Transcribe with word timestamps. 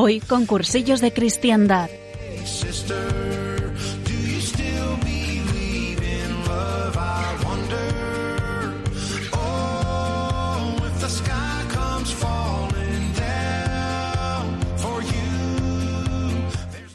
Hoy 0.00 0.20
con 0.20 0.46
cursillos 0.46 1.00
de 1.00 1.12
cristiandad. 1.12 1.90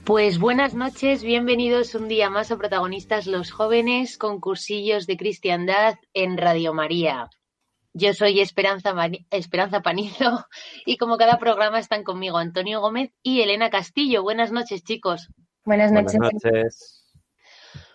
Pues 0.05 0.39
buenas 0.39 0.73
noches, 0.73 1.23
bienvenidos 1.23 1.95
un 1.95 2.07
día 2.07 2.29
más 2.29 2.51
a 2.51 2.57
Protagonistas 2.57 3.27
los 3.27 3.51
Jóvenes 3.51 4.17
con 4.17 4.39
cursillos 4.39 5.07
de 5.07 5.17
cristiandad 5.17 5.95
en 6.13 6.37
Radio 6.37 6.73
María. 6.73 7.29
Yo 7.93 8.13
soy 8.13 8.39
Esperanza, 8.41 8.93
Mani- 8.93 9.25
Esperanza 9.29 9.81
Panizo 9.81 10.45
y 10.85 10.97
como 10.97 11.17
cada 11.17 11.37
programa 11.37 11.79
están 11.79 12.03
conmigo 12.03 12.37
Antonio 12.37 12.81
Gómez 12.81 13.11
y 13.21 13.41
Elena 13.41 13.69
Castillo. 13.69 14.23
Buenas 14.23 14.51
noches, 14.51 14.83
chicos. 14.83 15.29
Buenas 15.63 15.91
Buenas 15.91 16.13
noches. 16.15 16.43
noches. 16.43 16.99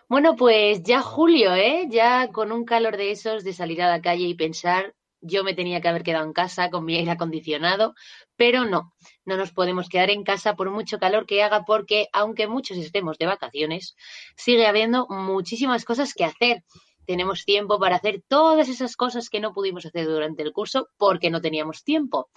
Bueno, 0.09 0.37
pues 0.37 0.83
ya 0.85 1.03
julio, 1.03 1.55
¿eh? 1.55 1.87
Ya 1.91 2.29
con 2.29 2.51
un 2.53 2.65
calor 2.65 2.97
de 2.97 3.11
esos 3.11 3.45
de 3.45 3.53
salir 3.53 3.83
a 3.83 3.91
la 3.91 4.01
calle 4.01 4.25
y 4.25 4.35
pensar, 4.35 4.95
yo 5.21 5.45
me 5.45 5.53
tenía 5.53 5.81
que 5.81 5.89
haber 5.89 6.03
quedado 6.03 6.25
en 6.25 6.33
casa 6.33 6.71
con 6.71 6.85
mi 6.85 6.97
aire 6.97 7.11
acondicionado, 7.11 7.95
pero 8.37 8.65
no, 8.65 8.95
no 9.27 9.37
nos 9.37 9.53
podemos 9.53 9.89
quedar 9.89 10.11
en 10.11 10.23
casa 10.25 10.55
por 10.55 10.71
mucho 10.71 10.99
calor 10.99 11.27
que 11.27 11.43
haga 11.43 11.65
porque 11.65 12.07
aunque 12.13 12.47
muchos 12.47 12.79
estemos 12.79 13.19
de 13.19 13.27
vacaciones, 13.27 13.97
sigue 14.37 14.67
habiendo 14.67 15.07
muchísimas 15.11 15.85
cosas 15.85 16.15
que 16.15 16.25
hacer. 16.25 16.63
Tenemos 17.09 17.47
tiempo 17.47 17.79
para 17.79 17.97
hacer 17.97 18.23
todas 18.29 18.69
esas 18.69 18.95
cosas 18.95 19.31
que 19.31 19.41
no 19.41 19.55
pudimos 19.55 19.87
hacer 19.87 20.05
durante 20.05 20.43
el 20.43 20.53
curso 20.53 20.91
porque 20.99 21.31
no 21.31 21.41
teníamos 21.41 21.83
tiempo. 21.83 22.29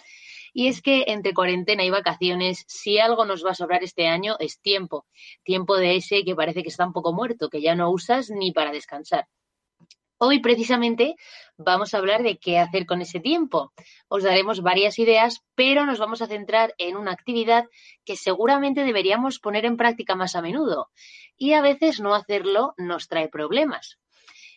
Y 0.53 0.69
es 0.69 0.81
que 0.81 1.03
entre 1.07 1.33
cuarentena 1.33 1.83
y 1.83 1.89
vacaciones, 1.89 2.63
si 2.69 2.97
algo 2.97 3.25
nos 3.25 3.45
va 3.45 3.51
a 3.51 3.55
sobrar 3.55 3.83
este 3.83 4.07
año 4.07 4.37
es 4.39 4.61
tiempo. 4.61 5.05
Tiempo 5.43 5.75
de 5.75 5.97
ese 5.97 6.23
que 6.23 6.37
parece 6.37 6.63
que 6.63 6.69
está 6.69 6.85
un 6.85 6.93
poco 6.93 7.11
muerto, 7.11 7.49
que 7.49 7.61
ya 7.61 7.75
no 7.75 7.91
usas 7.91 8.29
ni 8.29 8.53
para 8.53 8.71
descansar. 8.71 9.27
Hoy 10.17 10.39
precisamente 10.39 11.15
vamos 11.57 11.93
a 11.93 11.97
hablar 11.97 12.23
de 12.23 12.37
qué 12.37 12.57
hacer 12.57 12.85
con 12.85 13.01
ese 13.01 13.19
tiempo. 13.19 13.73
Os 14.07 14.23
daremos 14.23 14.61
varias 14.61 14.99
ideas, 14.99 15.43
pero 15.53 15.85
nos 15.85 15.99
vamos 15.99 16.21
a 16.21 16.27
centrar 16.27 16.73
en 16.77 16.95
una 16.95 17.11
actividad 17.11 17.65
que 18.05 18.15
seguramente 18.15 18.85
deberíamos 18.85 19.39
poner 19.39 19.65
en 19.65 19.75
práctica 19.75 20.15
más 20.15 20.37
a 20.37 20.41
menudo. 20.41 20.91
Y 21.35 21.55
a 21.55 21.61
veces 21.61 21.99
no 21.99 22.15
hacerlo 22.15 22.73
nos 22.77 23.09
trae 23.09 23.27
problemas. 23.27 23.97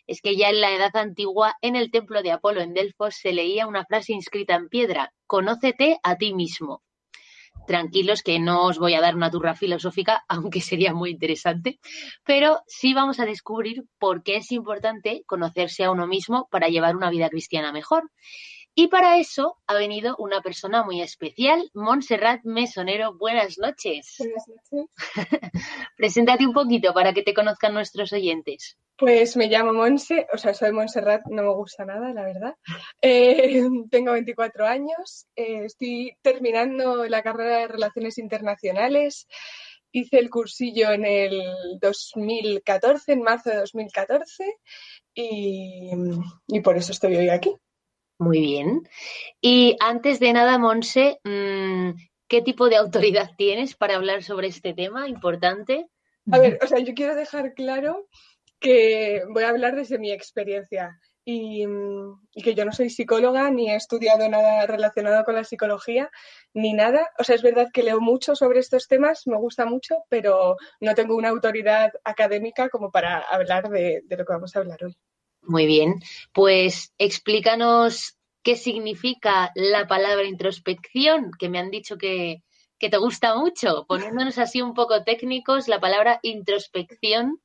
Es 0.07 0.21
que 0.21 0.35
ya 0.35 0.49
en 0.49 0.61
la 0.61 0.73
edad 0.75 0.95
antigua, 0.95 1.55
en 1.61 1.75
el 1.75 1.89
templo 1.91 2.21
de 2.21 2.31
Apolo 2.31 2.61
en 2.61 2.73
Delfos, 2.73 3.15
se 3.15 3.33
leía 3.33 3.67
una 3.67 3.85
frase 3.85 4.13
inscrita 4.13 4.55
en 4.55 4.69
piedra, 4.69 5.11
conócete 5.25 5.97
a 6.03 6.15
ti 6.15 6.33
mismo. 6.33 6.83
Tranquilos 7.65 8.21
que 8.21 8.39
no 8.39 8.65
os 8.65 8.77
voy 8.77 8.93
a 8.93 9.01
dar 9.01 9.15
una 9.15 9.31
turra 9.31 9.55
filosófica, 9.55 10.23
aunque 10.29 10.61
sería 10.61 10.93
muy 10.93 11.11
interesante, 11.11 11.79
pero 12.23 12.59
sí 12.67 12.93
vamos 12.93 13.19
a 13.19 13.25
descubrir 13.25 13.83
por 13.97 14.21
qué 14.21 14.37
es 14.37 14.51
importante 14.51 15.23
conocerse 15.25 15.83
a 15.83 15.91
uno 15.91 16.05
mismo 16.05 16.47
para 16.51 16.67
llevar 16.67 16.95
una 16.95 17.09
vida 17.09 17.29
cristiana 17.29 17.71
mejor. 17.71 18.11
Y 18.77 18.87
para 18.89 19.17
eso 19.19 19.57
ha 19.67 19.73
venido 19.75 20.17
una 20.19 20.41
persona 20.41 20.83
muy 20.83 21.01
especial, 21.01 21.71
Montserrat 21.73 22.41
Mesonero. 22.43 23.13
Buenas 23.17 23.57
noches. 23.57 24.15
Buenas 24.19 24.45
noches. 24.49 24.89
Preséntate 25.97 26.45
un 26.45 26.51
poquito 26.51 26.93
para 26.93 27.13
que 27.13 27.23
te 27.23 27.33
conozcan 27.33 27.73
nuestros 27.73 28.11
oyentes. 28.11 28.77
Pues 28.97 29.37
me 29.37 29.47
llamo 29.47 29.71
Monse, 29.71 30.27
o 30.33 30.37
sea, 30.37 30.53
soy 30.53 30.73
Montserrat, 30.73 31.21
no 31.27 31.43
me 31.43 31.53
gusta 31.53 31.85
nada, 31.85 32.11
la 32.11 32.23
verdad. 32.23 32.55
Eh, 33.01 33.63
tengo 33.89 34.11
24 34.11 34.67
años, 34.67 35.25
eh, 35.37 35.63
estoy 35.63 36.17
terminando 36.21 37.05
la 37.05 37.23
carrera 37.23 37.59
de 37.59 37.67
Relaciones 37.69 38.17
Internacionales. 38.17 39.25
Hice 39.93 40.19
el 40.19 40.29
cursillo 40.29 40.91
en 40.91 41.05
el 41.05 41.41
2014, 41.79 43.13
en 43.13 43.21
marzo 43.21 43.51
de 43.51 43.55
2014, 43.55 44.43
y, 45.13 45.91
y 46.47 46.59
por 46.59 46.75
eso 46.75 46.91
estoy 46.91 47.15
hoy 47.15 47.29
aquí. 47.29 47.55
Muy 48.17 48.39
bien. 48.39 48.87
Y 49.41 49.75
antes 49.79 50.19
de 50.19 50.31
nada, 50.33 50.57
Monse, 50.57 51.19
mm, 51.23 51.91
¿qué 52.27 52.41
tipo 52.41 52.69
de 52.69 52.77
autoridad 52.77 53.31
tienes 53.37 53.75
para 53.75 53.95
hablar 53.95 54.23
sobre 54.23 54.47
este 54.47 54.73
tema 54.73 55.09
importante? 55.09 55.87
A 56.31 56.39
ver, 56.39 56.57
o 56.61 56.67
sea, 56.67 56.79
yo 56.79 56.93
quiero 56.93 57.15
dejar 57.15 57.53
claro 57.53 58.07
que 58.59 59.21
voy 59.29 59.43
a 59.43 59.49
hablar 59.49 59.75
desde 59.75 59.99
mi 59.99 60.11
experiencia 60.11 60.99
y, 61.25 61.65
que 62.41 62.55
yo 62.55 62.65
no 62.65 62.71
soy 62.71 62.89
psicóloga 62.89 63.49
ni 63.51 63.69
he 63.69 63.75
estudiado 63.75 64.29
nada 64.29 64.65
relacionado 64.65 65.23
con 65.23 65.35
la 65.35 65.43
psicología 65.43 66.09
ni 66.53 66.73
nada. 66.73 67.11
O 67.19 67.23
sea, 67.23 67.35
es 67.35 67.41
verdad 67.41 67.67
que 67.73 67.83
leo 67.83 67.99
mucho 67.99 68.35
sobre 68.35 68.59
estos 68.59 68.87
temas, 68.87 69.27
me 69.27 69.37
gusta 69.37 69.65
mucho, 69.65 70.05
pero 70.09 70.55
no 70.79 70.95
tengo 70.95 71.15
una 71.15 71.29
autoridad 71.29 71.91
académica 72.03 72.69
como 72.69 72.91
para 72.91 73.19
hablar 73.19 73.69
de 73.69 74.03
lo 74.09 74.25
que 74.25 74.33
vamos 74.33 74.55
a 74.55 74.59
hablar 74.59 74.83
hoy. 74.83 74.95
Muy 75.47 75.65
bien. 75.65 75.95
Pues 76.33 76.93
explícanos 76.97 78.17
qué 78.43 78.55
significa 78.55 79.51
la 79.55 79.87
palabra 79.87 80.25
introspección, 80.25 81.31
que 81.39 81.49
me 81.49 81.59
han 81.59 81.71
dicho 81.71 81.97
que, 81.97 82.43
te 82.77 82.97
gusta 82.97 83.35
mucho. 83.35 83.85
Poniéndonos 83.87 84.37
así 84.37 84.61
un 84.61 84.75
poco 84.75 85.03
técnicos, 85.03 85.67
la 85.67 85.79
palabra 85.79 86.19
introspección, 86.21 87.41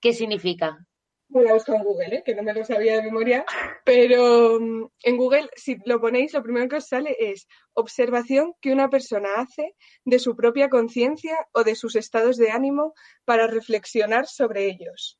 ¿qué 0.00 0.12
significa? 0.12 0.86
Voy 1.28 1.48
a 1.48 1.54
buscar 1.54 1.76
en 1.76 1.82
Google, 1.82 2.16
¿eh? 2.16 2.22
que 2.24 2.36
no 2.36 2.44
me 2.44 2.54
lo 2.54 2.64
sabía 2.64 2.94
de 2.96 3.02
memoria, 3.02 3.44
pero 3.84 4.60
mm, 4.60 4.86
en 5.02 5.16
Google, 5.16 5.50
si 5.56 5.78
lo 5.84 6.00
ponéis, 6.00 6.32
lo 6.32 6.44
primero 6.44 6.68
que 6.68 6.76
os 6.76 6.86
sale 6.86 7.16
es 7.18 7.48
observación 7.72 8.54
que 8.60 8.72
una 8.72 8.88
persona 8.88 9.30
hace 9.38 9.74
de 10.04 10.20
su 10.20 10.36
propia 10.36 10.68
conciencia 10.68 11.36
o 11.52 11.64
de 11.64 11.74
sus 11.74 11.96
estados 11.96 12.36
de 12.36 12.52
ánimo 12.52 12.94
para 13.24 13.48
reflexionar 13.48 14.26
sobre 14.26 14.66
ellos. 14.66 15.18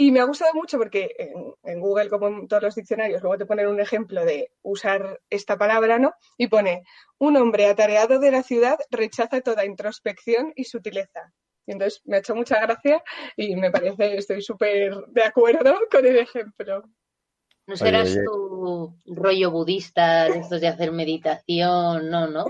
Y 0.00 0.12
me 0.12 0.20
ha 0.20 0.24
gustado 0.24 0.54
mucho 0.54 0.78
porque 0.78 1.10
en, 1.18 1.54
en 1.64 1.80
Google, 1.80 2.08
como 2.08 2.28
en 2.28 2.46
todos 2.46 2.62
los 2.62 2.74
diccionarios, 2.76 3.20
luego 3.20 3.36
te 3.36 3.46
ponen 3.46 3.66
un 3.66 3.80
ejemplo 3.80 4.24
de 4.24 4.52
usar 4.62 5.20
esta 5.28 5.58
palabra, 5.58 5.98
¿no? 5.98 6.14
Y 6.36 6.46
pone, 6.46 6.84
un 7.18 7.36
hombre 7.36 7.66
atareado 7.66 8.20
de 8.20 8.30
la 8.30 8.44
ciudad 8.44 8.78
rechaza 8.92 9.40
toda 9.40 9.64
introspección 9.64 10.52
y 10.54 10.64
sutileza. 10.64 11.32
Y 11.66 11.72
entonces 11.72 12.00
me 12.04 12.16
ha 12.16 12.20
hecho 12.20 12.36
mucha 12.36 12.60
gracia 12.60 13.02
y 13.36 13.56
me 13.56 13.72
parece, 13.72 14.16
estoy 14.16 14.40
súper 14.40 14.94
de 15.08 15.24
acuerdo 15.24 15.76
con 15.90 16.06
el 16.06 16.18
ejemplo. 16.18 16.84
¿No 17.66 17.76
serás 17.76 18.12
oye. 18.12 18.24
tu 18.24 18.96
rollo 19.04 19.50
budista 19.50 20.30
de 20.30 20.38
estos 20.38 20.60
de 20.60 20.68
hacer 20.68 20.92
meditación? 20.92 22.08
No, 22.08 22.28
¿no? 22.28 22.46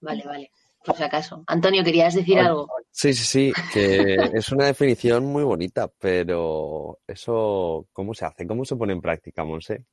Vale, 0.00 0.22
vale. 0.24 0.50
Por 0.84 0.96
si 0.96 1.02
acaso. 1.02 1.42
Antonio, 1.46 1.82
¿querías 1.82 2.14
decir 2.14 2.38
algo? 2.38 2.68
Sí, 2.90 3.14
sí, 3.14 3.24
sí, 3.24 3.52
que 3.72 4.16
es 4.34 4.52
una 4.52 4.66
definición 4.66 5.24
muy 5.24 5.42
bonita, 5.42 5.88
pero 5.88 7.00
eso, 7.06 7.88
¿cómo 7.92 8.14
se 8.14 8.26
hace? 8.26 8.46
¿Cómo 8.46 8.64
se 8.64 8.76
pone 8.76 8.92
en 8.92 9.00
práctica, 9.00 9.44
Monse? 9.44 9.84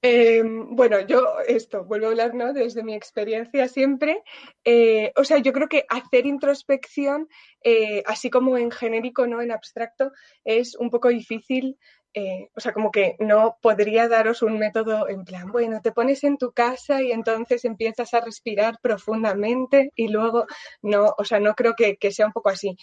Eh, 0.00 0.42
bueno, 0.44 1.00
yo 1.00 1.40
esto, 1.48 1.84
vuelvo 1.84 2.06
a 2.06 2.10
hablar, 2.10 2.32
¿no? 2.32 2.52
Desde 2.52 2.84
mi 2.84 2.94
experiencia 2.94 3.66
siempre. 3.66 4.22
eh, 4.64 5.12
o 5.16 5.24
sea, 5.24 5.38
yo 5.38 5.52
creo 5.52 5.68
que 5.68 5.84
hacer 5.88 6.24
introspección, 6.24 7.28
eh, 7.64 8.02
así 8.06 8.30
como 8.30 8.56
en 8.56 8.70
genérico, 8.70 9.26
no 9.26 9.42
en 9.42 9.50
abstracto, 9.50 10.12
es 10.44 10.76
un 10.76 10.90
poco 10.90 11.08
difícil. 11.08 11.78
Eh, 12.14 12.48
o 12.56 12.60
sea, 12.60 12.72
como 12.72 12.90
que 12.90 13.16
no 13.18 13.56
podría 13.62 14.08
daros 14.08 14.42
un 14.42 14.58
método 14.58 15.08
en 15.08 15.24
plan, 15.24 15.50
bueno, 15.52 15.80
te 15.82 15.92
pones 15.92 16.24
en 16.24 16.38
tu 16.38 16.52
casa 16.52 17.02
y 17.02 17.12
entonces 17.12 17.64
empiezas 17.64 18.14
a 18.14 18.20
respirar 18.20 18.78
profundamente 18.82 19.92
y 19.94 20.08
luego 20.08 20.46
no, 20.82 21.14
o 21.18 21.24
sea, 21.24 21.40
no 21.40 21.54
creo 21.54 21.74
que, 21.76 21.96
que 21.96 22.10
sea 22.12 22.26
un 22.26 22.32
poco 22.32 22.50
así. 22.50 22.76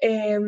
Eh, 0.00 0.38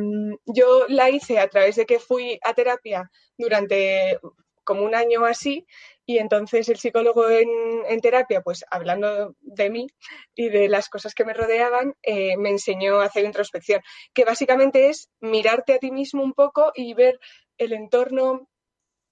yo 0.45 0.87
la 0.89 1.11
hice 1.11 1.39
a 1.39 1.49
través 1.49 1.77
de 1.77 1.87
que 1.87 1.99
fui 2.01 2.39
a 2.43 2.53
terapia 2.55 3.11
durante 3.39 4.19
como 4.65 4.83
un 4.83 4.95
año 4.97 5.25
así 5.25 5.65
y 6.05 6.19
entonces 6.19 6.69
el 6.69 6.77
psicólogo 6.77 7.29
en, 7.29 7.49
en 7.89 8.01
terapia, 8.01 8.43
pues 8.43 8.65
hablando 8.71 9.35
de 9.41 9.71
mí 9.71 9.87
y 10.35 10.49
de 10.51 10.69
las 10.69 10.89
cosas 10.89 11.15
que 11.15 11.25
me 11.25 11.35
rodeaban, 11.35 11.95
eh, 12.03 12.37
me 12.37 12.51
enseñó 12.51 13.01
a 13.01 13.07
hacer 13.07 13.25
introspección, 13.25 13.81
que 14.13 14.25
básicamente 14.25 14.89
es 14.89 15.09
mirarte 15.21 15.75
a 15.75 15.79
ti 15.79 15.91
mismo 15.91 16.23
un 16.23 16.33
poco 16.33 16.73
y 16.75 16.95
ver 16.95 17.19
el 17.59 17.73
entorno 17.73 18.49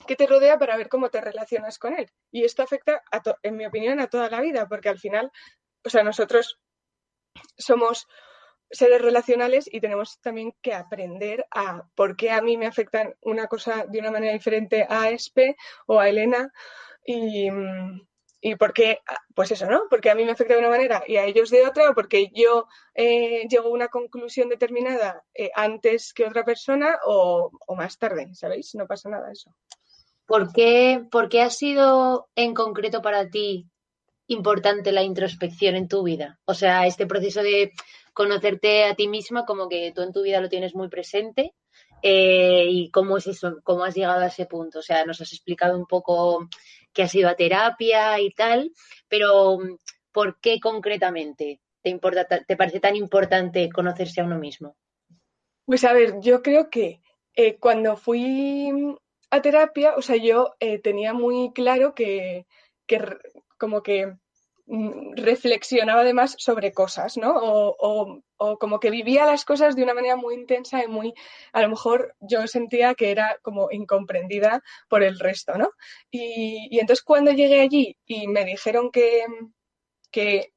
que 0.06 0.16
te 0.16 0.26
rodea 0.26 0.58
para 0.58 0.76
ver 0.76 0.88
cómo 0.88 1.08
te 1.10 1.20
relacionas 1.20 1.78
con 1.78 1.94
él. 1.94 2.10
Y 2.30 2.44
esto 2.44 2.62
afecta, 2.62 3.02
en 3.42 3.56
mi 3.56 3.66
opinión, 3.66 4.00
a 4.00 4.08
toda 4.08 4.28
la 4.28 4.40
vida, 4.40 4.68
porque 4.68 4.88
al 4.88 4.98
final, 4.98 5.30
o 5.84 5.90
sea, 5.90 6.02
nosotros 6.02 6.60
somos 7.56 8.06
seres 8.70 9.00
relacionales 9.00 9.68
y 9.70 9.80
tenemos 9.80 10.20
también 10.20 10.54
que 10.60 10.74
aprender 10.74 11.46
a 11.50 11.86
por 11.94 12.16
qué 12.16 12.30
a 12.30 12.42
mí 12.42 12.56
me 12.56 12.66
afectan 12.66 13.14
una 13.20 13.46
cosa 13.46 13.86
de 13.88 14.00
una 14.00 14.10
manera 14.10 14.32
diferente 14.32 14.86
a 14.88 15.10
Espe 15.10 15.56
o 15.86 16.00
a 16.00 16.08
Elena 16.08 16.52
y, 17.06 17.48
y 18.46 18.56
por 18.56 18.74
qué, 18.74 18.98
pues 19.34 19.50
eso, 19.52 19.64
¿no? 19.64 19.84
Porque 19.88 20.10
a 20.10 20.14
mí 20.14 20.22
me 20.22 20.32
afecta 20.32 20.52
de 20.52 20.60
una 20.60 20.68
manera 20.68 21.02
y 21.06 21.16
a 21.16 21.24
ellos 21.24 21.48
de 21.48 21.66
otra, 21.66 21.88
o 21.88 21.94
porque 21.94 22.30
yo 22.34 22.66
eh, 22.94 23.48
llego 23.48 23.68
a 23.68 23.72
una 23.72 23.88
conclusión 23.88 24.50
determinada 24.50 25.24
eh, 25.32 25.50
antes 25.54 26.12
que 26.12 26.26
otra 26.26 26.44
persona 26.44 26.98
o, 27.06 27.50
o, 27.66 27.74
más 27.74 27.98
tarde, 27.98 28.34
¿sabéis? 28.34 28.74
No 28.74 28.86
pasa 28.86 29.08
nada 29.08 29.32
eso. 29.32 29.56
¿Por 30.26 30.52
qué, 30.52 31.06
¿Por 31.10 31.30
qué 31.30 31.40
ha 31.40 31.48
sido 31.48 32.28
en 32.36 32.52
concreto 32.52 33.00
para 33.00 33.30
ti 33.30 33.66
importante 34.26 34.92
la 34.92 35.02
introspección 35.02 35.74
en 35.74 35.88
tu 35.88 36.02
vida? 36.02 36.38
O 36.44 36.52
sea, 36.52 36.86
este 36.86 37.06
proceso 37.06 37.42
de 37.42 37.72
conocerte 38.12 38.84
a 38.84 38.94
ti 38.94 39.08
misma, 39.08 39.46
como 39.46 39.70
que 39.70 39.90
tú 39.94 40.02
en 40.02 40.12
tu 40.12 40.20
vida 40.20 40.42
lo 40.42 40.50
tienes 40.50 40.74
muy 40.74 40.88
presente. 40.90 41.54
Eh, 42.02 42.66
¿Y 42.68 42.90
cómo 42.90 43.16
es 43.16 43.26
eso? 43.26 43.60
¿Cómo 43.64 43.84
has 43.84 43.94
llegado 43.94 44.20
a 44.20 44.26
ese 44.26 44.44
punto? 44.44 44.80
O 44.80 44.82
sea, 44.82 45.06
nos 45.06 45.22
has 45.22 45.32
explicado 45.32 45.78
un 45.78 45.86
poco 45.86 46.46
que 46.94 47.02
has 47.02 47.14
ido 47.14 47.28
a 47.28 47.34
terapia 47.34 48.20
y 48.20 48.30
tal, 48.30 48.72
pero 49.08 49.58
¿por 50.12 50.40
qué 50.40 50.60
concretamente 50.60 51.60
te, 51.82 51.90
importa, 51.90 52.26
te 52.26 52.56
parece 52.56 52.80
tan 52.80 52.96
importante 52.96 53.68
conocerse 53.70 54.20
a 54.20 54.24
uno 54.24 54.38
mismo? 54.38 54.76
Pues 55.66 55.84
a 55.84 55.92
ver, 55.92 56.20
yo 56.20 56.42
creo 56.42 56.70
que 56.70 57.00
eh, 57.34 57.56
cuando 57.56 57.96
fui 57.96 58.96
a 59.30 59.42
terapia, 59.42 59.94
o 59.96 60.02
sea, 60.02 60.16
yo 60.16 60.54
eh, 60.60 60.78
tenía 60.78 61.12
muy 61.12 61.52
claro 61.52 61.94
que, 61.94 62.46
que 62.86 63.00
como 63.58 63.82
que 63.82 64.14
Mm, 64.14 64.23
reflexionaba 64.66 66.00
además 66.00 66.36
sobre 66.38 66.72
cosas, 66.72 67.16
¿no? 67.16 67.34
O, 67.36 68.22
como 68.58 68.80
que 68.80 68.90
vivía 68.90 69.26
las 69.26 69.44
cosas 69.44 69.74
de 69.74 69.82
una 69.82 69.94
manera 69.94 70.16
muy 70.16 70.34
intensa 70.34 70.82
y 70.82 70.88
muy, 70.88 71.14
a 71.52 71.62
lo 71.62 71.68
mejor 71.70 72.14
yo 72.20 72.46
sentía 72.46 72.94
que 72.94 73.10
era 73.10 73.38
como 73.42 73.70
incomprendida 73.70 74.62
por 74.88 75.02
el 75.02 75.18
resto, 75.18 75.56
¿no? 75.56 75.70
Y, 76.10 76.68
y 76.70 76.78
entonces 76.78 77.02
cuando 77.02 77.32
llegué 77.32 77.60
allí 77.60 77.96
y 78.06 78.26
me 78.28 78.44
dijeron 78.44 78.90
que, 78.90 79.24
que 80.10 80.53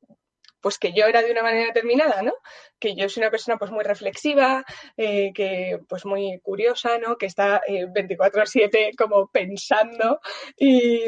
pues 0.62 0.77
que 0.77 0.94
yo 0.94 1.06
era 1.06 1.21
de 1.21 1.31
una 1.31 1.44
manera 1.44 1.68
determinada, 1.68 2.21
¿no? 2.21 2.33
Que 2.80 2.95
yo 2.95 3.09
soy 3.09 3.21
una 3.21 3.31
persona 3.31 3.57
pues 3.57 3.71
muy 3.71 3.83
reflexiva, 3.83 4.65
eh, 4.95 5.31
que 5.33 5.80
pues 5.88 6.06
muy 6.06 6.39
curiosa, 6.42 6.98
¿no? 6.98 7.18
Que 7.18 7.27
está 7.27 7.62
24/7 7.68 8.89
eh, 8.89 8.92
como 8.98 9.27
pensando 9.27 10.19
y, 10.57 11.06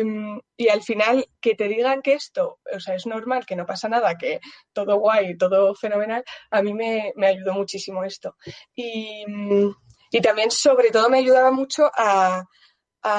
al 0.69 0.83
final 0.83 1.25
que 1.41 1.55
te 1.55 1.67
digan 1.67 2.01
que 2.01 2.13
esto, 2.13 2.59
o 2.71 2.79
sea, 2.79 2.95
es 2.95 3.05
normal, 3.07 3.45
que 3.45 3.55
no 3.55 3.65
pasa 3.65 3.89
nada, 3.89 4.17
que 4.17 4.39
todo 4.73 4.97
guay, 4.97 5.37
todo 5.37 5.73
fenomenal, 5.73 6.23
a 6.51 6.61
mí 6.61 6.73
me, 6.73 7.13
ayudó 7.25 7.53
muchísimo 7.53 8.03
esto. 8.03 8.35
Y, 8.75 9.25
y, 10.11 10.21
también 10.21 10.51
sobre 10.51 10.91
todo 10.91 11.09
me 11.09 11.19
ayudaba 11.19 11.51
mucho 11.51 11.89
a 11.95 12.45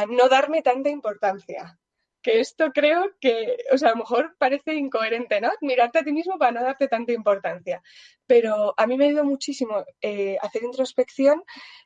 no 0.08 0.28
darme 0.28 0.62
tanta 0.62 0.90
importancia 0.90 1.79
que 2.22 2.40
esto 2.40 2.70
creo 2.72 3.12
que, 3.20 3.56
o 3.72 3.78
sea, 3.78 3.88
a 3.88 3.92
lo 3.92 3.98
mejor 3.98 4.36
parece 4.38 4.74
incoherente, 4.74 5.40
¿no? 5.40 5.50
Mirarte 5.60 6.00
a 6.00 6.04
ti 6.04 6.12
mismo 6.12 6.38
para 6.38 6.52
no 6.52 6.62
darte 6.62 6.88
tanta 6.88 7.12
importancia. 7.12 7.82
Pero 8.26 8.74
a 8.76 8.86
mí 8.86 8.96
me 8.96 9.04
ha 9.04 9.08
ayudado 9.08 9.26
muchísimo 9.26 9.84
eh, 10.00 10.36
hacer 10.42 10.62
introspección 10.62 11.42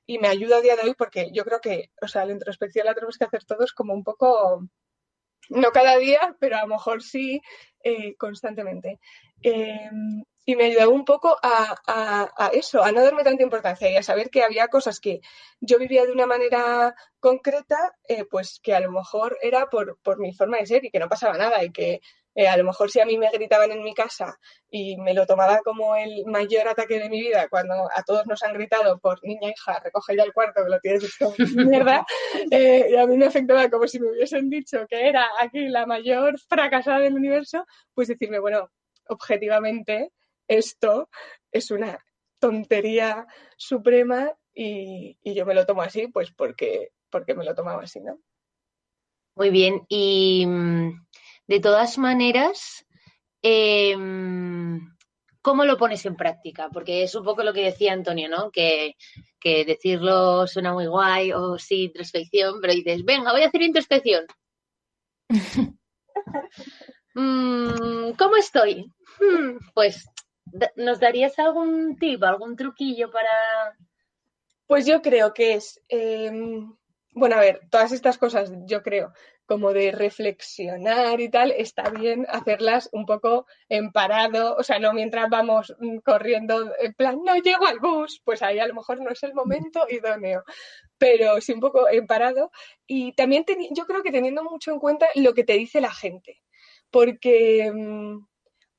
y 0.06 0.18
me 0.18 0.28
ayuda 0.28 0.56
a 0.56 0.60
día 0.60 0.76
de 0.76 0.82
hoy 0.82 0.94
porque 0.94 1.30
yo 1.32 1.44
creo 1.44 1.60
que, 1.60 1.90
o 2.02 2.08
sea, 2.08 2.24
la 2.24 2.32
introspección 2.32 2.86
la 2.86 2.94
tenemos 2.94 3.16
que 3.16 3.24
hacer 3.24 3.44
todos 3.44 3.72
como 3.72 3.94
un 3.94 4.02
poco, 4.02 4.68
no 5.50 5.70
cada 5.70 5.96
día, 5.98 6.36
pero 6.40 6.56
a 6.56 6.62
lo 6.62 6.68
mejor 6.68 7.02
sí 7.02 7.40
eh, 7.82 8.16
constantemente. 8.16 8.98
Em, 9.42 10.24
y 10.44 10.56
me 10.56 10.64
ayudaba 10.64 10.90
un 10.90 11.04
poco 11.04 11.38
a, 11.42 12.50
eso, 12.52 12.82
a 12.82 12.92
no 12.92 13.02
darme 13.02 13.24
tanta 13.24 13.42
importancia 13.42 13.90
y 13.90 13.96
a 13.96 14.02
saber 14.02 14.30
que 14.30 14.42
había 14.42 14.68
cosas 14.68 15.00
que 15.00 15.20
yo 15.60 15.78
vivía 15.78 16.04
de 16.04 16.12
una 16.12 16.26
manera 16.26 16.94
concreta, 17.18 17.96
eh, 18.06 18.24
pues 18.24 18.60
que 18.62 18.74
a 18.74 18.80
lo 18.80 18.90
mejor 18.92 19.38
era 19.40 19.70
por, 19.70 19.98
por, 20.02 20.18
mi 20.18 20.32
forma 20.34 20.58
de 20.58 20.66
ser 20.66 20.84
y 20.84 20.90
que 20.90 20.98
no 20.98 21.08
pasaba 21.08 21.38
nada 21.38 21.64
y 21.64 21.72
que 21.72 22.00
eh, 22.34 22.48
a 22.48 22.56
lo 22.56 22.64
mejor 22.64 22.90
si 22.90 23.00
a 23.00 23.06
mí 23.06 23.16
me 23.16 23.30
gritaban 23.30 23.70
en 23.70 23.82
mi 23.82 23.94
casa 23.94 24.38
y 24.68 24.96
me 24.96 25.14
lo 25.14 25.24
tomaba 25.24 25.60
como 25.64 25.94
el 25.94 26.26
mayor 26.26 26.68
ataque 26.68 26.98
de 26.98 27.08
mi 27.08 27.20
vida 27.20 27.48
cuando 27.48 27.88
a 27.94 28.02
todos 28.02 28.26
nos 28.26 28.42
han 28.42 28.54
gritado 28.54 28.98
por 28.98 29.24
niña 29.24 29.50
hija, 29.50 29.80
recoge 29.82 30.16
ya 30.16 30.24
el 30.24 30.32
cuarto 30.32 30.62
que 30.64 30.70
lo 30.70 30.80
tienes 30.80 31.04
hecho 31.04 31.32
mierda, 31.56 32.04
eh, 32.50 32.88
y 32.90 32.96
a 32.96 33.06
mí 33.06 33.16
me 33.16 33.26
afectaba 33.26 33.70
como 33.70 33.86
si 33.86 34.00
me 34.00 34.10
hubiesen 34.10 34.50
dicho 34.50 34.84
que 34.88 35.08
era 35.08 35.26
aquí 35.38 35.68
la 35.68 35.86
mayor 35.86 36.38
fracasada 36.40 36.98
del 36.98 37.14
universo, 37.14 37.64
pues 37.94 38.08
decirme, 38.08 38.40
bueno, 38.40 38.68
objetivamente 39.06 40.10
esto 40.48 41.08
es 41.50 41.70
una 41.70 41.98
tontería 42.38 43.26
suprema 43.56 44.30
y, 44.54 45.16
yo 45.24 45.46
me 45.46 45.54
lo 45.54 45.66
tomo 45.66 45.82
así, 45.82 46.08
pues 46.08 46.30
porque, 46.32 46.90
porque 47.10 47.34
me 47.34 47.44
lo 47.44 47.54
tomaba 47.54 47.82
así, 47.82 48.00
¿no? 48.00 48.18
Muy 49.36 49.50
bien, 49.50 49.82
y 49.88 50.44
mm, 50.46 51.06
de 51.48 51.60
todas 51.60 51.98
maneras, 51.98 52.86
em, 53.42 54.80
¿cómo 55.42 55.64
lo 55.64 55.76
pones 55.76 56.06
en 56.06 56.16
práctica? 56.16 56.68
Porque 56.72 57.02
es 57.02 57.14
un 57.14 57.24
poco 57.24 57.42
lo 57.42 57.52
que 57.52 57.64
decía 57.64 57.92
Antonio, 57.92 58.28
¿no? 58.28 58.50
Que, 58.50 58.94
que 59.40 59.64
decirlo 59.64 60.46
suena 60.46 60.72
muy 60.72 60.86
guay 60.86 61.32
o 61.32 61.58
sí, 61.58 61.84
introspección, 61.84 62.60
pero 62.60 62.74
dices, 62.74 63.04
venga, 63.04 63.32
voy 63.32 63.42
a 63.42 63.48
hacer 63.48 63.62
introspección. 63.62 64.26
Mm, 67.16 68.14
¿Cómo 68.18 68.36
estoy? 68.36 68.90
Hmm, 69.20 69.58
pues 69.72 70.04
¿Nos 70.76 71.00
darías 71.00 71.38
algún 71.38 71.96
tip, 71.98 72.22
algún 72.22 72.56
truquillo 72.56 73.10
para...? 73.10 73.76
Pues 74.66 74.86
yo 74.86 75.02
creo 75.02 75.34
que 75.34 75.54
es, 75.54 75.80
em, 75.88 76.74
bueno, 77.10 77.36
a 77.36 77.40
ver, 77.40 77.60
todas 77.70 77.92
estas 77.92 78.18
cosas 78.18 78.50
yo 78.66 78.82
creo 78.82 79.12
como 79.46 79.72
de 79.72 79.92
reflexionar 79.92 81.20
y 81.20 81.28
tal, 81.28 81.50
está 81.50 81.90
bien 81.90 82.26
hacerlas 82.30 82.88
un 82.92 83.04
poco 83.04 83.46
en 83.68 83.92
parado, 83.92 84.56
o 84.56 84.62
sea, 84.62 84.78
no 84.78 84.94
mientras 84.94 85.28
vamos 85.28 85.74
mm, 85.78 85.98
corriendo, 85.98 86.72
en 86.80 86.94
plan, 86.94 87.20
no 87.22 87.36
llego 87.36 87.66
al 87.66 87.78
bus, 87.78 88.22
pues 88.24 88.42
ahí 88.42 88.58
a 88.58 88.66
lo 88.66 88.74
mejor 88.74 89.00
no 89.02 89.10
es 89.10 89.22
el 89.22 89.34
momento 89.34 89.86
idóneo, 89.88 90.44
pero 90.96 91.40
sí 91.40 91.52
un 91.52 91.60
poco 91.60 91.88
en 91.88 92.06
parado. 92.06 92.50
Y 92.86 93.12
también 93.12 93.44
yo 93.72 93.84
creo 93.86 94.02
que 94.02 94.12
teniendo 94.12 94.42
mucho 94.44 94.72
en 94.72 94.78
cuenta 94.78 95.06
lo 95.14 95.34
que 95.34 95.44
te 95.44 95.54
dice 95.54 95.80
la 95.80 95.92
gente, 95.92 96.42
porque... 96.90 97.70
Mm, 97.72 98.26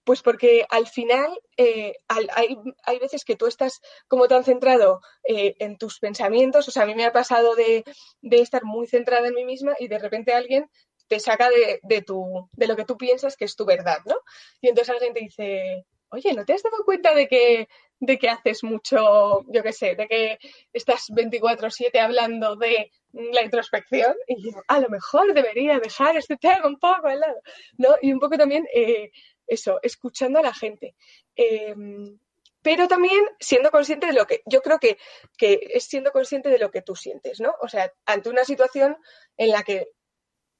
pues 0.06 0.22
porque 0.22 0.66
al 0.70 0.88
final 0.88 1.28
eh, 1.58 1.96
hay, 2.08 3.00
veces 3.00 3.26
que 3.26 3.36
tú 3.36 3.48
estás 3.48 3.82
como 4.08 4.28
tan 4.28 4.44
centrado 4.44 5.02
eh, 5.28 5.56
en 5.60 5.78
tus 5.78 6.00
pensamientos, 6.00 6.68
o 6.68 6.72
sea, 6.72 6.84
a 6.84 6.86
mí 6.86 6.94
me 6.94 7.06
ha 7.06 7.12
pasado 7.12 7.56
de, 7.56 7.84
estar 8.22 8.64
muy 8.64 8.88
centrada 8.88 9.28
en 9.28 9.34
mí 9.34 9.44
misma 9.44 9.76
y 9.80 9.88
de 9.88 10.00
repente 10.00 10.34
alguien 10.34 10.70
te 11.08 11.20
saca 11.20 11.50
de, 11.50 12.02
tu, 12.02 12.50
de 12.54 12.68
lo 12.68 12.76
que 12.76 12.86
tú 12.86 12.98
piensas 12.98 13.36
que 13.36 13.46
es 13.46 13.56
tu 13.56 13.66
verdad, 13.66 13.98
¿no? 14.06 14.16
Y 14.62 14.70
entonces 14.70 14.94
alguien 14.94 15.14
te 15.14 15.22
dice, 15.22 15.86
oye, 16.10 16.34
¿no 16.34 16.46
te 16.46 16.54
has 16.54 16.64
dado 16.64 16.84
cuenta 16.86 17.14
de 17.16 17.28
que, 17.28 17.68
de 18.00 18.18
que 18.20 18.30
haces 18.30 18.64
mucho, 18.64 19.42
yo 19.48 19.64
qué 19.64 19.74
sé, 19.74 19.96
de 19.96 20.08
que 20.08 20.38
estás 20.72 21.10
24/7 21.10 22.00
hablando 22.00 22.56
de 22.56 22.92
la 23.12 23.44
introspección? 23.44 24.16
Y 24.28 24.44
yo, 24.44 24.62
a 24.68 24.80
lo 24.80 24.90
mejor 24.90 25.34
debería 25.34 25.80
dejar 25.80 26.16
este 26.18 26.38
tema 26.38 26.68
un 26.68 26.78
poco 26.80 27.08
al 27.08 27.20
lado, 27.20 27.42
¿no? 27.78 27.96
Y 28.04 28.14
un 28.14 28.20
poco 28.20 28.38
también... 28.38 28.68
Eh, 28.74 29.10
eso, 29.48 29.80
escuchando 29.84 30.40
a 30.40 30.44
la 30.44 30.54
gente. 30.54 30.96
Em, 31.36 32.20
pero 32.62 32.88
también 32.88 33.24
siendo 33.40 33.70
consciente 33.70 34.08
de 34.08 34.14
lo 34.14 34.26
que, 34.26 34.42
yo 34.48 34.62
creo 34.62 34.80
que, 34.80 34.98
es 35.40 35.84
siendo 35.84 36.12
consciente 36.12 36.50
de 36.50 36.58
lo 36.58 36.72
que 36.72 36.82
tú 36.82 36.96
sientes, 36.96 37.40
¿no? 37.40 37.54
O 37.62 37.68
sea, 37.68 37.94
ante 38.08 38.30
una 38.30 38.44
situación 38.44 38.98
en 39.38 39.50
la 39.52 39.62
que, 39.62 39.90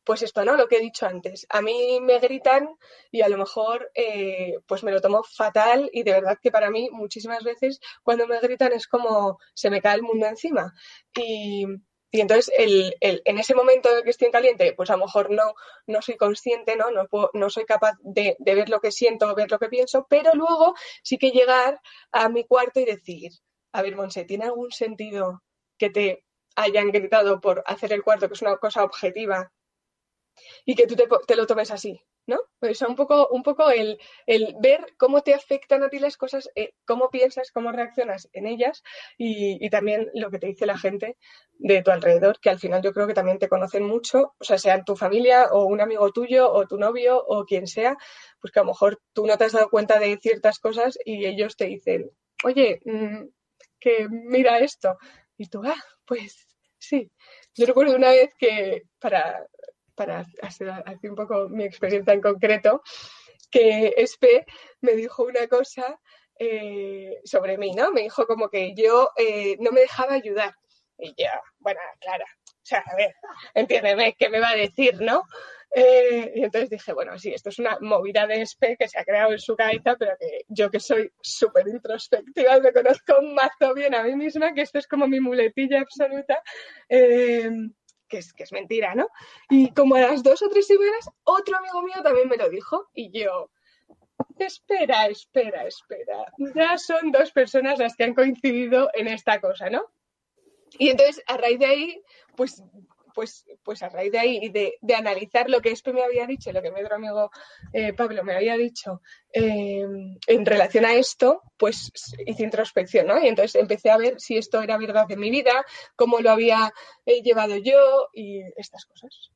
pues 0.04 0.22
esto, 0.22 0.46
¿no? 0.46 0.56
Lo 0.56 0.68
que 0.68 0.78
he 0.78 0.82
dicho 0.82 1.08
antes, 1.08 1.48
a 1.50 1.64
mí 1.64 2.00
me 2.02 2.20
gritan 2.20 2.70
y 3.12 3.22
a 3.22 3.28
lo 3.30 3.38
mejor, 3.38 3.92
eh, 3.96 4.54
pues 4.68 4.84
me 4.84 4.92
lo 4.92 5.02
tomo 5.02 5.24
fatal 5.24 5.90
y 5.92 6.04
de 6.04 6.12
verdad 6.12 6.38
que 6.40 6.52
para 6.52 6.70
mí 6.70 6.90
muchísimas 6.92 7.44
veces 7.44 7.80
cuando 8.04 8.28
me 8.28 8.40
gritan 8.40 8.72
es 8.74 8.88
como 8.88 9.40
se 9.56 9.72
me 9.72 9.82
cae 9.82 9.96
el 9.96 10.04
mundo 10.04 10.28
encima. 10.28 10.74
Y, 11.16 11.66
y 12.16 12.22
entonces, 12.22 12.50
el, 12.58 12.96
el, 13.02 13.22
en 13.26 13.40
ese 13.40 13.54
momento 13.54 13.90
que 14.06 14.10
estoy 14.10 14.28
en 14.28 14.32
caliente, 14.32 14.74
pues 14.74 14.90
a 14.90 14.96
lo 14.96 15.04
mejor 15.04 15.32
no, 15.32 15.54
no 15.86 16.02
soy 16.02 16.16
consciente, 16.16 16.78
¿no? 16.78 16.90
No, 16.90 17.10
no 17.34 17.50
soy 17.50 17.66
capaz 17.66 17.98
de, 18.04 18.38
ver 18.40 18.70
lo 18.70 18.80
que 18.80 18.94
siento, 18.94 19.36
ver 19.36 19.52
lo 19.52 19.60
que 19.60 19.68
pienso, 19.68 20.08
pero 20.10 20.34
luego 20.34 20.76
sí 21.04 21.18
que 21.18 21.32
llegar 21.32 21.82
a 22.14 22.30
mi 22.30 22.46
cuarto 22.46 22.80
y 22.80 22.86
decir, 22.86 23.34
a 23.74 23.82
ver, 23.82 23.98
Monse, 23.98 24.24
¿tiene 24.24 24.46
algún 24.46 24.72
sentido 24.72 25.44
que 25.78 25.90
te 25.90 26.24
hayan 26.56 26.90
gritado 26.90 27.42
por 27.42 27.64
hacer 27.66 27.92
el 27.92 28.02
cuarto, 28.02 28.30
que 28.30 28.36
es 28.36 28.42
una 28.42 28.56
cosa 28.60 28.86
objetiva, 28.86 29.52
y 30.64 30.76
que 30.76 30.88
tú 30.88 30.96
te 30.96 31.36
lo 31.36 31.46
tomes 31.46 31.70
así? 31.70 32.02
¿No? 32.28 32.40
Sea, 32.74 32.88
un 32.88 32.96
poco, 32.96 33.28
un 33.30 33.44
poco 33.44 33.70
el, 33.70 34.00
el 34.26 34.56
ver 34.60 34.86
cómo 34.98 35.22
te 35.22 35.34
afectan 35.34 35.84
a 35.84 35.90
ti 35.90 36.00
las 36.00 36.18
cosas, 36.18 36.50
eh, 36.56 36.74
cómo 36.86 37.10
piensas, 37.10 37.52
cómo 37.52 37.72
reaccionas 37.72 38.30
en 38.34 38.48
ellas 38.48 38.84
y, 39.18 39.64
y, 39.64 39.70
también 39.70 40.10
lo 40.14 40.32
que 40.32 40.40
te 40.40 40.48
dice 40.48 40.66
la 40.66 40.78
gente 40.78 41.18
de 41.54 41.82
tu 41.84 41.92
alrededor, 41.92 42.40
que 42.40 42.50
al 42.50 42.60
final 42.60 42.82
yo 42.82 42.94
creo 42.94 43.08
que 43.08 43.14
también 43.14 43.40
te 43.40 43.50
conocen 43.50 43.84
mucho, 43.84 44.34
o 44.38 44.44
sea, 44.44 44.58
sea 44.58 44.84
tu 44.84 44.96
familia 44.96 45.50
o 45.52 45.66
un 45.66 45.82
amigo 45.82 46.12
tuyo 46.12 46.52
o 46.52 46.66
tu 46.68 46.78
novio 46.78 47.24
o 47.26 47.46
quien 47.46 47.68
sea, 47.68 47.98
pues 48.40 48.52
que 48.52 48.60
a 48.60 48.64
lo 48.64 48.70
mejor 48.70 49.02
tú 49.14 49.26
no 49.26 49.38
te 49.38 49.46
has 49.46 49.54
dado 49.54 49.70
cuenta 49.70 50.00
de 50.00 50.18
ciertas 50.18 50.60
cosas 50.60 50.98
y 51.06 51.26
ellos 51.26 51.56
te 51.56 51.66
dicen, 51.66 52.10
oye, 52.44 52.82
mmm, 52.86 53.26
que 53.80 54.08
mira 54.10 54.60
esto. 54.60 54.98
Y 55.38 55.48
tú, 55.48 55.62
ah, 55.64 55.84
pues 56.06 56.48
sí. 56.78 57.12
Yo 57.56 57.66
recuerdo 57.66 57.96
una 57.96 58.10
vez 58.10 58.34
que 58.38 58.84
para 59.00 59.46
para 59.96 60.26
hacer, 60.42 60.72
un 61.04 61.16
poco 61.16 61.50
mi 61.50 61.64
experiencia 61.64 62.14
en 62.14 62.22
concreto, 62.22 62.84
que 63.50 63.94
Espe 63.98 64.46
me 64.82 64.94
dijo 64.94 65.24
una 65.24 65.48
cosa 65.48 66.00
eh, 66.38 67.22
sobre 67.24 67.58
mí, 67.58 67.72
¿no? 67.72 67.92
Me 67.92 68.02
dijo 68.02 68.28
como 68.28 68.50
que 68.50 68.74
yo 68.76 69.10
eh, 69.18 69.58
no 69.60 69.72
me 69.72 69.82
dejaba 69.82 70.14
ayudar. 70.14 70.56
Y 70.98 71.10
yo, 71.18 71.28
bueno, 71.60 71.80
Clara, 72.00 72.26
o 72.66 72.68
sea, 72.68 72.84
a 72.86 72.96
ver, 72.96 73.14
entiéndeme, 73.54 74.16
¿qué 74.18 74.30
me 74.30 74.40
va 74.40 74.50
a 74.50 74.56
decir, 74.56 75.00
no? 75.02 75.24
Eh, 75.78 76.32
y 76.36 76.44
entonces 76.44 76.70
dije, 76.70 76.94
bueno, 76.94 77.20
sí, 77.20 77.34
esto 77.34 77.50
es 77.50 77.60
una 77.60 77.78
movida 77.82 78.26
de 78.28 78.42
espe 78.42 78.78
que 78.78 78.88
se 78.88 78.98
ha 78.98 79.04
creado 79.04 79.34
en 79.34 79.40
su 79.40 79.58
cabeza, 79.58 79.98
pero 80.00 80.16
que 80.18 80.46
yo 80.48 80.72
que 80.72 80.80
soy 80.80 81.12
súper 81.22 81.68
introspectiva, 81.68 82.60
me 82.62 82.72
conozco 82.72 83.20
un 83.20 83.36
mazo 83.36 83.74
bien 83.74 83.94
a 83.94 84.04
mí 84.04 84.16
misma, 84.16 84.54
que 84.54 84.62
esto 84.62 84.80
es 84.80 84.88
como 84.88 85.06
mi 85.06 85.20
muletilla 85.20 85.82
absoluta. 85.82 86.42
Eh, 86.88 87.52
que 88.36 88.44
es, 88.44 88.52
mentira, 88.52 88.96
¿no? 88.96 89.08
Y 89.50 89.74
como 89.74 89.96
a 89.96 90.02
las 90.02 90.24
dos 90.24 90.42
o 90.42 90.50
tres 90.50 90.68
semanas, 90.68 91.10
otro 91.24 91.58
amigo 91.58 91.82
mío 91.82 91.96
también 92.04 92.30
me 92.30 92.38
lo 92.38 92.50
dijo 92.50 92.90
y 92.94 93.12
yo, 93.12 93.50
espera, 94.38 95.08
espera, 95.08 95.66
espera, 95.66 96.26
ya 96.56 96.78
son 96.78 97.12
dos 97.12 97.32
personas 97.32 97.80
las 97.80 97.96
que 97.96 98.04
han 98.04 98.14
coincidido 98.14 98.90
en 98.94 99.08
esta 99.08 99.40
cosa, 99.40 99.70
¿no? 99.70 99.86
Y 100.78 100.90
entonces, 100.90 101.24
a 101.28 101.38
raíz 101.38 101.60
de 101.60 101.66
ahí, 101.66 102.02
pues 102.36 102.62
pues, 103.16 103.46
pues 103.64 103.82
a 103.82 103.90
raíz 103.90 104.12
de 104.12 104.20
ahí 104.20 104.40
y 104.42 104.50
de, 104.50 104.78
de, 104.82 104.94
analizar 104.94 105.50
lo 105.50 105.62
que 105.62 105.72
Espe 105.72 105.94
me 105.94 106.04
había 106.04 106.28
dicho, 106.28 106.52
lo 106.52 106.62
que 106.62 106.70
mi 106.70 106.82
otro 106.82 106.98
amigo 106.98 107.32
eh, 107.72 107.94
Pablo 107.94 108.24
me 108.24 108.36
había 108.36 108.58
dicho 108.58 109.02
eh, 109.34 109.86
en 110.28 110.46
relación 110.46 110.86
a 110.86 110.94
esto, 110.94 111.42
pues 111.58 111.92
hice 112.26 112.44
introspección, 112.44 113.08
¿no? 113.08 113.20
Y 113.20 113.28
entonces 113.28 113.56
empecé 113.56 113.90
a 113.90 113.98
ver 113.98 114.20
si 114.20 114.38
esto 114.38 114.62
era 114.62 114.78
verdad 114.78 115.10
en 115.10 115.20
mi 115.20 115.32
vida, 115.32 115.66
cómo 115.96 116.20
lo 116.20 116.30
había 116.30 116.74
eh, 117.06 117.22
llevado 117.24 117.56
yo 117.56 118.10
y 118.14 118.42
estas 118.58 118.86
cosas. 118.86 119.32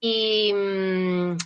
Y 0.00 0.52
mmm, 0.54 1.36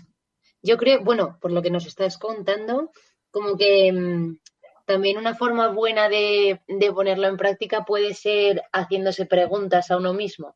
yo 0.63 0.77
creo, 0.79 1.03
bueno, 1.03 1.39
por 1.41 1.51
lo 1.51 1.61
que 1.61 1.71
nos 1.71 1.87
estás 1.87 2.17
contando, 2.19 2.93
como 3.33 3.57
que 3.59 3.93
mmm, 3.93 4.39
también 4.87 5.19
una 5.19 5.35
forma 5.35 5.69
buena 5.69 6.09
de, 6.09 6.61
de 6.69 6.93
ponerlo 6.93 7.27
en 7.27 7.37
práctica 7.37 7.85
puede 7.85 8.15
ser 8.15 8.63
haciéndose 8.73 9.27
preguntas 9.27 9.91
a 9.91 9.97
uno 9.97 10.15
mismo. 10.15 10.55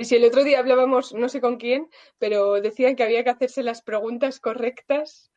Y 0.00 0.06
si 0.06 0.16
el 0.16 0.24
otro 0.24 0.44
día 0.44 0.60
hablábamos, 0.60 1.12
no 1.12 1.28
sé 1.28 1.42
con 1.42 1.58
quién, 1.58 1.90
pero 2.18 2.58
decían 2.62 2.96
que 2.96 3.02
había 3.02 3.22
que 3.22 3.28
hacerse 3.28 3.62
las 3.62 3.82
preguntas 3.82 4.40
correctas 4.40 5.30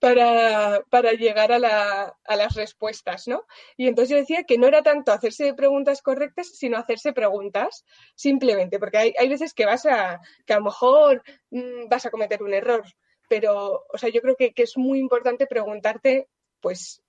para, 0.00 0.82
para 0.90 1.12
llegar 1.12 1.52
a, 1.52 1.60
la, 1.60 2.16
a, 2.24 2.36
las 2.36 2.56
respuestas, 2.56 3.28
¿no? 3.28 3.44
Y 3.76 3.86
entonces 3.86 4.10
yo 4.10 4.16
decía 4.16 4.42
que 4.42 4.58
no 4.58 4.66
era 4.66 4.82
tanto 4.82 5.12
hacerse 5.12 5.54
preguntas 5.54 6.02
correctas, 6.02 6.48
sino 6.48 6.78
hacerse 6.78 7.12
preguntas, 7.12 7.84
simplemente, 8.16 8.80
porque 8.80 8.98
hay, 8.98 9.14
hay 9.16 9.28
veces 9.28 9.54
que 9.54 9.66
vas 9.66 9.86
a, 9.86 10.18
que 10.44 10.52
a 10.52 10.58
lo 10.58 10.64
mejor 10.64 11.22
mmm, 11.50 11.88
vas 11.88 12.04
a 12.04 12.10
cometer 12.10 12.42
un 12.42 12.54
error, 12.54 12.82
pero, 13.28 13.84
o 13.88 13.98
sea, 13.98 14.08
yo 14.08 14.20
creo 14.20 14.34
que, 14.34 14.52
que 14.52 14.64
es 14.64 14.76
muy 14.76 14.98
importante 14.98 15.46
preguntarte, 15.46 16.26
pues, 16.60 17.04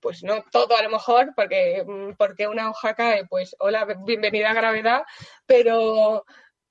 pues 0.00 0.22
no 0.22 0.44
todo 0.50 0.76
a 0.76 0.82
lo 0.82 0.90
mejor, 0.90 1.32
porque, 1.34 1.84
porque 2.18 2.48
una 2.48 2.70
hoja 2.70 2.94
cae, 2.94 3.26
pues 3.26 3.54
hola, 3.58 3.86
bienvenida 4.04 4.50
a 4.50 4.54
gravedad, 4.54 5.02
pero, 5.46 6.24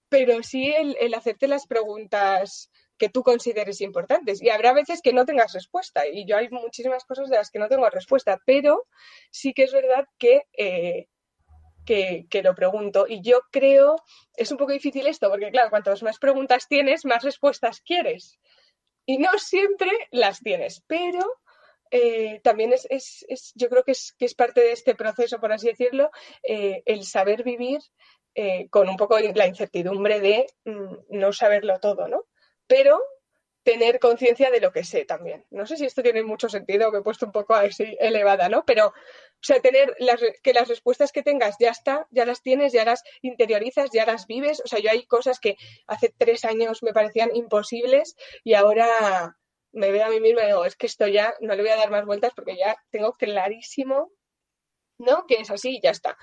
pero 0.09 0.43
sí 0.43 0.73
el, 0.73 0.97
el, 0.99 1.13
hacerte 1.13 1.47
las 1.47 1.65
preguntas 1.65 2.69
que 2.97 3.09
tú 3.09 3.23
consideres 3.23 3.81
importantes. 3.81 4.41
Y 4.41 4.49
habrá 4.49 4.73
veces 4.73 5.01
que 5.01 5.13
no 5.13 5.25
tengas 5.25 5.53
respuesta, 5.53 6.07
y 6.07 6.25
yo 6.25 6.37
hay 6.37 6.49
muchísimas 6.49 7.05
cosas 7.05 7.29
de 7.29 7.37
las 7.37 7.49
que 7.49 7.59
no 7.59 7.67
tengo 7.67 7.89
respuesta, 7.89 8.39
pero 8.45 8.85
sí 9.31 9.53
que 9.53 9.63
es 9.63 9.73
verdad 9.73 10.05
que, 10.17 10.43
eh, 10.57 11.07
que, 11.85 12.27
que 12.29 12.43
lo 12.43 12.53
pregunto. 12.55 13.05
Y 13.07 13.21
yo 13.21 13.41
creo, 13.51 13.95
es 14.35 14.51
un 14.51 14.57
poco 14.57 14.71
difícil 14.73 15.07
esto, 15.07 15.29
porque 15.29 15.51
claro, 15.51 15.69
cuantas 15.69 16.03
más 16.03 16.19
preguntas 16.19 16.67
tienes, 16.67 17.05
más 17.05 17.23
respuestas 17.23 17.81
quieres. 17.81 18.39
Y 19.05 19.17
no 19.17 19.37
siempre 19.37 19.89
las 20.11 20.39
tienes, 20.39 20.81
pero 20.87 21.19
eh, 21.95 22.41
también 22.43 22.73
es, 22.73 22.87
es, 22.89 23.23
es, 23.29 23.51
yo 23.53 23.69
creo 23.69 23.83
que 23.83 23.91
es, 23.91 24.15
que 24.17 24.25
es 24.25 24.33
parte 24.33 24.61
de 24.61 24.71
este 24.71 24.95
proceso, 24.95 25.39
por 25.39 25.53
así 25.53 25.67
decirlo, 25.67 26.09
eh, 26.41 26.81
el 26.87 27.03
saber 27.03 27.43
vivir 27.43 27.81
eh, 28.33 28.67
con 28.71 28.89
un 28.89 28.97
poco 28.97 29.19
la 29.19 29.45
incertidumbre 29.45 30.19
de 30.19 30.47
mm, 30.65 30.95
no 31.09 31.31
saberlo 31.33 31.79
todo, 31.79 32.07
¿no? 32.07 32.25
Pero 32.65 32.99
tener 33.61 33.99
conciencia 33.99 34.49
de 34.49 34.59
lo 34.59 34.71
que 34.71 34.83
sé 34.83 35.05
también. 35.05 35.45
No 35.51 35.67
sé 35.67 35.77
si 35.77 35.85
esto 35.85 36.01
tiene 36.01 36.23
mucho 36.23 36.49
sentido, 36.49 36.91
me 36.91 36.97
he 36.97 37.03
puesto 37.03 37.27
un 37.27 37.31
poco 37.31 37.53
así 37.53 37.95
elevada, 37.99 38.49
¿no? 38.49 38.65
Pero, 38.65 38.87
o 38.87 38.93
sea, 39.39 39.59
tener 39.61 39.95
las, 39.99 40.19
que 40.41 40.53
las 40.53 40.69
respuestas 40.69 41.11
que 41.11 41.21
tengas 41.21 41.57
ya 41.59 41.69
está, 41.69 42.07
ya 42.09 42.25
las 42.25 42.41
tienes, 42.41 42.73
ya 42.73 42.85
las 42.85 43.03
interiorizas, 43.21 43.91
ya 43.93 44.07
las 44.07 44.25
vives. 44.25 44.63
O 44.65 44.67
sea, 44.67 44.79
yo 44.79 44.89
hay 44.89 45.05
cosas 45.05 45.39
que 45.39 45.57
hace 45.85 46.11
tres 46.17 46.43
años 46.43 46.81
me 46.81 46.91
parecían 46.91 47.35
imposibles 47.35 48.15
y 48.43 48.55
ahora 48.55 49.37
me 49.73 49.91
veo 49.91 50.05
a 50.05 50.09
mí 50.09 50.19
misma 50.19 50.43
y 50.43 50.47
digo, 50.47 50.65
es 50.65 50.75
que 50.75 50.85
esto 50.85 51.07
ya 51.07 51.33
no 51.41 51.55
le 51.55 51.63
voy 51.63 51.71
a 51.71 51.75
dar 51.75 51.89
más 51.89 52.05
vueltas 52.05 52.31
porque 52.35 52.55
ya 52.55 52.77
tengo 52.91 53.13
clarísimo, 53.13 54.11
¿no? 54.99 55.25
Que 55.27 55.35
es 55.35 55.49
así 55.49 55.77
y 55.77 55.81
ya 55.81 55.91
está. 55.91 56.17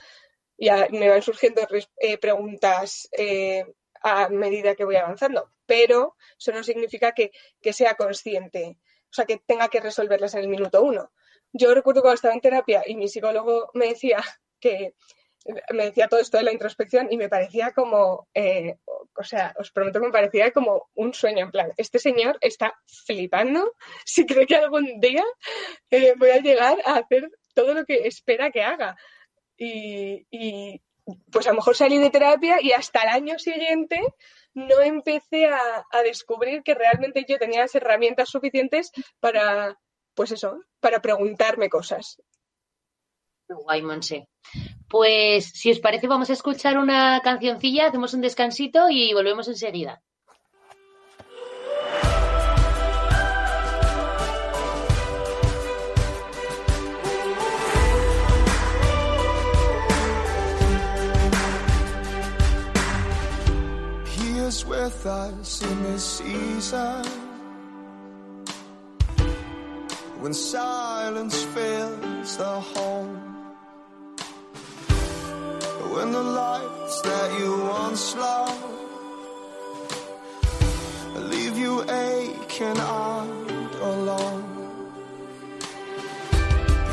Ya 0.57 0.89
me 0.91 1.09
van 1.09 1.23
surgiendo 1.23 1.63
eh, 1.99 2.19
preguntas 2.19 3.09
eh, 3.13 3.65
a 4.03 4.29
medida 4.29 4.75
que 4.75 4.85
voy 4.85 4.97
avanzando, 4.97 5.53
pero 5.67 6.17
eso 6.39 6.53
no 6.53 6.63
significa 6.63 7.13
que, 7.13 7.33
que, 7.61 7.73
sea 7.73 7.95
consciente, 7.95 8.79
o 9.11 9.13
sea, 9.13 9.25
que 9.27 9.39
tenga 9.39 9.69
que 9.69 9.81
resolverlas 9.81 10.35
en 10.35 10.41
el 10.41 10.49
minuto 10.49 10.83
uno. 10.83 11.13
Yo 11.53 11.75
recuerdo 11.75 12.03
cuando 12.03 12.15
estaba 12.15 12.35
en 12.35 12.41
terapia 12.41 12.83
y 12.87 12.95
mi 12.95 13.09
psicólogo 13.09 13.71
me 13.75 13.89
decía 13.89 14.23
que 14.61 14.95
me 15.73 15.85
decía 15.85 16.09
todo 16.09 16.21
esto 16.21 16.37
de 16.37 16.45
la 16.45 16.53
introspección 16.53 17.09
y 17.11 17.17
me 17.17 17.29
parecía 17.29 17.73
como, 17.73 18.29
eh, 18.35 18.77
o 19.17 19.25
sea, 19.25 19.55
os 19.59 19.71
prometo 19.71 20.01
que 20.01 20.07
me 20.07 20.13
parecía 20.13 20.53
como 20.53 20.91
un 20.95 21.15
sueño, 21.15 21.45
en 21.45 21.51
plan, 21.51 21.73
este 21.77 21.99
señor 21.99 22.39
está 22.41 22.75
flipando 22.87 23.73
si 24.05 24.27
cree 24.27 24.47
que 24.47 24.57
algún 24.57 25.01
día 25.01 25.25
eh, 25.91 26.15
voy 26.17 26.31
a 26.31 26.41
llegar 26.41 26.79
a 26.85 26.97
hacer 26.97 27.31
todo 27.55 27.75
lo 27.75 27.85
que 27.85 28.07
espera 28.07 28.51
que 28.51 28.63
haga. 28.63 28.97
Y, 29.57 30.27
y, 30.31 30.81
pues 31.33 31.47
a 31.47 31.51
lo 31.51 31.57
mejor 31.57 31.77
salí 31.77 31.99
de 31.99 32.11
terapia 32.11 32.59
y 32.61 32.73
hasta 32.73 33.03
el 33.03 33.09
año 33.09 33.39
siguiente 33.39 34.01
no 34.55 34.81
empecé 34.81 35.47
a, 35.47 35.85
a 35.91 36.03
descubrir 36.03 36.63
que 36.63 36.75
realmente 36.75 37.25
yo 37.29 37.39
tenía 37.39 37.61
las 37.61 37.75
herramientas 37.75 38.29
suficientes 38.29 38.93
para, 39.19 39.77
pues 40.15 40.31
eso, 40.31 40.61
para 40.81 41.01
preguntarme 41.03 41.69
cosas. 41.69 42.23
Guay, 43.49 43.83
Monse. 43.83 44.29
Pues 44.91 45.53
si 45.55 45.71
os 45.71 45.79
parece, 45.79 46.09
vamos 46.09 46.31
a 46.31 46.33
escuchar 46.33 46.77
una 46.77 47.21
cancioncilla, 47.23 47.87
hacemos 47.87 48.13
un 48.13 48.23
descansito 48.23 48.91
y 48.91 49.15
volvemos 49.15 49.47
enseguida. 49.47 50.03
When 70.21 70.35
silence 70.35 71.45
the 72.37 72.61
home. 72.75 73.40
When 76.01 76.13
the 76.13 76.23
lights 76.23 77.03
that 77.03 77.39
you 77.39 77.51
once 77.63 78.17
loved 78.17 78.65
leave 81.33 81.59
you 81.59 81.83
aching 81.83 82.79
and 82.79 83.75
alone. 83.93 84.45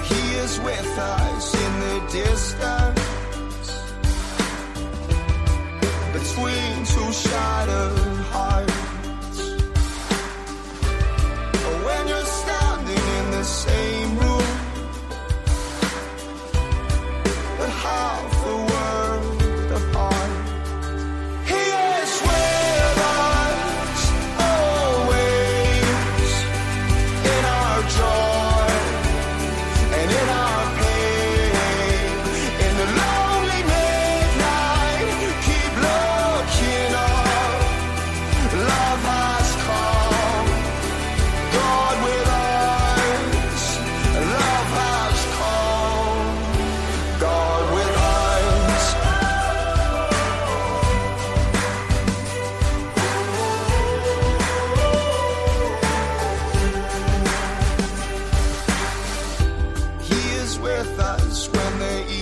He 0.09 0.23
is 0.43 0.59
with 0.59 0.93
us 0.97 1.45
in 1.65 1.71
the 1.85 1.97
distance 2.21 3.69
between 6.17 6.73
two 6.93 7.11
shattered 7.13 7.97
hearts. 8.33 8.76
Is 60.47 60.59
with 60.59 60.99
us 60.99 61.49
when 61.49 61.79
the 61.79 62.16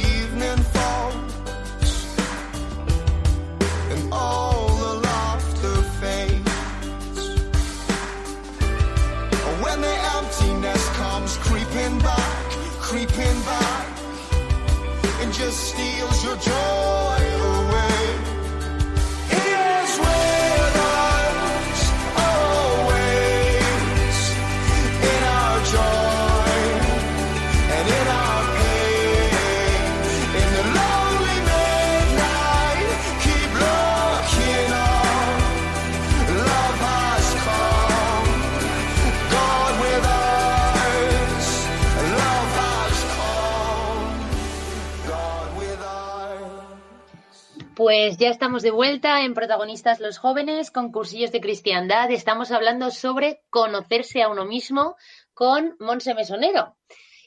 Pues 47.97 48.17
ya 48.17 48.27
estamos 48.27 48.61
de 48.61 48.71
vuelta 48.71 49.23
en 49.23 49.33
Protagonistas 49.33 50.01
los 50.01 50.17
Jóvenes, 50.17 50.69
con 50.69 50.91
cursillos 50.91 51.31
de 51.31 51.39
cristiandad. 51.39 52.11
Estamos 52.11 52.51
hablando 52.51 52.91
sobre 52.91 53.39
conocerse 53.49 54.21
a 54.21 54.27
uno 54.27 54.43
mismo 54.43 54.97
con 55.33 55.77
Monse 55.79 56.13
Mesonero. 56.13 56.75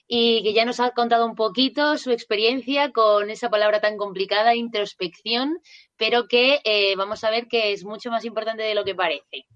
Y 0.06 0.42
que 0.42 0.52
ya 0.52 0.66
nos 0.66 0.78
ha 0.78 0.90
contado 0.90 1.25
un 1.25 1.37
poquito 1.37 1.96
su 1.96 2.10
experiencia 2.10 2.92
con 2.92 3.30
esa 3.30 3.48
palabra 3.48 3.80
tan 3.80 3.96
complicada, 3.96 4.54
introspección, 4.54 5.58
pero 5.96 6.28
que 6.28 6.60
eh, 6.64 6.94
vamos 6.96 7.25
a 7.25 7.30
ver 7.30 7.46
que 7.46 7.72
es 7.72 7.87
mucho 7.87 8.10
más 8.10 8.26
importante 8.26 8.62
de 8.62 8.75
lo 8.75 8.84
que 8.84 8.94
parece. 8.94 9.46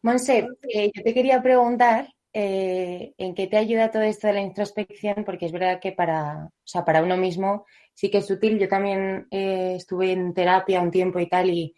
Monse, 0.00 0.48
eh, 0.72 0.90
yo 0.94 1.02
te 1.02 1.12
quería 1.12 1.42
preguntar 1.42 2.14
eh, 2.32 3.12
en 3.18 3.34
qué 3.34 3.46
te 3.46 3.58
ayuda 3.58 3.90
todo 3.90 4.04
esto 4.04 4.26
de 4.28 4.32
la 4.32 4.40
introspección, 4.40 5.24
porque 5.26 5.44
es 5.44 5.52
verdad 5.52 5.80
que 5.80 5.92
para, 5.92 6.46
o 6.46 6.66
sea, 6.66 6.86
para 6.86 7.02
uno 7.02 7.18
mismo 7.18 7.66
sí 7.98 8.12
que 8.12 8.18
es 8.18 8.30
útil. 8.30 8.60
Yo 8.60 8.68
también 8.68 9.26
eh, 9.32 9.74
estuve 9.76 10.12
en 10.12 10.32
terapia 10.32 10.80
un 10.80 10.92
tiempo 10.92 11.18
y 11.18 11.28
tal 11.28 11.50
y 11.50 11.74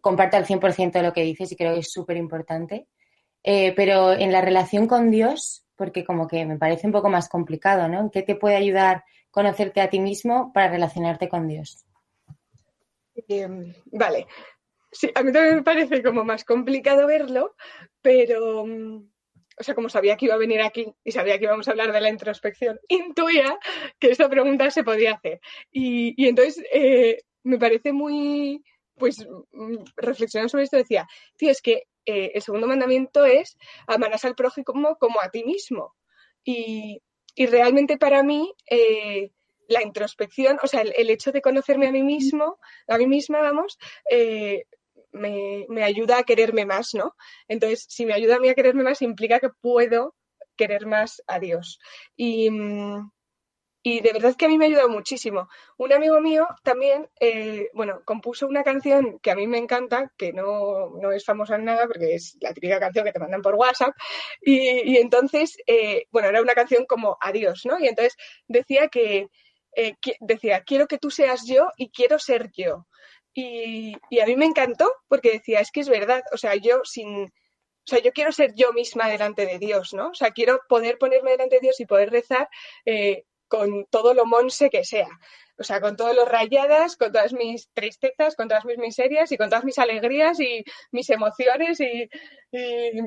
comparto 0.00 0.38
al 0.38 0.46
100% 0.46 0.92
de 0.92 1.02
lo 1.02 1.12
que 1.12 1.22
dices 1.22 1.52
y 1.52 1.56
creo 1.56 1.74
que 1.74 1.80
es 1.80 1.92
súper 1.92 2.16
importante. 2.16 2.86
Eh, 3.42 3.74
pero 3.76 4.14
en 4.14 4.32
la 4.32 4.40
relación 4.40 4.86
con 4.86 5.10
Dios, 5.10 5.66
porque 5.76 6.06
como 6.06 6.26
que 6.26 6.46
me 6.46 6.56
parece 6.56 6.86
un 6.86 6.94
poco 6.94 7.10
más 7.10 7.28
complicado, 7.28 7.86
¿no? 7.86 8.00
¿En 8.00 8.08
qué 8.08 8.22
te 8.22 8.34
puede 8.34 8.56
ayudar 8.56 9.04
conocerte 9.30 9.82
a 9.82 9.90
ti 9.90 10.00
mismo 10.00 10.54
para 10.54 10.70
relacionarte 10.70 11.28
con 11.28 11.46
Dios? 11.46 11.84
Eh, 13.28 13.74
vale. 13.92 14.26
Sí, 14.90 15.10
a 15.14 15.22
mí 15.22 15.32
también 15.32 15.56
me 15.56 15.62
parece 15.62 16.02
como 16.02 16.24
más 16.24 16.44
complicado 16.44 17.06
verlo, 17.06 17.54
pero, 18.00 18.64
mm, 18.64 19.06
o 19.58 19.62
sea, 19.62 19.74
como 19.74 19.88
sabía 19.88 20.16
que 20.16 20.26
iba 20.26 20.34
a 20.34 20.38
venir 20.38 20.60
aquí 20.60 20.86
y 21.04 21.12
sabía 21.12 21.38
que 21.38 21.44
íbamos 21.44 21.68
a 21.68 21.72
hablar 21.72 21.92
de 21.92 22.00
la 22.00 22.08
introspección, 22.08 22.78
intuía 22.88 23.58
que 23.98 24.10
esta 24.10 24.28
pregunta 24.28 24.70
se 24.70 24.84
podía 24.84 25.14
hacer. 25.14 25.40
Y, 25.70 26.14
y 26.22 26.28
entonces 26.28 26.62
eh, 26.72 27.18
me 27.42 27.58
parece 27.58 27.92
muy, 27.92 28.62
pues, 28.96 29.26
mm, 29.52 29.84
reflexionando 29.96 30.50
sobre 30.50 30.64
esto, 30.64 30.76
decía, 30.76 31.06
tío, 31.36 31.50
es 31.50 31.62
que 31.62 31.84
eh, 32.06 32.32
el 32.34 32.42
segundo 32.42 32.66
mandamiento 32.66 33.24
es 33.24 33.56
amarás 33.86 34.24
al 34.24 34.34
prójimo 34.34 34.96
como 34.98 35.20
a 35.20 35.30
ti 35.30 35.44
mismo. 35.44 35.94
Y, 36.44 37.02
y 37.34 37.46
realmente 37.46 37.98
para 37.98 38.22
mí, 38.22 38.54
eh, 38.70 39.30
la 39.68 39.82
introspección, 39.82 40.58
o 40.62 40.66
sea, 40.66 40.80
el, 40.80 40.94
el, 40.96 41.10
hecho 41.10 41.30
de 41.30 41.42
conocerme 41.42 41.86
a 41.86 41.92
mí 41.92 42.02
mismo, 42.02 42.58
a 42.86 42.96
mí 42.96 43.06
misma, 43.06 43.40
vamos, 43.40 43.78
eh, 44.10 44.64
me, 45.18 45.84
ayuda 45.84 46.18
a 46.18 46.22
quererme 46.22 46.64
más, 46.64 46.94
¿no? 46.94 47.14
Entonces, 47.48 47.86
si 47.88 48.06
me 48.06 48.14
ayuda 48.14 48.36
a 48.36 48.40
mí 48.40 48.48
a 48.48 48.54
quererme 48.54 48.84
más, 48.84 49.02
implica 49.02 49.40
que 49.40 49.50
puedo 49.60 50.14
querer 50.56 50.86
más 50.86 51.22
a 51.26 51.38
Dios. 51.38 51.78
Y, 52.16 52.50
y 53.82 54.00
de 54.00 54.12
verdad 54.12 54.34
que 54.36 54.46
a 54.46 54.48
mí 54.48 54.58
me 54.58 54.64
ha 54.64 54.68
ayudado 54.68 54.88
muchísimo. 54.88 55.48
Un 55.76 55.92
amigo 55.92 56.20
mío 56.20 56.46
también, 56.62 57.08
eh, 57.20 57.70
bueno, 57.74 58.02
compuso 58.04 58.46
una 58.46 58.64
canción 58.64 59.18
que 59.20 59.30
a 59.30 59.36
mí 59.36 59.46
me 59.46 59.58
encanta, 59.58 60.12
que 60.18 60.32
no, 60.32 60.90
no, 61.00 61.12
es 61.12 61.24
famosa 61.24 61.56
en 61.56 61.64
nada, 61.64 61.86
porque 61.86 62.14
es 62.14 62.36
la 62.40 62.52
típica 62.52 62.80
canción 62.80 63.04
que 63.04 63.12
te 63.12 63.20
mandan 63.20 63.42
por 63.42 63.54
WhatsApp. 63.54 63.94
Y, 64.42 64.92
y 64.92 64.96
entonces, 64.98 65.56
eh, 65.66 66.06
bueno, 66.10 66.28
era 66.28 66.42
una 66.42 66.54
canción 66.54 66.86
como 66.86 67.16
Adiós, 67.20 67.62
¿no? 67.64 67.78
Y 67.78 67.86
entonces 67.86 68.16
decía 68.48 68.88
que, 68.88 69.28
eh, 69.76 69.94
que, 70.00 70.16
decía, 70.20 70.64
quiero 70.64 70.88
que 70.88 70.98
tú 70.98 71.10
seas 71.10 71.46
yo 71.46 71.70
y 71.76 71.90
quiero 71.90 72.18
ser 72.18 72.50
yo. 72.52 72.86
Y, 73.34 73.94
a 74.20 74.26
mí 74.26 74.36
me 74.36 74.46
encantó 74.46 74.92
porque 75.08 75.32
decía, 75.32 75.60
es 75.60 75.70
que 75.70 75.80
es 75.80 75.88
verdad, 75.88 76.22
o 76.32 76.36
sea, 76.36 76.56
yo 76.56 76.80
sin, 76.84 77.24
o 77.24 77.30
sea, 77.84 78.00
yo 78.00 78.12
quiero 78.12 78.32
ser 78.32 78.54
yo 78.54 78.72
misma 78.72 79.08
delante 79.08 79.46
de 79.46 79.58
Dios, 79.58 79.94
¿no? 79.94 80.08
O 80.08 80.14
sea, 80.14 80.32
quiero 80.32 80.60
poder 80.68 80.98
ponerme 80.98 81.32
delante 81.32 81.56
de 81.56 81.60
Dios 81.62 81.80
y 81.80 81.86
poder 81.86 82.10
rezar 82.10 82.48
eh, 82.84 83.24
con 83.46 83.86
todo 83.86 84.14
lo 84.14 84.26
monse 84.26 84.70
que 84.70 84.84
sea. 84.84 85.08
O 85.60 85.64
sea, 85.64 85.80
con 85.80 85.96
todos 85.96 86.14
los 86.14 86.28
rayadas, 86.28 86.96
con 86.96 87.10
todas 87.10 87.32
mis 87.32 87.68
tristezas, 87.72 88.36
con 88.36 88.46
todas 88.46 88.64
mis 88.64 88.78
miserias 88.78 89.32
y 89.32 89.36
con 89.36 89.48
todas 89.48 89.64
mis 89.64 89.78
alegrías 89.78 90.38
y 90.38 90.64
mis 90.92 91.10
emociones 91.10 91.80
y, 91.80 92.08
y 92.52 93.00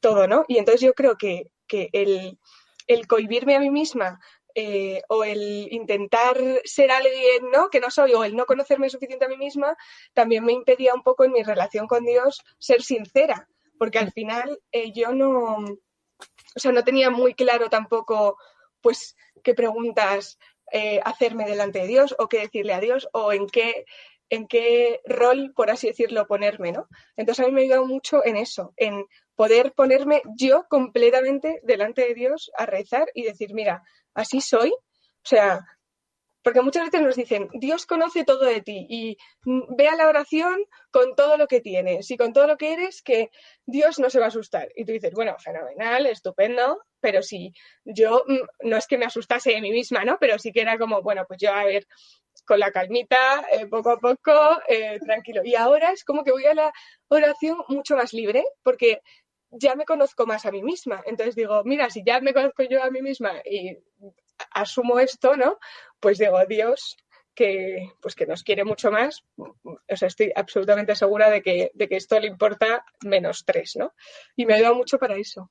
todo, 0.00 0.26
¿no? 0.26 0.44
Y 0.48 0.58
entonces 0.58 0.80
yo 0.80 0.94
creo 0.94 1.16
que, 1.18 1.50
que 1.66 1.90
el, 1.92 2.38
el 2.86 3.06
cohibirme 3.06 3.54
a 3.54 3.60
mí 3.60 3.70
misma 3.70 4.18
eh, 4.54 5.02
o 5.08 5.24
el 5.24 5.68
intentar 5.70 6.38
ser 6.64 6.90
alguien 6.90 7.50
¿no? 7.52 7.68
que 7.70 7.80
no 7.80 7.90
soy 7.90 8.14
o 8.14 8.24
el 8.24 8.36
no 8.36 8.46
conocerme 8.46 8.90
suficiente 8.90 9.24
a 9.24 9.28
mí 9.28 9.36
misma 9.36 9.76
también 10.12 10.44
me 10.44 10.52
impedía 10.52 10.94
un 10.94 11.02
poco 11.02 11.24
en 11.24 11.32
mi 11.32 11.42
relación 11.42 11.86
con 11.86 12.04
Dios 12.04 12.42
ser 12.58 12.82
sincera, 12.82 13.48
porque 13.78 13.98
al 13.98 14.12
final 14.12 14.60
eh, 14.72 14.92
yo 14.92 15.12
no, 15.12 15.56
o 15.56 16.58
sea, 16.58 16.72
no 16.72 16.84
tenía 16.84 17.10
muy 17.10 17.34
claro 17.34 17.70
tampoco 17.70 18.36
pues 18.80 19.16
qué 19.42 19.54
preguntas 19.54 20.38
eh, 20.72 21.00
hacerme 21.04 21.46
delante 21.46 21.80
de 21.80 21.86
Dios 21.86 22.14
o 22.18 22.28
qué 22.28 22.40
decirle 22.40 22.74
a 22.74 22.80
Dios 22.80 23.08
o 23.12 23.32
en 23.32 23.48
qué 23.48 23.84
en 24.30 24.46
qué 24.46 25.00
rol, 25.04 25.52
por 25.54 25.70
así 25.70 25.88
decirlo, 25.88 26.26
ponerme, 26.26 26.72
¿no? 26.72 26.88
Entonces 27.16 27.44
a 27.44 27.48
mí 27.48 27.54
me 27.54 27.60
ha 27.60 27.64
ayudado 27.64 27.86
mucho 27.86 28.24
en 28.24 28.36
eso, 28.36 28.72
en 28.76 29.04
poder 29.34 29.72
ponerme 29.72 30.22
yo 30.36 30.64
completamente 30.68 31.60
delante 31.64 32.02
de 32.02 32.14
Dios 32.14 32.50
a 32.56 32.66
rezar 32.66 33.08
y 33.14 33.24
decir, 33.24 33.52
mira, 33.52 33.82
así 34.14 34.40
soy. 34.40 34.70
O 34.70 35.28
sea, 35.28 35.60
porque 36.42 36.62
muchas 36.62 36.84
veces 36.86 37.02
nos 37.02 37.16
dicen, 37.16 37.48
Dios 37.52 37.86
conoce 37.86 38.24
todo 38.24 38.44
de 38.44 38.62
ti 38.62 38.86
y 38.88 39.18
ve 39.44 39.88
a 39.88 39.96
la 39.96 40.08
oración 40.08 40.56
con 40.90 41.14
todo 41.14 41.36
lo 41.36 41.46
que 41.46 41.60
tienes 41.60 42.10
y 42.10 42.16
con 42.16 42.32
todo 42.32 42.46
lo 42.46 42.56
que 42.56 42.72
eres, 42.72 43.02
que 43.02 43.30
Dios 43.66 43.98
no 43.98 44.08
se 44.08 44.18
va 44.18 44.26
a 44.26 44.28
asustar. 44.28 44.68
Y 44.74 44.84
tú 44.84 44.92
dices, 44.92 45.12
bueno, 45.12 45.36
fenomenal, 45.38 46.06
estupendo, 46.06 46.80
pero 47.00 47.22
si 47.22 47.52
yo 47.84 48.24
no 48.60 48.76
es 48.76 48.86
que 48.86 48.98
me 48.98 49.04
asustase 49.04 49.50
de 49.50 49.60
mí 49.60 49.70
misma, 49.70 50.04
¿no? 50.04 50.16
Pero 50.18 50.38
sí 50.38 50.52
que 50.52 50.62
era 50.62 50.78
como, 50.78 51.02
bueno, 51.02 51.24
pues 51.26 51.40
yo 51.40 51.52
a 51.52 51.64
ver, 51.64 51.86
con 52.46 52.58
la 52.58 52.70
calmita, 52.70 53.46
eh, 53.52 53.66
poco 53.66 53.90
a 53.90 53.98
poco, 53.98 54.32
eh, 54.68 54.98
tranquilo. 55.00 55.42
Y 55.44 55.54
ahora 55.54 55.92
es 55.92 56.04
como 56.04 56.24
que 56.24 56.32
voy 56.32 56.46
a 56.46 56.54
la 56.54 56.72
oración 57.08 57.58
mucho 57.68 57.96
más 57.96 58.12
libre, 58.12 58.44
porque 58.62 59.00
ya 59.50 59.74
me 59.74 59.84
conozco 59.84 60.26
más 60.26 60.46
a 60.46 60.50
mí 60.50 60.62
misma. 60.62 61.02
Entonces 61.06 61.34
digo, 61.34 61.62
mira, 61.64 61.90
si 61.90 62.02
ya 62.04 62.20
me 62.20 62.32
conozco 62.32 62.62
yo 62.64 62.82
a 62.82 62.90
mí 62.90 63.02
misma 63.02 63.32
y 63.44 63.78
asumo 64.52 64.98
esto, 64.98 65.36
¿no? 65.36 65.58
Pues 65.98 66.18
digo, 66.18 66.38
Dios, 66.46 66.96
que, 67.34 67.92
pues 68.00 68.14
que 68.14 68.26
nos 68.26 68.42
quiere 68.42 68.64
mucho 68.64 68.90
más, 68.90 69.24
o 69.36 69.96
sea, 69.96 70.08
estoy 70.08 70.32
absolutamente 70.34 70.94
segura 70.94 71.30
de 71.30 71.42
que, 71.42 71.70
de 71.74 71.88
que 71.88 71.96
esto 71.96 72.18
le 72.18 72.26
importa 72.26 72.84
menos 73.04 73.44
tres, 73.44 73.76
¿no? 73.76 73.94
Y 74.36 74.46
me 74.46 74.54
ha 74.54 74.72
mucho 74.72 74.98
para 74.98 75.16
eso. 75.16 75.50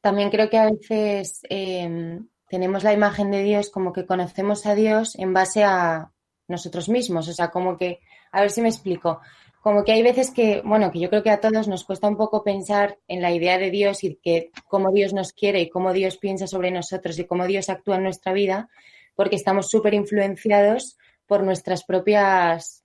También 0.00 0.30
creo 0.30 0.50
que 0.50 0.58
a 0.58 0.70
veces 0.70 1.40
eh, 1.48 2.20
tenemos 2.48 2.84
la 2.84 2.92
imagen 2.92 3.30
de 3.30 3.42
Dios 3.42 3.70
como 3.70 3.92
que 3.92 4.06
conocemos 4.06 4.66
a 4.66 4.74
Dios 4.74 5.16
en 5.18 5.32
base 5.32 5.64
a 5.64 6.12
nosotros 6.48 6.88
mismos, 6.88 7.28
o 7.28 7.32
sea, 7.32 7.50
como 7.50 7.76
que, 7.76 8.00
a 8.32 8.40
ver 8.40 8.50
si 8.50 8.60
me 8.60 8.68
explico, 8.68 9.20
como 9.64 9.82
que 9.82 9.92
hay 9.92 10.02
veces 10.02 10.30
que, 10.30 10.60
bueno, 10.62 10.92
que 10.92 11.00
yo 11.00 11.08
creo 11.08 11.22
que 11.22 11.30
a 11.30 11.40
todos 11.40 11.68
nos 11.68 11.84
cuesta 11.84 12.06
un 12.06 12.18
poco 12.18 12.44
pensar 12.44 12.98
en 13.08 13.22
la 13.22 13.32
idea 13.32 13.56
de 13.56 13.70
Dios 13.70 14.04
y 14.04 14.16
que 14.16 14.50
cómo 14.68 14.92
Dios 14.92 15.14
nos 15.14 15.32
quiere 15.32 15.62
y 15.62 15.70
cómo 15.70 15.94
Dios 15.94 16.18
piensa 16.18 16.46
sobre 16.46 16.70
nosotros 16.70 17.18
y 17.18 17.24
cómo 17.24 17.46
Dios 17.46 17.70
actúa 17.70 17.96
en 17.96 18.02
nuestra 18.02 18.34
vida, 18.34 18.68
porque 19.14 19.36
estamos 19.36 19.70
súper 19.70 19.94
influenciados 19.94 20.98
por 21.26 21.42
nuestras 21.44 21.82
propias, 21.84 22.84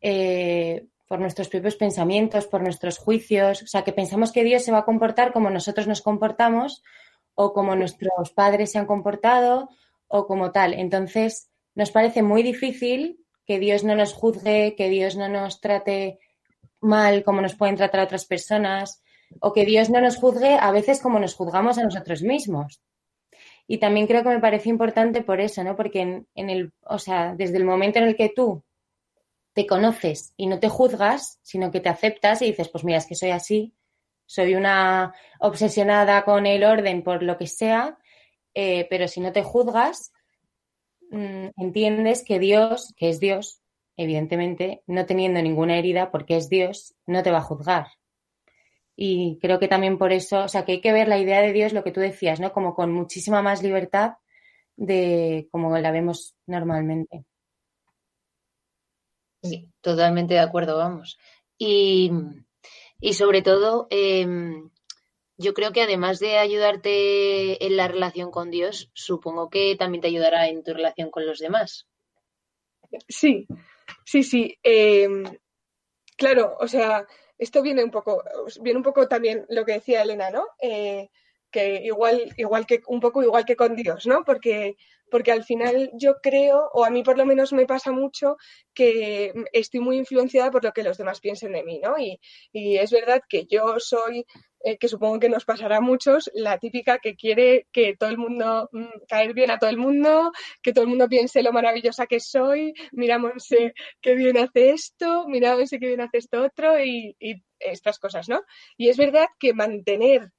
eh, 0.00 0.86
por 1.06 1.20
nuestros 1.20 1.48
propios 1.48 1.76
pensamientos, 1.76 2.46
por 2.46 2.62
nuestros 2.62 2.96
juicios, 2.96 3.62
o 3.62 3.66
sea, 3.66 3.84
que 3.84 3.92
pensamos 3.92 4.32
que 4.32 4.42
Dios 4.42 4.62
se 4.62 4.72
va 4.72 4.78
a 4.78 4.84
comportar 4.86 5.34
como 5.34 5.50
nosotros 5.50 5.86
nos 5.86 6.00
comportamos 6.00 6.82
o 7.34 7.52
como 7.52 7.76
nuestros 7.76 8.30
padres 8.34 8.72
se 8.72 8.78
han 8.78 8.86
comportado 8.86 9.68
o 10.08 10.26
como 10.26 10.50
tal. 10.50 10.72
Entonces, 10.72 11.50
nos 11.76 11.92
parece 11.92 12.22
muy 12.22 12.42
difícil 12.42 13.24
que 13.46 13.60
Dios 13.60 13.84
no 13.84 13.94
nos 13.94 14.12
juzgue, 14.12 14.74
que 14.76 14.88
Dios 14.88 15.14
no 15.14 15.28
nos 15.28 15.60
trate 15.60 16.18
mal 16.80 17.22
como 17.22 17.40
nos 17.40 17.54
pueden 17.54 17.76
tratar 17.76 18.00
otras 18.00 18.24
personas, 18.24 19.02
o 19.40 19.52
que 19.52 19.64
Dios 19.64 19.90
no 19.90 20.00
nos 20.00 20.16
juzgue 20.16 20.56
a 20.58 20.70
veces 20.70 21.00
como 21.00 21.18
nos 21.18 21.34
juzgamos 21.34 21.78
a 21.78 21.84
nosotros 21.84 22.22
mismos. 22.22 22.80
Y 23.66 23.78
también 23.78 24.06
creo 24.06 24.22
que 24.22 24.30
me 24.30 24.40
parece 24.40 24.68
importante 24.68 25.22
por 25.22 25.40
eso, 25.40 25.62
¿no? 25.64 25.76
Porque 25.76 26.24
en, 26.34 26.50
el, 26.50 26.72
o 26.82 26.98
sea, 26.98 27.34
desde 27.36 27.58
el 27.58 27.64
momento 27.64 27.98
en 27.98 28.06
el 28.06 28.16
que 28.16 28.32
tú 28.34 28.64
te 29.52 29.66
conoces 29.66 30.32
y 30.36 30.46
no 30.46 30.58
te 30.58 30.68
juzgas, 30.68 31.38
sino 31.42 31.70
que 31.70 31.80
te 31.80 31.88
aceptas 31.88 32.42
y 32.42 32.46
dices, 32.46 32.68
pues 32.68 32.84
mira, 32.84 32.98
es 32.98 33.06
que 33.06 33.14
soy 33.14 33.30
así, 33.30 33.74
soy 34.24 34.54
una 34.54 35.14
obsesionada 35.40 36.24
con 36.24 36.46
el 36.46 36.64
orden 36.64 37.02
por 37.02 37.22
lo 37.22 37.36
que 37.36 37.46
sea, 37.46 37.98
eh, 38.54 38.86
pero 38.88 39.08
si 39.08 39.20
no 39.20 39.32
te 39.32 39.42
juzgas, 39.42 40.12
mm, 41.10 41.48
entiendes 41.56 42.24
que 42.24 42.38
Dios, 42.38 42.92
que 42.96 43.08
es 43.10 43.20
Dios, 43.20 43.60
evidentemente, 43.96 44.82
no 44.86 45.06
teniendo 45.06 45.40
ninguna 45.42 45.78
herida, 45.78 46.10
porque 46.10 46.36
es 46.36 46.48
Dios, 46.48 46.94
no 47.06 47.22
te 47.22 47.30
va 47.30 47.38
a 47.38 47.42
juzgar. 47.42 47.88
Y 48.96 49.38
creo 49.40 49.58
que 49.58 49.68
también 49.68 49.98
por 49.98 50.12
eso, 50.12 50.44
o 50.44 50.48
sea, 50.48 50.64
que 50.64 50.72
hay 50.72 50.80
que 50.80 50.92
ver 50.92 51.08
la 51.08 51.18
idea 51.18 51.40
de 51.42 51.52
Dios, 51.52 51.72
lo 51.72 51.84
que 51.84 51.92
tú 51.92 52.00
decías, 52.00 52.40
¿no? 52.40 52.52
Como 52.52 52.74
con 52.74 52.92
muchísima 52.92 53.42
más 53.42 53.62
libertad 53.62 54.14
de 54.76 55.48
como 55.50 55.76
la 55.78 55.90
vemos 55.90 56.36
normalmente. 56.46 57.24
Sí, 59.42 59.68
totalmente 59.80 60.34
de 60.34 60.40
acuerdo, 60.40 60.76
vamos. 60.78 61.18
Y, 61.58 62.10
y 63.00 63.14
sobre 63.14 63.42
todo, 63.42 63.86
eh, 63.90 64.26
yo 65.38 65.54
creo 65.54 65.72
que 65.72 65.82
además 65.82 66.18
de 66.18 66.38
ayudarte 66.38 67.64
en 67.64 67.76
la 67.76 67.88
relación 67.88 68.30
con 68.30 68.50
Dios, 68.50 68.90
supongo 68.94 69.50
que 69.50 69.76
también 69.76 70.00
te 70.00 70.08
ayudará 70.08 70.48
en 70.48 70.62
tu 70.62 70.72
relación 70.72 71.10
con 71.10 71.26
los 71.26 71.38
demás. 71.38 71.86
Sí, 73.08 73.46
sí, 74.04 74.22
sí. 74.22 74.58
Eh, 74.62 75.08
claro, 76.16 76.56
o 76.58 76.68
sea, 76.68 77.06
esto 77.38 77.62
viene 77.62 77.84
un 77.84 77.90
poco, 77.90 78.22
viene 78.62 78.78
un 78.78 78.82
poco 78.82 79.08
también 79.08 79.44
lo 79.48 79.64
que 79.64 79.74
decía 79.74 80.02
Elena, 80.02 80.30
¿no? 80.30 80.46
Eh, 80.60 81.10
que 81.50 81.82
igual, 81.84 82.32
igual 82.36 82.66
que 82.66 82.82
un 82.86 83.00
poco 83.00 83.22
igual 83.22 83.44
que 83.44 83.56
con 83.56 83.76
Dios, 83.76 84.06
¿no? 84.06 84.24
Porque, 84.24 84.76
porque 85.10 85.32
al 85.32 85.44
final 85.44 85.90
yo 85.94 86.16
creo, 86.22 86.68
o 86.72 86.84
a 86.84 86.90
mí 86.90 87.02
por 87.02 87.18
lo 87.18 87.26
menos 87.26 87.52
me 87.52 87.66
pasa 87.66 87.92
mucho, 87.92 88.36
que 88.74 89.32
estoy 89.52 89.80
muy 89.80 89.96
influenciada 89.96 90.50
por 90.50 90.64
lo 90.64 90.72
que 90.72 90.82
los 90.82 90.98
demás 90.98 91.20
piensen 91.20 91.52
de 91.52 91.64
mí, 91.64 91.80
¿no? 91.82 91.96
Y, 91.98 92.18
es 92.52 92.90
verdad 92.90 93.22
que 93.28 93.46
yo 93.46 93.78
soy, 93.78 94.26
eh, 94.64 94.78
que 94.78 94.88
supongo 94.88 95.20
que 95.20 95.28
nos 95.28 95.44
pasará 95.44 95.78
a 95.78 95.80
muchos, 95.80 96.30
la 96.34 96.58
típica 96.58 96.98
que 96.98 97.14
quiere 97.16 97.66
que 97.72 97.96
todo 97.96 98.10
el 98.10 98.18
mundo, 98.18 98.68
mm, 98.72 99.06
caer 99.08 99.34
bien 99.34 99.50
a 99.50 99.58
todo 99.58 99.70
el 99.70 99.78
mundo, 99.78 100.32
que 100.62 100.72
todo 100.72 100.84
el 100.84 100.90
mundo 100.90 101.08
piense 101.08 101.42
lo 101.42 101.52
maravillosa 101.52 102.06
que 102.06 102.20
soy, 102.20 102.74
mira 102.92 103.20
qué 104.00 104.14
bien 104.14 104.36
hace 104.38 104.70
esto, 104.70 105.26
mira 105.28 105.56
qué 105.70 105.78
bien 105.78 106.00
hace 106.00 106.18
esto 106.18 106.42
otro 106.42 106.82
y 106.82 107.16
estas 107.58 107.98
cosas, 107.98 108.28
¿no? 108.28 108.42
Y 108.76 108.88
es 108.88 108.96
verdad 108.96 109.26
que 109.38 109.54
mantener 109.54 110.30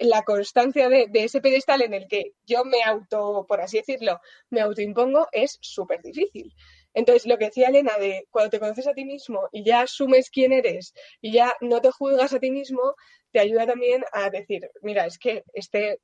la 0.00 0.22
constancia 0.22 0.88
de, 0.88 1.08
ese 1.12 1.40
pedestal 1.40 1.82
en 1.82 1.94
el 1.94 2.08
que 2.08 2.32
yo 2.46 2.64
me 2.64 2.82
auto, 2.82 3.46
por 3.48 3.60
así 3.60 3.78
decirlo, 3.78 4.20
me 4.50 4.60
autoimpongo 4.60 5.28
es 5.32 5.58
súper 5.60 6.02
difícil. 6.02 6.54
Entonces, 6.94 7.26
lo 7.26 7.38
que 7.38 7.46
decía 7.46 7.68
Elena 7.68 7.96
de 7.98 8.26
cuando 8.30 8.50
te 8.50 8.60
conoces 8.60 8.86
a 8.86 8.94
ti 8.94 9.04
mismo 9.04 9.48
y 9.52 9.64
ya 9.64 9.82
asumes 9.82 10.30
quién 10.30 10.52
eres 10.52 10.94
y 11.20 11.32
ya 11.32 11.54
no 11.60 11.80
te 11.80 11.90
juzgas 11.90 12.32
a 12.32 12.40
ti 12.40 12.50
mismo, 12.50 12.94
te 13.30 13.40
ayuda 13.40 13.66
también 13.66 14.04
a 14.12 14.30
decir, 14.30 14.70
mira, 14.82 15.06
es 15.06 15.18
que 15.18 15.44
este, 15.52 16.00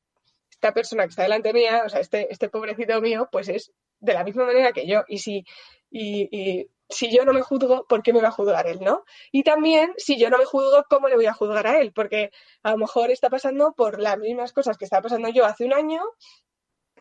esta 0.50 0.72
persona 0.72 1.04
que 1.04 1.10
está 1.10 1.22
delante 1.22 1.52
mía, 1.52 1.82
o 1.86 1.88
sea, 1.88 2.00
este, 2.00 2.30
este 2.30 2.48
pobrecito 2.48 3.00
mío, 3.00 3.28
pues 3.32 3.48
es 3.48 3.72
de 4.00 4.14
la 4.14 4.24
misma 4.24 4.44
manera 4.44 4.72
que 4.72 4.86
yo. 4.86 5.04
Y 5.08 5.18
si, 5.18 5.44
y 5.90 6.68
si 6.88 7.14
yo 7.14 7.24
no 7.24 7.32
me 7.32 7.42
juzgo, 7.42 7.86
¿por 7.86 8.02
qué 8.02 8.12
me 8.12 8.20
va 8.20 8.28
a 8.28 8.32
juzgar 8.32 8.66
él, 8.66 8.80
no? 8.82 9.04
Y 9.32 9.42
también, 9.42 9.92
si 9.96 10.18
yo 10.18 10.30
no 10.30 10.38
me 10.38 10.44
juzgo, 10.44 10.84
¿cómo 10.88 11.08
le 11.08 11.16
voy 11.16 11.26
a 11.26 11.32
juzgar 11.32 11.66
a 11.66 11.78
él? 11.80 11.92
Porque 11.92 12.30
a 12.62 12.72
lo 12.72 12.78
mejor 12.78 13.10
está 13.10 13.30
pasando 13.30 13.72
por 13.74 14.00
las 14.00 14.18
mismas 14.18 14.52
cosas 14.52 14.76
que 14.78 14.84
estaba 14.84 15.02
pasando 15.02 15.28
yo 15.28 15.44
hace 15.46 15.64
un 15.64 15.72
año 15.74 16.02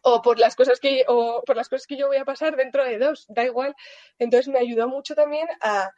o 0.03 0.21
por 0.21 0.39
las 0.39 0.55
cosas 0.55 0.79
que 0.79 1.05
o 1.07 1.43
por 1.45 1.55
las 1.55 1.69
cosas 1.69 1.87
que 1.87 1.97
yo 1.97 2.07
voy 2.07 2.17
a 2.17 2.25
pasar 2.25 2.55
dentro 2.55 2.83
de 2.83 2.97
dos, 2.97 3.25
da 3.29 3.43
igual. 3.45 3.75
Entonces 4.19 4.47
me 4.53 4.59
ayudó 4.59 4.87
mucho 4.87 5.15
también 5.15 5.47
a, 5.61 5.91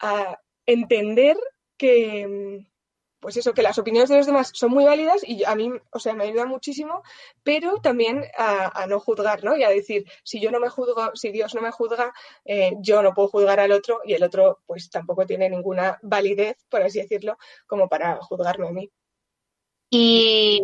a 0.00 0.38
entender 0.66 1.36
que, 1.76 2.66
pues 3.22 3.36
eso, 3.36 3.54
que 3.54 3.62
las 3.62 3.78
opiniones 3.78 4.10
de 4.10 4.16
los 4.16 4.26
demás 4.26 4.50
son 4.52 4.72
muy 4.72 4.84
válidas 4.84 5.22
y 5.24 5.44
a 5.44 5.54
mí, 5.54 5.70
o 5.92 5.98
sea, 6.00 6.12
me 6.12 6.24
ayuda 6.24 6.44
muchísimo, 6.44 7.04
pero 7.44 7.76
también 7.76 8.24
a, 8.36 8.84
no 8.88 8.98
juzgar, 8.98 9.44
¿no? 9.44 9.56
Y 9.56 9.62
a 9.62 9.70
decir, 9.70 10.04
si 10.24 10.40
yo 10.40 10.50
no 10.50 10.58
me 10.58 10.68
juzgo, 10.68 11.12
si 11.14 11.30
Dios 11.30 11.54
no 11.54 11.62
me 11.62 11.70
juzga, 11.70 12.12
eh, 12.44 12.72
yo 12.80 13.00
no 13.00 13.14
puedo 13.14 13.28
juzgar 13.28 13.60
al 13.60 13.70
otro 13.70 14.00
y 14.04 14.14
el 14.14 14.24
otro, 14.24 14.58
pues 14.66 14.90
tampoco 14.90 15.24
tiene 15.24 15.48
ninguna 15.48 16.00
validez, 16.02 16.56
por 16.68 16.82
así 16.82 17.00
decirlo, 17.00 17.38
como 17.68 17.88
para 17.88 18.16
juzgarme 18.16 18.66
a 18.66 18.72
mí. 18.72 18.90
Y 19.88 20.60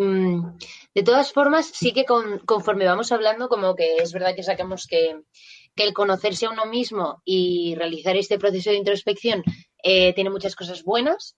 de 0.95 1.03
todas 1.05 1.33
formas, 1.33 1.67
sí 1.67 1.93
que 1.93 2.05
con, 2.05 2.41
conforme 2.41 2.87
vamos 2.87 3.13
hablando, 3.13 3.49
como 3.49 3.77
que 3.77 3.99
es 3.99 4.13
verdad 4.13 4.35
que 4.35 4.43
sacamos 4.43 4.89
que, 4.89 5.21
que, 5.77 5.85
el 5.85 5.93
conocerse 5.93 6.47
a 6.47 6.51
uno 6.51 6.67
mismo 6.67 7.23
y 7.25 7.77
realizar 7.77 8.17
este 8.17 8.39
proceso 8.39 8.71
de 8.71 8.77
introspección 8.77 9.45
eh, 9.85 10.13
tiene 10.15 10.31
muchas 10.31 10.57
cosas 10.57 10.83
buenas, 10.83 11.37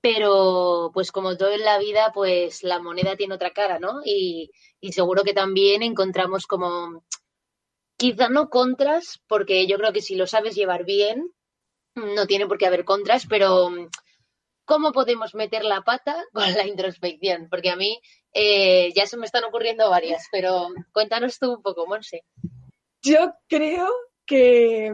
pero 0.00 0.90
pues 0.92 1.12
como 1.12 1.36
todo 1.36 1.52
en 1.52 1.64
la 1.64 1.78
vida, 1.78 2.12
pues 2.14 2.62
la 2.62 2.78
moneda 2.80 3.16
tiene 3.16 3.34
otra 3.34 3.50
cara, 3.50 3.78
¿no? 3.78 4.00
Y, 4.04 4.50
seguro 4.92 5.24
que 5.24 5.34
también 5.34 5.82
encontramos 5.82 6.46
como, 6.46 7.04
quizá 7.96 8.28
no 8.28 8.50
contras, 8.50 9.20
porque 9.26 9.66
yo 9.66 9.78
creo 9.78 9.92
que 9.92 10.00
si 10.00 10.14
lo 10.14 10.28
sabes 10.28 10.54
llevar 10.54 10.84
bien, 10.84 11.32
no 11.96 12.26
tiene 12.26 12.46
por 12.46 12.56
qué 12.56 12.66
haber 12.66 12.84
contras, 12.84 13.26
pero 13.28 13.70
¿cómo 14.64 14.92
podemos 14.92 15.34
meter 15.34 15.64
la 15.64 15.82
pata 15.82 16.24
con 16.32 16.52
la 16.52 16.66
introspección? 16.66 17.48
Porque 17.50 17.70
a 17.70 17.76
mí 17.76 18.00
eh, 18.32 18.92
ya 18.94 19.06
se 19.06 19.16
me 19.16 19.26
están 19.26 19.44
ocurriendo 19.44 19.90
varias, 19.90 20.28
pero 20.30 20.68
cuéntanos 20.92 21.38
tú 21.38 21.54
un 21.54 21.62
poco, 21.62 21.86
Monse. 21.86 22.22
Yo 23.02 23.32
creo 23.48 23.88
que, 24.26 24.92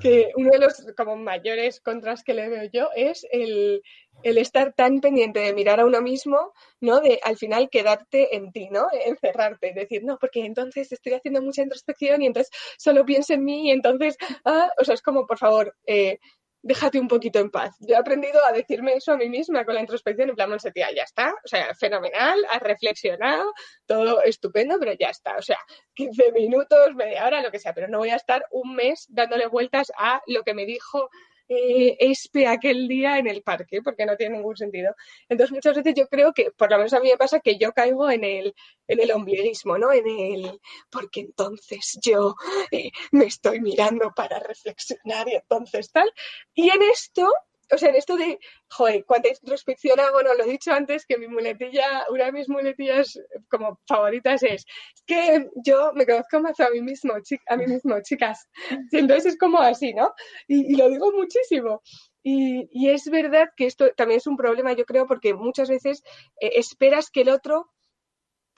que 0.00 0.30
uno 0.36 0.50
de 0.52 0.58
los 0.58 0.86
como 0.96 1.16
mayores 1.16 1.80
contras 1.80 2.22
que 2.22 2.34
le 2.34 2.48
veo 2.48 2.70
yo 2.72 2.88
es 2.94 3.26
el, 3.30 3.82
el 4.22 4.38
estar 4.38 4.72
tan 4.72 5.00
pendiente 5.00 5.40
de 5.40 5.54
mirar 5.54 5.80
a 5.80 5.86
uno 5.86 6.00
mismo, 6.00 6.52
¿no? 6.80 7.00
De 7.00 7.20
al 7.24 7.36
final 7.36 7.68
quedarte 7.70 8.36
en 8.36 8.52
ti, 8.52 8.68
¿no? 8.70 8.88
Encerrarte, 9.04 9.72
decir, 9.72 10.04
no, 10.04 10.18
porque 10.18 10.44
entonces 10.44 10.92
estoy 10.92 11.14
haciendo 11.14 11.42
mucha 11.42 11.62
introspección 11.62 12.22
y 12.22 12.26
entonces 12.26 12.52
solo 12.78 13.04
pienso 13.04 13.34
en 13.34 13.44
mí 13.44 13.68
y 13.68 13.70
entonces, 13.72 14.16
ah, 14.44 14.70
o 14.78 14.84
sea, 14.84 14.94
es 14.94 15.02
como, 15.02 15.26
por 15.26 15.38
favor, 15.38 15.76
eh, 15.86 16.18
déjate 16.62 17.00
un 17.00 17.08
poquito 17.08 17.40
en 17.40 17.50
paz. 17.50 17.76
Yo 17.80 17.94
he 17.94 17.98
aprendido 17.98 18.40
a 18.46 18.52
decirme 18.52 18.94
eso 18.94 19.12
a 19.12 19.16
mí 19.16 19.28
misma 19.28 19.64
con 19.64 19.74
la 19.74 19.80
introspección, 19.80 20.30
en 20.30 20.36
plan, 20.36 20.48
Monse, 20.48 20.70
tía, 20.70 20.88
ya 20.94 21.02
está, 21.02 21.34
o 21.44 21.48
sea, 21.48 21.74
fenomenal, 21.74 22.38
has 22.50 22.62
reflexionado, 22.62 23.52
todo 23.86 24.22
estupendo, 24.22 24.76
pero 24.78 24.92
ya 24.92 25.08
está, 25.10 25.36
o 25.36 25.42
sea, 25.42 25.58
15 25.94 26.32
minutos, 26.32 26.94
media 26.94 27.26
hora, 27.26 27.42
lo 27.42 27.50
que 27.50 27.58
sea, 27.58 27.74
pero 27.74 27.88
no 27.88 27.98
voy 27.98 28.10
a 28.10 28.16
estar 28.16 28.44
un 28.52 28.74
mes 28.74 29.06
dándole 29.08 29.48
vueltas 29.48 29.90
a 29.98 30.22
lo 30.26 30.44
que 30.44 30.54
me 30.54 30.64
dijo 30.64 31.10
eh, 31.54 31.96
espe 32.00 32.46
aquel 32.46 32.88
día 32.88 33.18
en 33.18 33.26
el 33.26 33.42
parque, 33.42 33.82
porque 33.82 34.06
no 34.06 34.16
tiene 34.16 34.36
ningún 34.36 34.56
sentido. 34.56 34.94
Entonces, 35.28 35.52
muchas 35.52 35.76
veces 35.76 35.94
yo 35.94 36.06
creo 36.08 36.32
que, 36.32 36.50
por 36.52 36.70
lo 36.70 36.78
menos 36.78 36.92
a 36.92 37.00
mí 37.00 37.10
me 37.10 37.16
pasa 37.16 37.40
que 37.40 37.58
yo 37.58 37.72
caigo 37.72 38.10
en 38.10 38.24
el, 38.24 38.54
en 38.88 39.00
el 39.00 39.12
ombliguismo, 39.12 39.78
¿no? 39.78 39.92
En 39.92 40.06
el, 40.06 40.60
porque 40.90 41.20
entonces 41.20 41.98
yo 42.02 42.34
eh, 42.70 42.90
me 43.10 43.26
estoy 43.26 43.60
mirando 43.60 44.12
para 44.14 44.38
reflexionar 44.38 45.28
y 45.28 45.34
entonces 45.36 45.90
tal. 45.90 46.10
Y 46.54 46.70
en 46.70 46.82
esto, 46.82 47.28
o 47.72 47.78
sea, 47.78 47.88
en 47.88 47.96
esto 47.96 48.16
de, 48.16 48.38
joder, 48.68 49.04
cuánta 49.06 49.28
introspección 49.28 49.98
hago, 49.98 50.22
no 50.22 50.34
lo 50.34 50.44
he 50.44 50.50
dicho 50.50 50.72
antes, 50.72 51.06
que 51.06 51.16
mi 51.16 51.26
muletilla, 51.26 52.04
una 52.10 52.26
de 52.26 52.32
mis 52.32 52.48
muletillas 52.48 53.18
como 53.48 53.80
favoritas 53.86 54.42
es, 54.42 54.64
es 54.94 55.02
que 55.06 55.48
yo 55.64 55.92
me 55.94 56.06
conozco 56.06 56.40
más 56.40 56.60
a 56.60 56.70
mí 56.70 56.82
mismo, 56.82 57.14
a 57.48 57.56
mí 57.56 57.66
mismo, 57.66 58.00
chicas. 58.02 58.46
Entonces 58.92 59.32
es 59.32 59.38
como 59.38 59.58
así, 59.58 59.94
¿no? 59.94 60.12
Y, 60.46 60.72
y 60.72 60.76
lo 60.76 60.88
digo 60.90 61.10
muchísimo. 61.12 61.82
Y, 62.22 62.68
y, 62.70 62.90
es 62.90 63.10
verdad 63.10 63.48
que 63.56 63.66
esto 63.66 63.90
también 63.96 64.18
es 64.18 64.26
un 64.28 64.36
problema, 64.36 64.72
yo 64.74 64.84
creo, 64.84 65.06
porque 65.06 65.34
muchas 65.34 65.68
veces 65.68 66.04
eh, 66.40 66.52
esperas 66.54 67.10
que 67.10 67.22
el 67.22 67.30
otro 67.30 67.72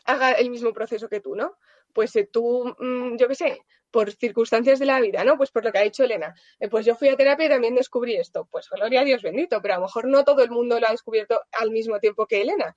haga 0.04 0.32
el 0.32 0.50
mismo 0.50 0.72
proceso 0.72 1.08
que 1.08 1.20
tú, 1.20 1.34
¿no? 1.34 1.56
Pues 1.94 2.14
eh, 2.16 2.28
tú, 2.30 2.74
mmm, 2.78 3.16
yo 3.16 3.28
qué 3.28 3.34
sé, 3.34 3.62
por 3.94 4.10
circunstancias 4.10 4.80
de 4.80 4.86
la 4.86 4.98
vida, 4.98 5.22
¿no? 5.22 5.36
Pues 5.36 5.52
por 5.52 5.64
lo 5.64 5.70
que 5.70 5.78
ha 5.78 5.82
dicho 5.82 6.02
Elena. 6.02 6.34
Eh, 6.58 6.68
pues 6.68 6.84
yo 6.84 6.96
fui 6.96 7.08
a 7.08 7.16
terapia 7.16 7.46
y 7.46 7.48
también 7.48 7.76
descubrí 7.76 8.16
esto. 8.16 8.48
Pues 8.50 8.68
gloria 8.68 9.02
a 9.02 9.04
Dios 9.04 9.22
bendito, 9.22 9.62
pero 9.62 9.74
a 9.74 9.76
lo 9.76 9.84
mejor 9.84 10.08
no 10.08 10.24
todo 10.24 10.42
el 10.42 10.50
mundo 10.50 10.80
lo 10.80 10.88
ha 10.88 10.90
descubierto 10.90 11.40
al 11.52 11.70
mismo 11.70 12.00
tiempo 12.00 12.26
que 12.26 12.42
Elena. 12.42 12.74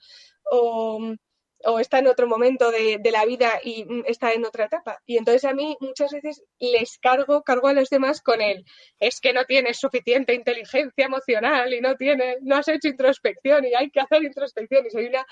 O, 0.51 1.15
o 1.65 1.79
está 1.79 1.99
en 1.99 2.07
otro 2.07 2.27
momento 2.27 2.71
de, 2.71 2.97
de, 2.99 3.11
la 3.11 3.25
vida 3.25 3.59
y 3.63 3.85
está 4.05 4.31
en 4.33 4.45
otra 4.45 4.65
etapa. 4.65 5.01
Y 5.05 5.17
entonces 5.17 5.43
a 5.45 5.53
mí 5.53 5.75
muchas 5.79 6.11
veces 6.11 6.43
les 6.59 6.97
cargo, 6.99 7.41
cargo 7.43 7.67
a 7.67 7.73
los 7.73 7.89
demás 7.89 8.21
con 8.21 8.41
el, 8.41 8.63
es 8.99 9.19
que 9.19 9.33
no 9.33 9.45
tienes 9.45 9.79
suficiente 9.79 10.33
inteligencia 10.33 11.05
emocional 11.05 11.73
y 11.73 11.81
no 11.81 11.95
tienes, 11.95 12.37
no 12.41 12.57
has 12.57 12.67
hecho 12.67 12.87
introspección 12.87 13.65
y 13.65 13.73
hay 13.73 13.89
que 13.89 13.99
hacer 13.99 14.23
introspección. 14.23 14.85
Y 14.85 14.91
soy 14.91 15.05
una 15.07 15.25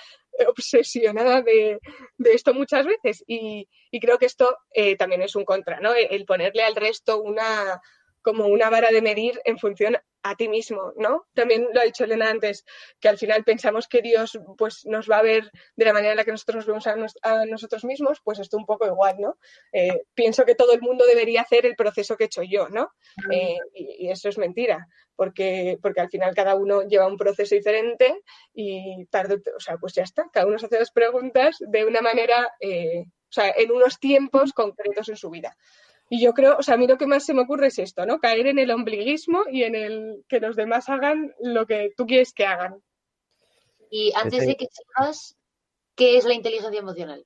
obsesionada 0.47 1.41
de, 1.41 1.79
de 2.17 2.33
esto 2.33 2.53
muchas 2.53 2.85
veces. 2.85 3.23
Y, 3.27 3.67
y, 3.91 3.99
creo 3.99 4.17
que 4.17 4.25
esto 4.25 4.57
eh, 4.73 4.95
también 4.95 5.21
es 5.21 5.35
un 5.35 5.45
contra, 5.45 5.79
¿no? 5.79 5.93
El 5.93 6.25
ponerle 6.25 6.63
al 6.63 6.75
resto 6.75 7.21
una 7.21 7.81
como 8.25 8.47
una 8.47 8.71
vara 8.71 8.89
de 8.89 9.03
medir 9.03 9.39
en 9.45 9.59
función 9.59 9.97
a 10.23 10.35
ti 10.35 10.49
mismo, 10.49 10.93
¿no? 10.97 11.27
También 11.35 11.67
lo 11.71 11.79
ha 11.79 11.83
dicho 11.83 12.03
Elena 12.03 12.31
antes, 12.31 12.65
que 12.99 13.07
al 13.07 13.19
final 13.19 13.43
pensamos 13.43 13.87
que 13.87 14.01
Dios 14.01 14.39
pues, 14.57 14.83
nos 14.87 15.07
va 15.07 15.19
a 15.19 15.21
ver 15.21 15.51
de 15.75 15.85
la 15.85 15.93
manera 15.93 16.13
en 16.13 16.17
la 16.17 16.25
que 16.25 16.31
nosotros 16.31 16.65
nos 16.65 16.85
vemos 16.85 17.13
a, 17.21 17.45
nosotros 17.45 17.85
mismos, 17.85 18.21
pues 18.23 18.39
esto 18.39 18.57
un 18.57 18.65
poco 18.65 18.87
igual, 18.87 19.17
¿no? 19.19 19.37
Eh, 19.71 20.01
pienso 20.15 20.43
que 20.43 20.55
todo 20.55 20.73
el 20.73 20.81
mundo 20.81 21.05
debería 21.05 21.41
hacer 21.41 21.67
el 21.67 21.75
proceso 21.75 22.17
que 22.17 22.23
he 22.23 22.25
hecho 22.25 22.41
yo, 22.41 22.67
¿no? 22.69 22.91
Eh, 23.31 23.59
y, 23.75 24.09
eso 24.09 24.29
es 24.29 24.39
mentira, 24.39 24.87
porque, 25.15 25.77
porque 25.79 26.01
al 26.01 26.09
final 26.09 26.33
cada 26.33 26.55
uno 26.55 26.81
lleva 26.81 27.05
un 27.05 27.17
proceso 27.17 27.53
diferente 27.53 28.23
y 28.51 29.05
tarde, 29.11 29.39
o 29.55 29.59
sea, 29.59 29.77
pues 29.77 29.93
ya 29.93 30.01
está, 30.01 30.27
cada 30.33 30.47
uno 30.47 30.57
se 30.57 30.65
hace 30.65 30.79
las 30.79 30.91
preguntas 30.91 31.57
de 31.59 31.85
una 31.85 32.01
manera, 32.01 32.49
eh, 32.59 33.03
o 33.05 33.31
sea, 33.35 33.53
en 33.55 33.71
unos 33.71 33.99
tiempos 33.99 34.53
concretos 34.53 35.09
en 35.09 35.17
su 35.17 35.29
vida. 35.29 35.55
Y 36.09 36.21
yo 36.21 36.33
creo, 36.33 36.57
o 36.57 36.63
sea, 36.63 36.75
a 36.75 36.77
mí 36.77 36.87
lo 36.87 36.97
que 36.97 37.07
más 37.07 37.25
se 37.25 37.33
me 37.33 37.41
ocurre 37.41 37.67
es 37.67 37.79
esto, 37.79 38.05
¿no? 38.05 38.19
Caer 38.19 38.47
en 38.47 38.59
el 38.59 38.71
ombliguismo 38.71 39.43
y 39.51 39.63
en 39.63 39.75
el 39.75 40.23
que 40.27 40.39
los 40.39 40.55
demás 40.55 40.87
hagan 40.89 41.33
lo 41.39 41.65
que 41.65 41.91
tú 41.97 42.05
quieres 42.05 42.31
que 42.33 42.45
hagan. 42.45 42.81
Y 43.89 44.11
antes 44.15 44.45
de 44.45 44.55
que 44.55 44.67
sepas, 44.71 45.35
¿qué 45.95 46.17
es 46.17 46.25
la 46.25 46.33
inteligencia 46.33 46.79
emocional? 46.79 47.25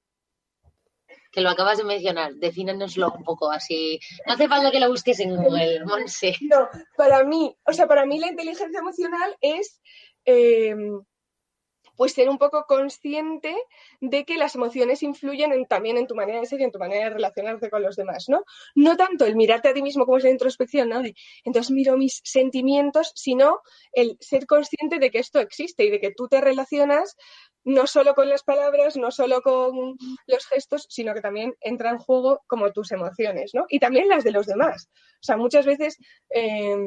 Que 1.32 1.42
lo 1.42 1.50
acabas 1.50 1.78
de 1.78 1.84
mencionar, 1.84 2.36
defínanoslo 2.36 3.12
un 3.12 3.24
poco 3.24 3.52
así. 3.52 4.00
No 4.26 4.34
hace 4.34 4.48
falta 4.48 4.72
que 4.72 4.80
lo 4.80 4.90
busques 4.90 5.20
en 5.20 5.36
Google, 5.36 5.84
Monse. 5.86 6.36
No, 6.42 6.70
para 6.96 7.24
mí, 7.24 7.56
o 7.66 7.74
sea, 7.74 7.88
para 7.88 8.06
mí 8.06 8.18
la 8.18 8.28
inteligencia 8.28 8.80
emocional 8.80 9.36
es 9.42 9.82
eh, 10.26 10.76
pues 12.00 12.14
ser 12.14 12.30
un 12.30 12.38
poco 12.38 12.64
consciente 12.66 13.54
de 14.00 14.24
que 14.24 14.38
las 14.38 14.56
emociones 14.56 15.04
influyen 15.04 15.66
también 15.66 15.98
en 15.98 16.08
tu 16.08 16.16
manera 16.16 16.40
de 16.40 16.46
ser 16.46 16.62
y 16.62 16.64
en 16.64 16.72
tu 16.72 16.80
manera 16.80 17.04
de 17.04 17.10
relacionarte 17.10 17.70
con 17.70 17.84
los 17.84 17.98
demás, 17.98 18.30
¿no? 18.30 18.46
No 18.74 18.96
tanto 18.96 19.26
el 19.26 19.36
mirarte 19.36 19.68
a 19.68 19.74
ti 19.74 19.82
mismo 19.82 20.06
como 20.06 20.18
es 20.18 20.24
la 20.24 20.30
introspección, 20.30 20.88
¿no? 20.88 21.02
entonces 21.44 21.72
miro 21.72 21.98
mis 21.98 22.22
sentimientos, 22.24 23.12
sino 23.16 23.60
el 23.92 24.16
ser 24.22 24.46
consciente 24.46 24.98
de 24.98 25.12
que 25.12 25.20
esto 25.20 25.42
existe 25.42 25.84
y 25.84 25.90
de 25.90 26.00
que 26.00 26.12
tú 26.16 26.30
te 26.30 26.40
relacionas 26.40 27.18
no 27.66 27.86
solo 27.86 28.16
con 28.16 28.30
las 28.30 28.44
palabras, 28.44 28.96
no 28.96 29.12
solo 29.12 29.42
con 29.42 29.98
los 30.26 30.48
gestos, 30.48 30.88
sino 30.90 31.14
que 31.14 31.20
también 31.20 31.54
entra 31.60 31.90
en 31.90 31.98
juego 31.98 32.44
como 32.48 32.72
tus 32.72 32.94
emociones, 32.94 33.52
¿no? 33.54 33.66
Y 33.68 33.80
también 33.80 34.08
las 34.08 34.24
de 34.24 34.32
los 34.32 34.48
demás. 34.48 34.88
O 35.16 35.24
sea, 35.24 35.36
muchas 35.36 35.66
veces 35.66 35.98
eh, 36.34 36.78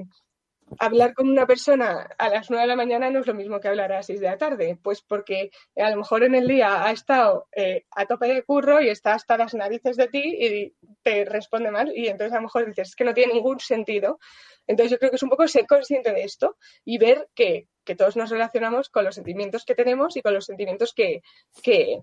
hablar 0.79 1.15
con 1.15 1.29
una 1.29 1.47
persona 1.47 2.09
a 2.19 2.29
las 2.29 2.51
9 2.51 2.63
de 2.63 2.69
la 2.69 2.77
mañana 2.77 3.11
no 3.11 3.21
es 3.21 3.27
lo 3.27 3.35
mismo 3.35 3.61
que 3.61 3.69
hablar 3.69 3.93
a 3.93 3.97
las 3.97 4.07
6 4.07 4.21
de 4.21 4.27
la 4.27 4.39
tarde, 4.39 4.79
pues 4.83 5.03
porque 5.03 5.51
a 5.77 5.91
lo 5.91 5.97
mejor 5.97 6.25
en 6.25 6.35
el 6.35 6.49
día 6.49 6.85
ha 6.85 6.91
estado 6.91 7.49
eh, 7.55 7.85
a 7.91 8.07
tope 8.07 8.27
de 8.29 8.43
curro 8.43 8.81
y 8.81 8.89
está 8.89 9.15
hasta 9.15 9.37
las 9.37 9.55
narices 9.55 9.97
de 9.97 10.09
ti 10.09 10.23
y 10.23 10.75
te 11.03 11.25
responde 11.25 11.71
mal 11.71 11.93
y 11.95 12.09
entonces 12.09 12.33
a 12.33 12.37
lo 12.37 12.43
mejor 12.43 12.67
dices, 12.67 12.89
es 12.89 12.97
que 12.97 13.05
no 13.05 13.15
tiene 13.15 13.35
ningún 13.35 13.61
sentido. 13.61 14.19
Entonces 14.67 14.93
yo 14.93 14.99
creo 14.99 15.11
que 15.11 15.17
es 15.17 15.23
un 15.23 15.31
poco 15.31 15.47
ser 15.49 15.67
consciente 15.67 16.13
de 16.13 16.23
esto 16.23 16.57
y 16.85 16.99
ver 16.99 17.29
que, 17.35 17.69
que 17.85 17.97
todos 17.97 18.17
nos 18.17 18.31
relacionamos 18.31 18.89
con 18.89 19.05
los 19.05 19.15
sentimientos 19.15 19.65
que 19.65 19.75
tenemos 19.75 20.17
y 20.17 20.23
con 20.23 20.35
los 20.35 20.47
sentimientos 20.47 20.95
que, 20.95 21.23
que, 21.63 22.03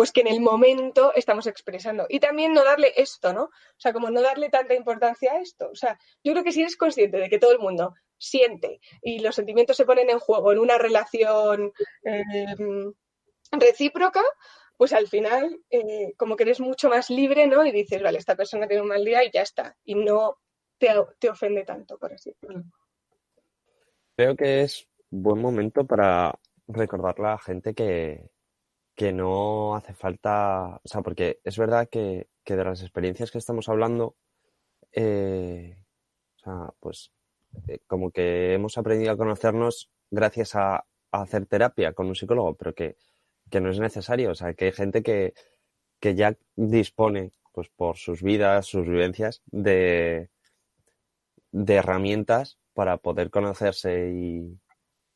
pues 0.00 0.12
que 0.12 0.22
en 0.22 0.28
el 0.28 0.40
momento 0.40 1.12
estamos 1.14 1.46
expresando. 1.46 2.06
Y 2.08 2.20
también 2.20 2.54
no 2.54 2.64
darle 2.64 2.94
esto, 2.96 3.34
¿no? 3.34 3.42
O 3.42 3.76
sea, 3.76 3.92
como 3.92 4.08
no 4.08 4.22
darle 4.22 4.48
tanta 4.48 4.72
importancia 4.72 5.30
a 5.34 5.40
esto. 5.40 5.68
O 5.70 5.74
sea, 5.74 5.98
yo 6.24 6.32
creo 6.32 6.42
que 6.42 6.52
si 6.52 6.62
eres 6.62 6.78
consciente 6.78 7.18
de 7.18 7.28
que 7.28 7.38
todo 7.38 7.52
el 7.52 7.58
mundo 7.58 7.94
siente 8.16 8.80
y 9.02 9.18
los 9.18 9.34
sentimientos 9.34 9.76
se 9.76 9.84
ponen 9.84 10.08
en 10.08 10.18
juego 10.18 10.52
en 10.52 10.58
una 10.58 10.78
relación 10.78 11.74
em, 12.02 12.94
recíproca, 13.52 14.22
pues 14.78 14.94
al 14.94 15.06
final 15.06 15.60
eh, 15.68 16.14
como 16.16 16.34
que 16.34 16.44
eres 16.44 16.60
mucho 16.60 16.88
más 16.88 17.10
libre, 17.10 17.46
¿no? 17.46 17.66
Y 17.66 17.70
dices, 17.70 18.02
vale, 18.02 18.16
esta 18.16 18.36
persona 18.36 18.66
tiene 18.66 18.80
un 18.80 18.88
mal 18.88 19.04
día 19.04 19.22
y 19.22 19.30
ya 19.30 19.42
está. 19.42 19.76
Y 19.84 19.96
no 19.96 20.38
te, 20.78 20.88
te 21.18 21.28
ofende 21.28 21.64
tanto, 21.64 21.98
por 21.98 22.14
así 22.14 22.30
decirlo. 22.30 22.64
Creo 24.16 24.34
que 24.34 24.62
es 24.62 24.88
buen 25.10 25.42
momento 25.42 25.84
para 25.84 26.32
recordarle 26.68 27.26
a 27.26 27.32
la 27.32 27.38
gente 27.38 27.74
que, 27.74 28.30
que 29.00 29.12
no 29.14 29.74
hace 29.74 29.94
falta, 29.94 30.78
o 30.84 30.86
sea, 30.86 31.00
porque 31.00 31.40
es 31.42 31.56
verdad 31.56 31.88
que, 31.88 32.28
de 32.44 32.64
las 32.64 32.82
experiencias 32.82 33.30
que 33.30 33.38
estamos 33.38 33.66
hablando, 33.70 34.14
eh, 34.92 35.74
o 36.36 36.38
sea, 36.38 36.74
pues 36.80 37.10
eh, 37.66 37.78
como 37.86 38.10
que 38.10 38.52
hemos 38.52 38.76
aprendido 38.76 39.12
a 39.12 39.16
conocernos 39.16 39.90
gracias 40.10 40.54
a, 40.54 40.84
hacer 41.12 41.46
terapia 41.46 41.94
con 41.94 42.08
un 42.08 42.14
psicólogo, 42.14 42.54
pero 42.56 42.74
que, 42.74 42.98
no 43.58 43.70
es 43.70 43.80
necesario, 43.80 44.32
o 44.32 44.34
sea, 44.34 44.52
que 44.52 44.66
hay 44.66 44.72
gente 44.72 45.02
que, 45.02 45.32
ya 46.02 46.36
dispone, 46.54 47.32
pues 47.52 47.70
por 47.70 47.96
sus 47.96 48.22
vidas, 48.22 48.66
sus 48.66 48.86
vivencias, 48.86 49.40
de, 49.46 50.28
de 51.52 51.74
herramientas 51.74 52.58
para 52.74 52.98
poder 52.98 53.30
conocerse 53.30 54.10
y, 54.10 54.60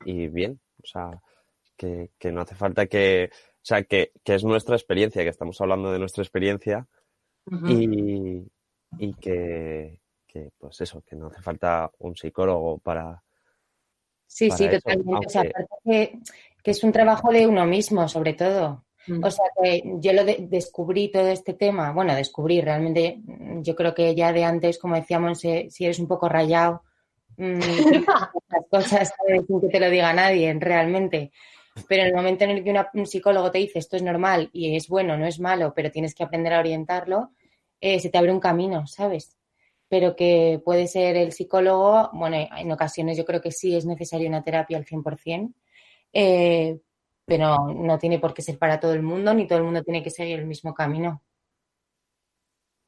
y 0.06 0.28
bien, 0.28 0.58
o 0.82 0.86
sea, 0.86 1.20
que, 1.76 2.12
que 2.18 2.32
no 2.32 2.40
hace 2.40 2.54
falta 2.54 2.86
que, 2.86 3.30
o 3.64 3.66
sea, 3.66 3.82
que, 3.82 4.12
es 4.26 4.44
nuestra 4.44 4.76
experiencia, 4.76 5.22
que 5.22 5.30
estamos 5.30 5.58
hablando 5.58 5.90
de 5.90 5.98
nuestra 5.98 6.22
experiencia 6.22 6.86
y, 7.66 8.44
que, 9.14 9.98
pues 10.58 10.82
eso, 10.82 11.02
que 11.02 11.16
no 11.16 11.28
hace 11.28 11.40
falta 11.40 11.90
un 12.00 12.14
psicólogo 12.14 12.76
para... 12.76 13.22
Sí, 14.26 14.50
sí, 14.50 14.68
totalmente. 14.68 15.26
O 15.26 15.30
sea, 15.30 15.44
que, 15.82 16.18
es 16.62 16.84
un 16.84 16.92
trabajo 16.92 17.32
de 17.32 17.46
uno 17.46 17.64
mismo, 17.64 18.06
sobre 18.06 18.34
todo. 18.34 18.84
Mm. 19.06 19.24
O 19.24 19.30
sea, 19.30 19.46
que 19.62 19.82
yo 19.96 20.12
lo 20.12 20.24
descubrí 20.24 21.10
todo 21.10 21.28
este 21.28 21.54
tema, 21.54 21.90
bueno, 21.92 22.14
descubrí 22.14 22.60
realmente, 22.60 23.22
yo 23.62 23.74
creo 23.74 23.94
que 23.94 24.14
ya 24.14 24.30
de 24.34 24.44
antes, 24.44 24.78
como 24.78 24.94
decíamos, 24.96 25.38
si 25.38 25.70
eres 25.80 25.98
un 25.98 26.08
poco 26.08 26.28
rayado, 26.28 26.82
mm, 27.38 27.60
las 28.50 28.66
cosas 28.70 29.14
sin 29.26 29.60
que 29.62 29.68
te 29.68 29.80
lo 29.80 29.88
diga 29.88 30.12
nadie, 30.12 30.52
realmente. 30.60 31.32
Pero 31.88 32.02
en 32.02 32.08
el 32.08 32.14
momento 32.14 32.44
en 32.44 32.50
el 32.50 32.64
que 32.64 32.74
un 32.94 33.06
psicólogo 33.06 33.50
te 33.50 33.58
dice 33.58 33.80
esto 33.80 33.96
es 33.96 34.02
normal 34.02 34.48
y 34.52 34.76
es 34.76 34.88
bueno, 34.88 35.16
no 35.16 35.26
es 35.26 35.40
malo, 35.40 35.72
pero 35.74 35.90
tienes 35.90 36.14
que 36.14 36.22
aprender 36.22 36.52
a 36.52 36.60
orientarlo, 36.60 37.32
eh, 37.80 37.98
se 37.98 38.10
te 38.10 38.18
abre 38.18 38.32
un 38.32 38.40
camino, 38.40 38.86
¿sabes? 38.86 39.36
Pero 39.88 40.14
que 40.14 40.60
puede 40.64 40.86
ser 40.86 41.16
el 41.16 41.32
psicólogo, 41.32 42.10
bueno, 42.12 42.36
en 42.56 42.72
ocasiones 42.72 43.18
yo 43.18 43.24
creo 43.24 43.40
que 43.40 43.50
sí 43.50 43.74
es 43.76 43.86
necesaria 43.86 44.28
una 44.28 44.42
terapia 44.42 44.78
al 44.78 44.84
100%, 44.84 45.52
eh, 46.12 46.80
pero 47.24 47.68
no 47.68 47.98
tiene 47.98 48.18
por 48.18 48.34
qué 48.34 48.42
ser 48.42 48.58
para 48.58 48.78
todo 48.78 48.92
el 48.94 49.02
mundo, 49.02 49.34
ni 49.34 49.46
todo 49.46 49.58
el 49.58 49.64
mundo 49.64 49.82
tiene 49.82 50.02
que 50.02 50.10
seguir 50.10 50.38
el 50.38 50.46
mismo 50.46 50.74
camino. 50.74 51.22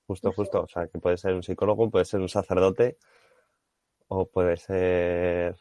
Justo, 0.07 0.33
justo. 0.33 0.63
O 0.63 0.69
sea, 0.69 0.87
que 0.87 0.99
puede 0.99 1.17
ser 1.17 1.35
un 1.35 1.43
psicólogo, 1.43 1.91
puede 1.91 2.05
ser 2.05 2.21
un 2.21 2.29
sacerdote 2.29 2.99
o 4.09 4.27
puede 4.27 4.57
ser 4.57 5.57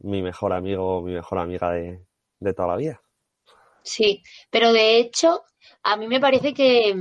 mi 0.00 0.22
mejor 0.22 0.52
amigo 0.52 0.98
o 0.98 1.02
mi 1.02 1.14
mejor 1.14 1.38
amiga 1.38 1.72
de, 1.72 2.04
de 2.44 2.54
toda 2.54 2.68
la 2.68 2.76
vida. 2.76 3.00
Sí, 3.82 4.22
pero 4.50 4.72
de 4.72 4.98
hecho, 4.98 5.44
a 5.82 5.96
mí 5.96 6.06
me 6.08 6.20
parece 6.20 6.54
que, 6.54 6.94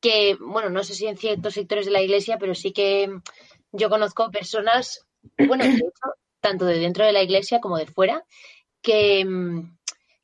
que, 0.00 0.36
bueno, 0.40 0.70
no 0.70 0.84
sé 0.84 0.94
si 0.94 1.06
en 1.06 1.16
ciertos 1.16 1.54
sectores 1.54 1.86
de 1.86 1.92
la 1.92 2.02
iglesia, 2.02 2.38
pero 2.38 2.54
sí 2.54 2.72
que 2.72 3.08
yo 3.72 3.88
conozco 3.88 4.30
personas, 4.30 5.06
bueno, 5.38 5.64
de 5.64 5.70
hecho, 5.70 6.14
tanto 6.40 6.64
de 6.64 6.78
dentro 6.78 7.04
de 7.04 7.12
la 7.12 7.22
iglesia 7.22 7.60
como 7.60 7.78
de 7.78 7.86
fuera, 7.86 8.24
que, 8.82 9.26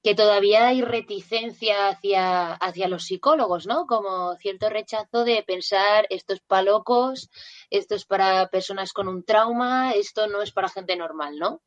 que 0.02 0.14
todavía 0.14 0.68
hay 0.68 0.82
reticencia 0.82 1.88
hacia, 1.88 2.52
hacia 2.52 2.88
los 2.88 3.04
psicólogos, 3.04 3.66
¿no? 3.66 3.86
Como 3.86 4.36
cierto 4.36 4.68
rechazo 4.68 5.24
de 5.24 5.42
pensar 5.42 6.06
esto 6.10 6.34
es 6.34 6.40
para 6.40 6.62
locos, 6.62 7.30
esto 7.70 7.94
es 7.94 8.04
para 8.04 8.48
personas 8.48 8.92
con 8.92 9.08
un 9.08 9.24
trauma, 9.24 9.92
esto 9.92 10.26
no 10.26 10.42
es 10.42 10.52
para 10.52 10.68
gente 10.68 10.96
normal, 10.96 11.38
¿no? 11.38 11.62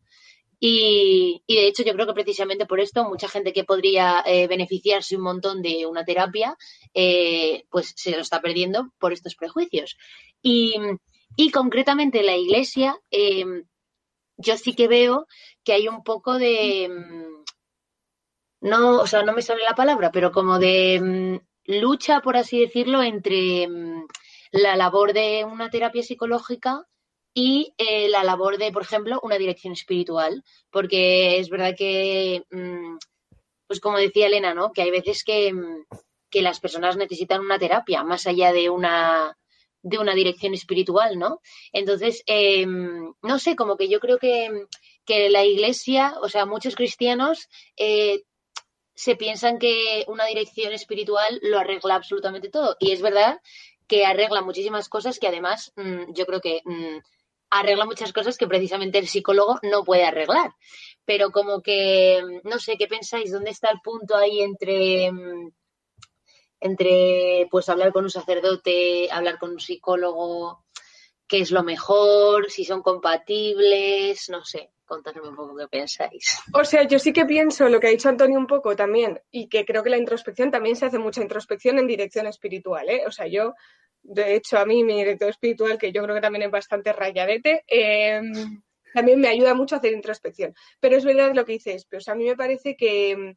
Y, 0.59 1.41
de 1.47 1.67
hecho 1.67 1.83
yo 1.83 1.93
creo 1.93 2.05
que 2.05 2.13
precisamente 2.13 2.65
por 2.65 2.79
esto 2.79 3.05
mucha 3.05 3.29
gente 3.29 3.53
que 3.53 3.63
podría 3.63 4.21
eh, 4.25 4.47
beneficiarse 4.47 5.15
un 5.15 5.23
montón 5.23 5.61
de 5.61 5.85
una 5.85 6.03
terapia, 6.03 6.57
eh, 6.93 7.65
pues 7.69 7.93
se 7.95 8.11
lo 8.11 8.21
está 8.21 8.41
perdiendo 8.41 8.91
por 8.99 9.13
estos 9.13 9.35
prejuicios. 9.35 9.97
Y, 10.41 10.75
y 11.35 11.51
concretamente 11.51 12.23
la 12.23 12.35
iglesia, 12.35 12.97
eh, 13.11 13.45
yo 14.37 14.57
sí 14.57 14.73
que 14.73 14.87
veo 14.87 15.27
que 15.63 15.73
hay 15.73 15.87
un 15.87 16.03
poco 16.03 16.37
de, 16.37 16.89
mm, 16.89 17.43
no, 18.61 18.99
o 18.99 19.07
sea, 19.07 19.23
no 19.23 19.33
me 19.33 19.41
sale 19.41 19.63
la 19.63 19.75
palabra, 19.75 20.11
pero 20.11 20.31
como 20.31 20.59
de 20.59 20.99
mm, 21.01 21.79
lucha, 21.79 22.21
por 22.21 22.37
así 22.37 22.59
decirlo, 22.59 23.01
entre 23.01 23.67
mm, 23.67 24.07
la 24.51 24.75
labor 24.75 25.13
de 25.13 25.45
una 25.45 25.69
terapia 25.69 26.03
psicológica 26.03 26.85
y 27.33 27.73
eh, 27.77 28.09
la 28.09 28.23
labor 28.23 28.57
de, 28.57 28.71
por 28.71 28.81
ejemplo, 28.81 29.19
una 29.23 29.37
dirección 29.37 29.73
espiritual, 29.73 30.43
porque 30.71 31.39
es 31.39 31.49
verdad 31.49 31.75
que, 31.77 32.43
mm, 32.51 32.97
pues 33.67 33.79
como 33.79 33.97
decía 33.97 34.27
Elena, 34.27 34.53
¿no? 34.53 34.71
Que 34.71 34.81
hay 34.81 34.91
veces 34.91 35.23
que, 35.23 35.53
mm, 35.53 35.85
que, 36.29 36.41
las 36.41 36.59
personas 36.59 36.97
necesitan 36.97 37.41
una 37.41 37.59
terapia 37.59 38.03
más 38.03 38.27
allá 38.27 38.51
de 38.53 38.69
una 38.69 39.35
de 39.81 39.97
una 39.97 40.13
dirección 40.13 40.53
espiritual, 40.53 41.17
¿no? 41.17 41.39
Entonces, 41.71 42.23
eh, 42.27 42.65
no 42.65 43.39
sé, 43.39 43.55
como 43.55 43.77
que 43.77 43.87
yo 43.87 44.01
creo 44.01 44.17
que, 44.19 44.65
que 45.05 45.29
la 45.29 45.45
iglesia, 45.45 46.15
o 46.21 46.27
sea, 46.27 46.45
muchos 46.45 46.75
cristianos 46.75 47.47
eh, 47.77 48.23
se 48.95 49.15
piensan 49.15 49.57
que 49.57 50.03
una 50.07 50.25
dirección 50.25 50.73
espiritual 50.73 51.39
lo 51.41 51.59
arregla 51.59 51.95
absolutamente 51.95 52.49
todo. 52.49 52.75
Y 52.79 52.91
es 52.91 53.01
verdad 53.01 53.39
que 53.87 54.05
arregla 54.05 54.41
muchísimas 54.41 54.89
cosas 54.89 55.17
que 55.19 55.27
además 55.27 55.71
mm, 55.77 56.13
yo 56.13 56.25
creo 56.25 56.41
que 56.41 56.61
arregla 57.49 57.85
muchas 57.85 58.13
cosas 58.13 58.37
que 58.37 58.47
precisamente 58.47 58.97
el 58.97 59.07
psicólogo 59.07 59.59
no 59.63 59.83
puede 59.83 60.05
arreglar. 60.05 60.53
Pero 61.05 61.31
como 61.31 61.61
que, 61.61 62.21
no 62.43 62.59
sé, 62.59 62.77
¿qué 62.77 62.87
pensáis? 62.87 63.31
¿Dónde 63.31 63.51
está 63.51 63.69
el 63.71 63.79
punto 63.83 64.15
ahí 64.15 64.41
entre, 64.41 65.11
entre 66.59 67.47
pues 67.49 67.69
hablar 67.69 67.91
con 67.91 68.03
un 68.03 68.09
sacerdote, 68.11 69.09
hablar 69.11 69.39
con 69.39 69.51
un 69.51 69.59
psicólogo? 69.59 70.65
¿Qué 71.27 71.39
es 71.39 71.51
lo 71.51 71.63
mejor? 71.63 72.49
¿Si 72.49 72.65
son 72.65 72.81
compatibles? 72.81 74.29
No 74.29 74.43
sé 74.43 74.71
contadme 74.89 75.29
un 75.29 75.35
poco 75.35 75.55
qué 75.55 75.67
pensáis. 75.67 76.39
O 76.51 76.65
sea, 76.65 76.83
yo 76.83 76.99
sí 76.99 77.13
que 77.13 77.25
pienso 77.25 77.69
lo 77.69 77.79
que 77.79 77.87
ha 77.87 77.91
dicho 77.91 78.09
Antonio 78.09 78.37
un 78.37 78.47
poco 78.47 78.75
también, 78.75 79.21
y 79.31 79.47
que 79.47 79.63
creo 79.63 79.83
que 79.83 79.91
la 79.91 79.97
introspección 79.97 80.51
también 80.51 80.75
se 80.75 80.87
hace 80.87 80.97
mucha 80.97 81.21
introspección 81.21 81.77
en 81.77 81.87
dirección 81.87 82.25
espiritual, 82.25 82.89
¿eh? 82.89 83.03
O 83.07 83.11
sea, 83.11 83.27
yo, 83.27 83.53
de 84.03 84.35
hecho, 84.35 84.57
a 84.57 84.65
mí 84.65 84.83
mi 84.83 84.97
director 84.97 85.29
espiritual, 85.29 85.77
que 85.77 85.91
yo 85.91 86.03
creo 86.03 86.15
que 86.15 86.21
también 86.21 86.43
es 86.43 86.51
bastante 86.51 86.93
rayadete, 86.93 87.63
em, 87.67 88.61
también 88.93 89.19
me 89.19 89.27
ayuda 89.27 89.53
mucho 89.53 89.75
a 89.75 89.77
hacer 89.79 89.93
introspección. 89.93 90.55
Pero 90.79 90.97
es 90.97 91.05
verdad 91.05 91.33
lo 91.33 91.45
que 91.45 91.53
dices, 91.53 91.85
pero 91.89 92.01
a 92.07 92.15
mí 92.15 92.25
me 92.25 92.35
parece 92.35 92.75
que 92.75 93.35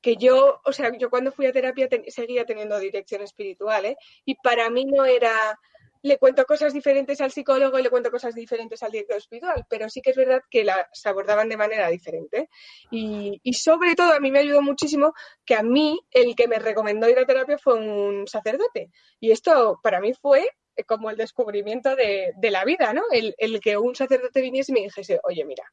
que 0.00 0.16
yo, 0.16 0.60
o 0.64 0.72
sea, 0.72 0.96
yo 0.96 1.10
cuando 1.10 1.32
fui 1.32 1.46
a 1.46 1.52
terapia 1.52 1.88
seguía 2.08 2.46
teniendo 2.46 2.78
dirección 2.78 3.22
espiritual, 3.22 3.84
¿eh? 3.84 3.96
Y 4.24 4.34
para 4.36 4.70
mí 4.70 4.84
no 4.86 5.04
era, 5.04 5.58
le 6.02 6.18
cuento 6.18 6.44
cosas 6.44 6.72
diferentes 6.72 7.20
al 7.20 7.30
psicólogo 7.30 7.78
y 7.78 7.82
le 7.82 7.90
cuento 7.90 8.10
cosas 8.10 8.34
diferentes 8.34 8.82
al 8.82 8.90
director 8.90 9.18
espiritual, 9.18 9.66
pero 9.68 9.88
sí 9.88 10.00
que 10.00 10.10
es 10.10 10.16
verdad 10.16 10.42
que 10.50 10.64
las 10.64 11.04
abordaban 11.04 11.48
de 11.48 11.56
manera 11.56 11.88
diferente. 11.88 12.48
Y, 12.90 13.40
sobre 13.52 13.94
todo 13.94 14.12
a 14.12 14.20
mí 14.20 14.30
me 14.30 14.38
ayudó 14.38 14.62
muchísimo 14.62 15.12
que 15.44 15.54
a 15.54 15.62
mí 15.62 16.00
el 16.10 16.34
que 16.34 16.48
me 16.48 16.58
recomendó 16.58 17.08
ir 17.08 17.18
a 17.18 17.26
terapia 17.26 17.58
fue 17.58 17.74
un 17.74 18.26
sacerdote. 18.26 18.90
Y 19.20 19.30
esto 19.32 19.78
para 19.82 20.00
mí 20.00 20.14
fue 20.14 20.48
como 20.86 21.10
el 21.10 21.16
descubrimiento 21.16 21.94
de, 21.94 22.32
la 22.42 22.64
vida, 22.64 22.94
¿no? 22.94 23.02
El, 23.12 23.34
el, 23.36 23.60
que 23.60 23.76
un 23.76 23.94
sacerdote 23.94 24.40
viniese 24.40 24.72
y 24.72 24.74
me 24.74 24.80
dijese, 24.80 25.20
oye, 25.24 25.44
mira, 25.44 25.64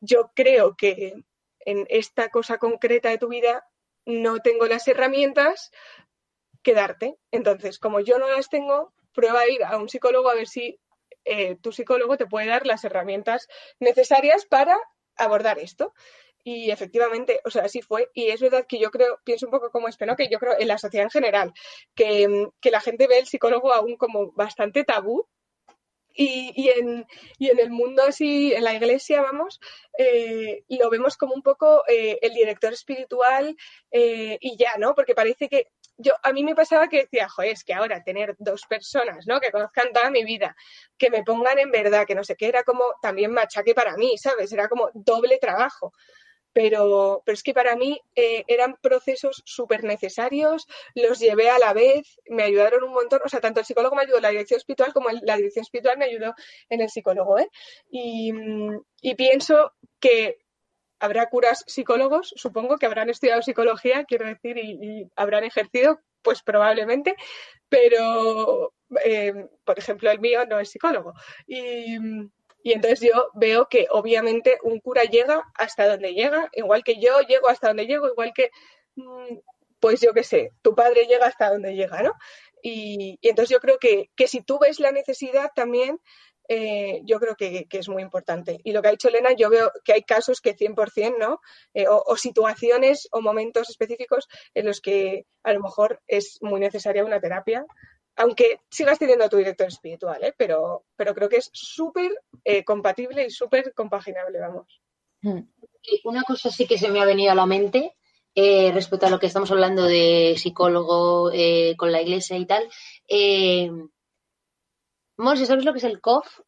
yo 0.00 0.30
creo 0.34 0.76
que 0.76 1.14
en 1.60 1.86
esta 1.88 2.28
cosa 2.28 2.58
concreta 2.58 3.08
de 3.08 3.18
tu 3.18 3.28
vida 3.28 3.66
no 4.04 4.38
tengo 4.38 4.66
las 4.66 4.86
herramientas 4.86 5.72
que 6.62 6.74
darte. 6.74 7.16
Entonces, 7.32 7.78
como 7.78 8.00
yo 8.00 8.18
no 8.18 8.28
las 8.28 8.48
tengo, 8.48 8.92
prueba 9.12 9.40
a 9.40 9.48
ir 9.48 9.62
a 9.64 9.76
un 9.76 9.88
psicólogo 9.88 10.30
a 10.30 10.34
ver 10.34 10.48
si 10.48 10.78
eh, 11.24 11.56
tu 11.56 11.72
psicólogo 11.72 12.16
te 12.16 12.26
puede 12.26 12.46
dar 12.46 12.66
las 12.66 12.84
herramientas 12.84 13.48
necesarias 13.80 14.46
para 14.46 14.78
abordar 15.16 15.58
esto. 15.58 15.94
Y 16.44 16.72
efectivamente, 16.72 17.40
o 17.44 17.50
sea, 17.50 17.64
así 17.64 17.82
fue. 17.82 18.10
Y 18.14 18.28
es 18.30 18.40
verdad 18.40 18.66
que 18.68 18.80
yo 18.80 18.90
creo, 18.90 19.20
pienso 19.24 19.46
un 19.46 19.52
poco 19.52 19.70
como 19.70 19.86
esto, 19.88 20.06
¿no? 20.06 20.16
Que 20.16 20.28
yo 20.28 20.38
creo 20.40 20.58
en 20.58 20.66
la 20.66 20.78
sociedad 20.78 21.04
en 21.04 21.10
general, 21.10 21.52
que, 21.94 22.48
que 22.60 22.70
la 22.72 22.80
gente 22.80 23.06
ve 23.06 23.18
el 23.18 23.26
psicólogo 23.26 23.72
aún 23.72 23.96
como 23.96 24.32
bastante 24.32 24.82
tabú 24.82 25.28
y, 26.14 26.52
y, 26.54 26.68
en, 26.68 27.06
y, 27.38 27.50
en, 27.50 27.58
el 27.58 27.70
mundo 27.70 28.02
así, 28.02 28.52
en 28.52 28.64
la 28.64 28.74
iglesia, 28.74 29.22
vamos, 29.22 29.60
eh, 29.98 30.64
lo 30.68 30.90
vemos 30.90 31.16
como 31.16 31.34
un 31.34 31.42
poco 31.42 31.84
eh, 31.88 32.18
el 32.22 32.34
director 32.34 32.72
espiritual 32.72 33.56
eh, 33.90 34.38
y 34.40 34.56
ya, 34.56 34.76
¿no? 34.78 34.94
Porque 34.94 35.14
parece 35.14 35.48
que 35.48 35.68
yo, 35.96 36.12
a 36.22 36.32
mí 36.32 36.44
me 36.44 36.54
pasaba 36.54 36.88
que 36.88 37.02
decía, 37.02 37.28
joder, 37.28 37.52
es 37.52 37.64
que 37.64 37.74
ahora 37.74 38.02
tener 38.02 38.34
dos 38.38 38.62
personas, 38.68 39.26
¿no? 39.26 39.40
Que 39.40 39.50
conozcan 39.50 39.92
toda 39.92 40.10
mi 40.10 40.24
vida, 40.24 40.56
que 40.98 41.10
me 41.10 41.22
pongan 41.22 41.58
en 41.58 41.70
verdad, 41.70 42.06
que 42.06 42.14
no 42.14 42.24
sé 42.24 42.36
qué, 42.36 42.48
era 42.48 42.64
como 42.64 42.84
también 43.00 43.32
machaque 43.32 43.74
para 43.74 43.96
mí, 43.96 44.16
¿sabes? 44.18 44.52
Era 44.52 44.68
como 44.68 44.90
doble 44.94 45.38
trabajo 45.38 45.92
pero, 46.52 47.22
pero 47.24 47.34
es 47.34 47.42
que 47.42 47.54
para 47.54 47.76
mí 47.76 48.00
eh, 48.14 48.44
eran 48.46 48.76
procesos 48.80 49.42
súper 49.44 49.84
necesarios, 49.84 50.66
los 50.94 51.18
llevé 51.18 51.50
a 51.50 51.58
la 51.58 51.72
vez, 51.72 52.20
me 52.28 52.42
ayudaron 52.42 52.84
un 52.84 52.92
montón, 52.92 53.20
o 53.24 53.28
sea, 53.28 53.40
tanto 53.40 53.60
el 53.60 53.66
psicólogo 53.66 53.96
me 53.96 54.02
ayudó 54.02 54.18
en 54.18 54.22
la 54.22 54.30
dirección 54.30 54.58
espiritual 54.58 54.92
como 54.92 55.08
la 55.10 55.36
dirección 55.36 55.62
espiritual 55.62 55.98
me 55.98 56.06
ayudó 56.06 56.34
en 56.68 56.80
el 56.80 56.90
psicólogo, 56.90 57.38
¿eh? 57.38 57.48
Y, 57.90 58.32
y 59.00 59.14
pienso 59.14 59.72
que 59.98 60.41
habrá 61.02 61.26
curas 61.26 61.64
psicólogos, 61.66 62.32
supongo 62.36 62.78
que 62.78 62.86
habrán 62.86 63.10
estudiado 63.10 63.42
psicología, 63.42 64.04
quiero 64.04 64.24
decir, 64.26 64.56
y, 64.56 65.10
habrán 65.16 65.42
ejercido, 65.42 66.00
pues 66.22 66.42
probablemente, 66.42 67.16
pero, 67.68 68.72
eh, 69.04 69.48
por 69.64 69.78
ejemplo, 69.78 70.10
el 70.10 70.20
mío 70.20 70.46
no 70.46 70.60
es 70.60 70.70
psicólogo. 70.70 71.12
Y, 71.46 71.98
y 72.62 72.72
entonces 72.72 73.00
yo 73.00 73.30
veo 73.34 73.68
que 73.68 73.88
obviamente 73.90 74.58
un 74.62 74.78
cura 74.78 75.02
llega 75.02 75.42
hasta 75.54 75.88
donde 75.88 76.14
llega, 76.14 76.48
igual 76.52 76.84
que 76.84 77.00
yo 77.00 77.20
llego 77.22 77.48
hasta 77.48 77.68
donde 77.68 77.86
llego, 77.86 78.08
igual 78.08 78.32
que, 78.32 78.50
mm, 78.94 79.38
pues 79.80 80.00
yo 80.00 80.12
qué 80.14 80.22
sé, 80.22 80.52
tu 80.62 80.76
padre 80.76 81.06
llega 81.06 81.26
hasta 81.26 81.50
donde 81.50 81.74
llega, 81.74 82.02
¿no? 82.02 82.12
Y, 82.62 83.18
entonces 83.22 83.50
yo 83.50 83.58
creo 83.58 83.78
que, 83.78 84.08
si 84.28 84.40
tú 84.40 84.60
ves 84.60 84.78
la 84.78 84.92
necesidad 84.92 85.50
también, 85.54 85.98
eh, 86.52 87.02
yo 87.04 87.18
creo 87.18 87.34
que, 87.36 87.66
es 87.70 87.88
muy 87.88 88.02
importante. 88.02 88.60
Y 88.64 88.72
lo 88.72 88.82
que 88.82 88.88
ha 88.88 88.92
dicho 88.92 89.08
Elena, 89.08 89.32
yo 89.32 89.48
veo 89.50 89.70
que 89.84 89.92
hay 89.92 90.02
casos 90.02 90.40
que 90.40 90.56
100%, 90.56 91.18
¿no? 91.18 91.40
Eh, 91.74 91.86
o, 91.88 92.16
situaciones 92.16 93.08
o 93.12 93.20
momentos 93.20 93.70
específicos 93.70 94.28
en 94.54 94.66
los 94.66 94.80
que 94.80 95.26
a 95.42 95.52
lo 95.52 95.60
mejor 95.60 96.00
es 96.06 96.38
muy 96.42 96.60
necesaria 96.60 97.04
una 97.04 97.20
terapia 97.20 97.64
aunque 98.14 98.60
sigas 98.70 98.98
teniendo 98.98 99.24
a 99.24 99.28
tu 99.30 99.38
director 99.38 99.66
espiritual, 99.66 100.22
¿eh? 100.22 100.34
pero, 100.36 100.84
pero 100.96 101.14
creo 101.14 101.30
que 101.30 101.38
es 101.38 101.48
súper 101.54 102.12
eh, 102.44 102.62
compatible 102.62 103.24
y 103.24 103.30
súper 103.30 103.72
compaginable, 103.72 104.38
vamos. 104.38 104.82
Hmm. 105.22 105.40
Una 106.04 106.22
cosa 106.22 106.50
sí 106.50 106.66
que 106.66 106.76
se 106.76 106.90
me 106.90 107.00
ha 107.00 107.06
venido 107.06 107.32
a 107.32 107.34
la 107.34 107.46
mente 107.46 107.96
eh, 108.34 108.70
respecto 108.72 109.06
a 109.06 109.10
lo 109.10 109.18
que 109.18 109.26
estamos 109.26 109.50
hablando 109.50 109.84
de 109.84 110.34
psicólogo 110.36 111.30
con 111.78 111.90
la 111.90 112.02
iglesia 112.02 112.36
y 112.36 112.44
tal. 112.44 112.68
Eh, 113.08 113.70
¿sabes 115.18 115.64
lo 115.64 115.72
que 115.72 115.78
es 115.78 115.84
el 115.84 116.00
COF? 116.00 116.40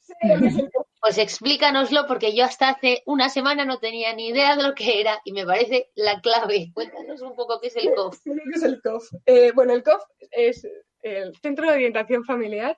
Sí. 0.00 0.14
Pues 1.02 1.16
explícanoslo 1.16 2.06
porque 2.06 2.36
yo 2.36 2.44
hasta 2.44 2.68
hace 2.68 3.02
una 3.06 3.30
semana 3.30 3.64
no 3.64 3.78
tenía 3.78 4.14
ni 4.14 4.28
idea 4.28 4.54
de 4.54 4.62
lo 4.62 4.74
que 4.74 5.00
era 5.00 5.18
y 5.24 5.32
me 5.32 5.46
parece 5.46 5.88
la 5.94 6.20
clave. 6.20 6.70
Cuéntanos 6.74 7.22
un 7.22 7.34
poco 7.34 7.58
qué 7.58 7.68
es 7.68 7.76
el 7.76 7.94
COF. 7.94 8.18
¿Qué 8.22 8.32
es 8.54 8.62
el 8.62 8.82
COF? 8.82 9.10
Eh, 9.24 9.50
bueno, 9.54 9.72
el 9.72 9.82
COF 9.82 10.02
es 10.30 10.66
el 11.00 11.34
Centro 11.36 11.66
de 11.66 11.72
Orientación 11.72 12.22
Familiar. 12.24 12.76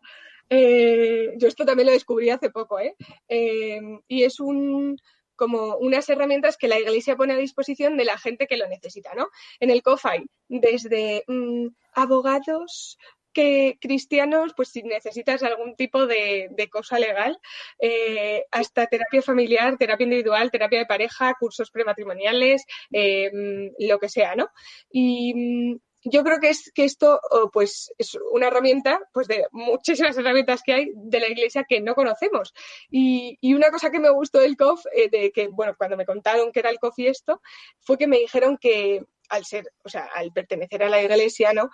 Eh, 0.49 1.35
yo 1.37 1.49
esto 1.49 1.65
también 1.65 1.87
lo 1.87 1.93
descubrí 1.93 2.31
hace 2.31 2.51
poco, 2.51 2.79
¿eh? 2.79 2.95
¿eh? 3.29 3.81
y 4.07 4.23
es 4.23 4.39
un 4.39 4.97
como 5.35 5.77
unas 5.79 6.09
herramientas 6.09 6.57
que 6.57 6.69
la 6.69 6.79
Iglesia 6.79 7.17
pone 7.17 7.33
a 7.33 7.37
disposición 7.37 7.97
de 7.97 8.05
la 8.05 8.19
gente 8.19 8.47
que 8.47 8.57
lo 8.57 8.69
necesita, 8.69 9.15
¿no? 9.15 9.29
En 9.59 9.71
el 9.71 9.83
COF 9.83 10.07
hay 10.07 10.27
desde 10.47 11.25
mm, 11.27 11.69
abogados, 11.95 12.99
que 13.33 13.79
cristianos, 13.81 14.53
pues 14.57 14.69
si 14.71 14.83
necesitas 14.83 15.43
algún 15.43 15.77
tipo 15.77 16.07
de, 16.07 16.51
cosa 16.71 16.99
legal, 16.99 17.39
eh, 17.79 18.45
hasta 18.51 18.87
terapia 18.87 19.23
familiar, 19.23 19.77
terapia 19.77 20.05
individual, 20.05 20.51
terapia 20.51 20.81
de 20.81 20.87
pareja, 20.87 21.35
cursos 21.39 21.71
prematrimoniales, 21.71 22.65
eh, 22.93 23.31
lo 23.79 23.99
que 23.99 24.09
sea, 24.09 24.35
¿no? 24.37 24.49
Y 24.91 25.35
mm, 25.35 25.81
yo 26.05 26.25
creo 26.25 26.41
que 26.41 26.51
es 26.51 26.71
que 26.75 26.85
esto 26.85 27.21
pues 27.53 27.93
es 27.99 28.19
una 28.33 28.49
herramienta 28.49 28.99
pues 29.13 29.29
de 29.29 29.47
muchísimas 29.53 30.17
herramientas 30.17 30.63
que 30.65 30.73
hay 30.73 30.91
de 30.95 31.21
la 31.21 31.29
iglesia 31.29 31.65
que 31.69 31.81
no 31.81 31.95
conocemos 31.95 32.53
y, 32.91 33.39
una 33.55 33.71
cosa 33.71 33.91
que 33.91 34.01
me 34.01 34.11
gustó 34.11 34.41
del 34.41 34.57
COF 34.57 34.85
eh, 34.95 35.09
de 35.11 35.31
que 35.31 35.49
bueno 35.49 35.75
cuando 35.77 35.97
me 35.97 36.07
contaron 36.07 36.51
que 36.51 36.61
era 36.61 36.71
el 36.71 36.79
COF 36.79 36.99
y 36.99 37.07
esto 37.07 37.41
fue 37.81 37.99
que 37.99 38.09
me 38.09 38.19
dijeron 38.19 38.57
que 38.59 39.05
al 39.29 39.45
ser 39.45 39.73
o 39.85 39.89
sea 39.89 40.09
al 40.15 40.33
pertenecer 40.33 40.83
a 40.83 40.89
la 40.89 41.03
iglesia 41.03 41.53
no 41.53 41.71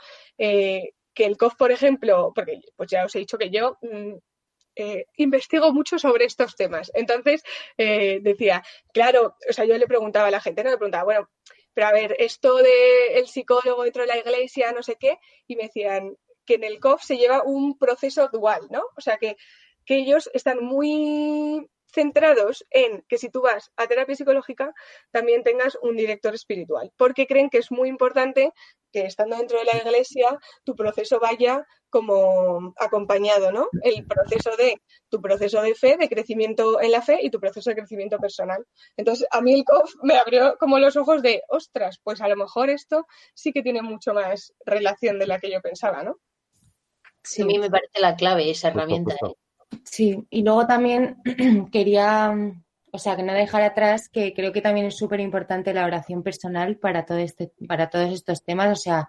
que 1.18 1.24
el 1.24 1.36
COF, 1.36 1.56
por 1.56 1.72
ejemplo, 1.72 2.30
porque 2.32 2.60
pues 2.76 2.88
ya 2.88 3.04
os 3.04 3.12
he 3.16 3.18
dicho 3.18 3.38
que 3.38 3.50
yo 3.50 3.76
mm, 3.82 4.14
eh, 4.76 5.06
investigo 5.16 5.72
mucho 5.72 5.98
sobre 5.98 6.26
estos 6.26 6.54
temas. 6.54 6.92
Entonces, 6.94 7.42
eh, 7.76 8.20
decía, 8.22 8.62
claro, 8.92 9.34
o 9.50 9.52
sea, 9.52 9.64
yo 9.64 9.76
le 9.76 9.88
preguntaba 9.88 10.28
a 10.28 10.30
la 10.30 10.40
gente, 10.40 10.62
no 10.62 10.70
le 10.70 10.76
preguntaba, 10.76 11.02
bueno, 11.02 11.28
pero 11.74 11.88
a 11.88 11.92
ver, 11.92 12.14
esto 12.20 12.58
del 12.58 12.68
el 13.14 13.26
psicólogo 13.26 13.82
dentro 13.82 14.02
de 14.02 14.08
la 14.08 14.18
iglesia, 14.18 14.70
no 14.70 14.84
sé 14.84 14.94
qué, 14.94 15.18
y 15.48 15.56
me 15.56 15.64
decían 15.64 16.16
que 16.46 16.54
en 16.54 16.62
el 16.62 16.78
COF 16.78 17.02
se 17.02 17.16
lleva 17.16 17.42
un 17.42 17.76
proceso 17.76 18.28
dual, 18.28 18.68
¿no? 18.70 18.84
O 18.96 19.00
sea, 19.00 19.16
que, 19.16 19.36
que 19.84 19.96
ellos 19.96 20.30
están 20.34 20.64
muy 20.64 21.68
centrados 21.92 22.66
en 22.70 23.02
que 23.08 23.18
si 23.18 23.30
tú 23.30 23.42
vas 23.42 23.70
a 23.76 23.86
terapia 23.86 24.14
psicológica 24.14 24.72
también 25.10 25.42
tengas 25.42 25.78
un 25.82 25.96
director 25.96 26.34
espiritual, 26.34 26.92
porque 26.96 27.26
creen 27.26 27.50
que 27.50 27.58
es 27.58 27.70
muy 27.70 27.88
importante 27.88 28.52
que 28.92 29.02
estando 29.02 29.36
dentro 29.36 29.58
de 29.58 29.64
la 29.64 29.76
iglesia 29.76 30.38
tu 30.64 30.74
proceso 30.74 31.18
vaya 31.20 31.66
como 31.90 32.74
acompañado, 32.76 33.50
¿no? 33.52 33.68
El 33.82 34.06
proceso 34.06 34.56
de 34.56 34.80
tu 35.08 35.20
proceso 35.20 35.62
de 35.62 35.74
fe, 35.74 35.96
de 35.96 36.08
crecimiento 36.08 36.80
en 36.80 36.92
la 36.92 37.02
fe 37.02 37.18
y 37.22 37.30
tu 37.30 37.40
proceso 37.40 37.70
de 37.70 37.76
crecimiento 37.76 38.18
personal. 38.18 38.64
Entonces, 38.96 39.26
a 39.30 39.40
mí 39.40 39.54
el 39.54 39.64
COF 39.64 39.94
me 40.02 40.18
abrió 40.18 40.56
como 40.58 40.78
los 40.78 40.96
ojos 40.96 41.22
de, 41.22 41.42
ostras, 41.48 41.98
pues 42.02 42.20
a 42.20 42.28
lo 42.28 42.36
mejor 42.36 42.68
esto 42.70 43.06
sí 43.34 43.52
que 43.52 43.62
tiene 43.62 43.82
mucho 43.82 44.12
más 44.12 44.52
relación 44.66 45.18
de 45.18 45.26
la 45.26 45.38
que 45.38 45.50
yo 45.50 45.60
pensaba, 45.62 46.02
¿no? 46.02 46.18
Sí, 47.22 47.42
a 47.42 47.46
mí 47.46 47.58
me 47.58 47.70
parece 47.70 48.00
la 48.00 48.16
clave 48.16 48.50
esa 48.50 48.68
herramienta. 48.68 49.14
¿eh? 49.14 49.32
Sí, 49.84 50.26
y 50.30 50.42
luego 50.42 50.66
también 50.66 51.16
quería, 51.72 52.34
o 52.92 52.98
sea, 52.98 53.16
que 53.16 53.22
no 53.22 53.32
dejar 53.32 53.62
atrás 53.62 54.08
que 54.08 54.32
creo 54.34 54.52
que 54.52 54.62
también 54.62 54.86
es 54.86 54.96
súper 54.96 55.20
importante 55.20 55.74
la 55.74 55.84
oración 55.84 56.22
personal 56.22 56.76
para 56.76 57.04
todo 57.04 57.18
este, 57.18 57.52
para 57.66 57.90
todos 57.90 58.12
estos 58.12 58.44
temas, 58.44 58.78
o 58.78 58.80
sea, 58.80 59.08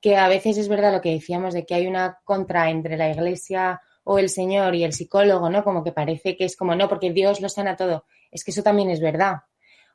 que 0.00 0.16
a 0.16 0.28
veces 0.28 0.58
es 0.58 0.68
verdad 0.68 0.92
lo 0.92 1.00
que 1.00 1.12
decíamos 1.12 1.54
de 1.54 1.64
que 1.64 1.74
hay 1.74 1.86
una 1.86 2.18
contra 2.24 2.70
entre 2.70 2.96
la 2.96 3.10
iglesia 3.10 3.80
o 4.04 4.18
el 4.18 4.28
Señor 4.28 4.74
y 4.74 4.84
el 4.84 4.92
psicólogo, 4.92 5.50
¿no? 5.50 5.64
Como 5.64 5.82
que 5.82 5.92
parece 5.92 6.36
que 6.36 6.44
es 6.44 6.56
como, 6.56 6.76
no, 6.76 6.88
porque 6.88 7.12
Dios 7.12 7.40
lo 7.40 7.48
sana 7.48 7.76
todo. 7.76 8.04
Es 8.30 8.44
que 8.44 8.52
eso 8.52 8.62
también 8.62 8.90
es 8.90 9.00
verdad. 9.00 9.42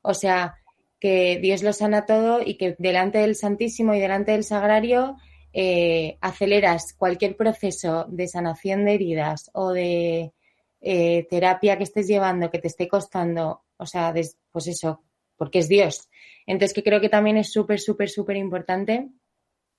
O 0.01 0.13
sea, 0.13 0.57
que 0.99 1.39
Dios 1.41 1.63
lo 1.63 1.71
sana 1.71 2.05
todo 2.05 2.41
y 2.45 2.57
que 2.57 2.75
delante 2.77 3.19
del 3.19 3.35
Santísimo 3.35 3.93
y 3.93 3.99
delante 3.99 4.33
del 4.33 4.43
Sagrario 4.43 5.15
eh, 5.53 6.17
aceleras 6.21 6.93
cualquier 6.97 7.35
proceso 7.35 8.05
de 8.09 8.27
sanación 8.27 8.85
de 8.85 8.93
heridas 8.93 9.49
o 9.53 9.71
de 9.71 10.33
eh, 10.81 11.27
terapia 11.29 11.77
que 11.77 11.83
estés 11.83 12.07
llevando 12.07 12.49
que 12.49 12.59
te 12.59 12.67
esté 12.67 12.87
costando, 12.87 13.63
o 13.77 13.85
sea, 13.85 14.13
pues 14.51 14.67
eso, 14.67 15.03
porque 15.35 15.59
es 15.59 15.67
Dios. 15.67 16.09
Entonces, 16.45 16.73
que 16.73 16.83
creo 16.83 17.01
que 17.01 17.09
también 17.09 17.37
es 17.37 17.51
súper, 17.51 17.79
súper, 17.79 18.09
súper 18.09 18.37
importante 18.37 19.09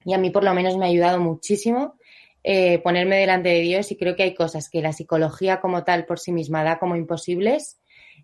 y 0.05 0.15
a 0.15 0.19
mí 0.19 0.31
por 0.31 0.45
lo 0.45 0.55
menos 0.55 0.77
me 0.77 0.85
ha 0.85 0.89
ayudado 0.89 1.21
muchísimo 1.21 1.97
eh, 2.45 2.81
ponerme 2.81 3.19
delante 3.19 3.51
de 3.51 3.61
Dios 3.61 3.93
y 3.93 3.97
creo 3.97 4.17
que 4.17 4.25
hay 4.25 4.35
cosas 4.35 4.69
que 4.69 4.83
la 4.83 4.93
psicología 4.93 5.61
como 5.61 5.85
tal 5.85 6.07
por 6.07 6.19
sí 6.19 6.33
misma 6.33 6.65
da 6.65 6.79
como 6.79 6.97
imposibles 6.97 7.81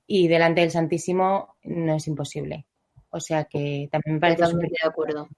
y 0.07 0.27
delante 0.27 0.61
del 0.63 0.73
Santísimo 0.73 1.57
no 1.63 1.95
es 1.95 2.07
imposible. 2.09 2.67
O 3.11 3.21
sea 3.21 3.45
que 3.45 3.89
también 3.91 4.15
me 4.15 4.21
parece 4.21 4.43
Totalmente 4.43 4.77
de 4.83 4.89
acuerdo. 4.89 5.29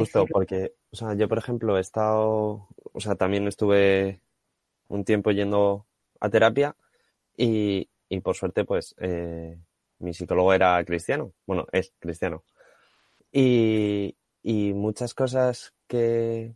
Justo, 0.00 0.26
porque, 0.26 0.74
o 0.90 0.96
sea, 0.96 1.14
yo 1.14 1.28
por 1.28 1.38
ejemplo 1.38 1.76
he 1.76 1.80
estado, 1.80 2.68
o 2.92 3.00
sea, 3.00 3.14
también 3.14 3.46
estuve 3.46 4.20
un 4.88 5.04
tiempo 5.04 5.30
yendo 5.30 5.86
a 6.20 6.30
terapia 6.30 6.76
y, 7.36 7.88
y 8.08 8.20
por 8.20 8.36
suerte 8.36 8.64
pues 8.64 8.94
eh, 8.98 9.58
mi 9.98 10.14
psicólogo 10.14 10.52
era 10.52 10.82
cristiano, 10.84 11.32
bueno, 11.46 11.66
es 11.72 11.92
cristiano. 11.98 12.44
Y, 13.32 14.16
y 14.42 14.72
muchas 14.74 15.14
cosas 15.14 15.74
que, 15.86 16.54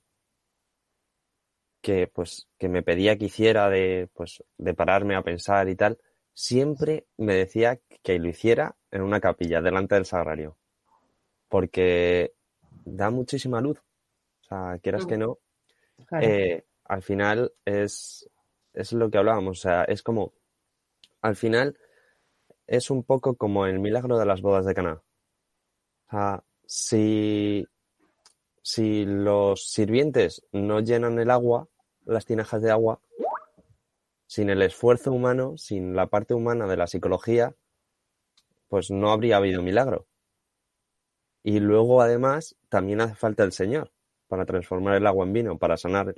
que 1.80 2.06
pues 2.06 2.48
que 2.58 2.68
me 2.68 2.82
pedía 2.82 3.16
que 3.16 3.26
hiciera 3.26 3.68
de 3.68 4.08
pues 4.14 4.44
de 4.58 4.74
pararme 4.74 5.16
a 5.16 5.22
pensar 5.22 5.68
y 5.68 5.76
tal, 5.76 5.98
siempre 6.34 7.06
me 7.16 7.34
decía 7.34 7.80
que 8.02 8.18
lo 8.18 8.28
hiciera 8.28 8.76
en 8.90 9.02
una 9.02 9.20
capilla 9.20 9.60
delante 9.60 9.94
del 9.94 10.06
sagrario. 10.06 10.56
Porque 11.48 12.34
da 12.84 13.10
muchísima 13.10 13.60
luz. 13.60 13.78
O 13.78 14.44
sea, 14.44 14.78
quieras 14.82 15.06
que 15.06 15.16
no, 15.16 15.38
eh, 16.20 16.64
al 16.84 17.02
final 17.02 17.52
es, 17.64 18.28
es 18.72 18.92
lo 18.92 19.10
que 19.10 19.18
hablábamos. 19.18 19.58
O 19.58 19.62
sea, 19.62 19.84
es 19.84 20.02
como, 20.02 20.32
al 21.22 21.36
final 21.36 21.78
es 22.66 22.90
un 22.90 23.02
poco 23.04 23.36
como 23.36 23.66
el 23.66 23.78
milagro 23.80 24.18
de 24.18 24.26
las 24.26 24.42
bodas 24.42 24.64
de 24.64 24.74
Caná. 24.74 25.02
O 26.06 26.10
sea, 26.10 26.44
si, 26.66 27.66
si 28.62 29.04
los 29.04 29.70
sirvientes 29.70 30.46
no 30.52 30.80
llenan 30.80 31.18
el 31.18 31.30
agua, 31.30 31.68
las 32.04 32.26
tinajas 32.26 32.62
de 32.62 32.70
agua, 32.70 33.00
sin 34.26 34.50
el 34.50 34.62
esfuerzo 34.62 35.12
humano, 35.12 35.56
sin 35.56 35.94
la 35.94 36.06
parte 36.06 36.34
humana 36.34 36.66
de 36.66 36.76
la 36.76 36.86
psicología, 36.86 37.54
pues 38.68 38.90
no 38.90 39.10
habría 39.10 39.38
habido 39.38 39.62
milagro. 39.62 40.06
Y 41.42 41.60
luego, 41.60 42.02
además, 42.02 42.56
también 42.68 43.00
hace 43.00 43.14
falta 43.14 43.44
el 43.44 43.52
Señor 43.52 43.92
para 44.28 44.44
transformar 44.44 44.94
el 44.94 45.06
agua 45.06 45.26
en 45.26 45.32
vino, 45.32 45.58
para 45.58 45.76
sanar, 45.76 46.14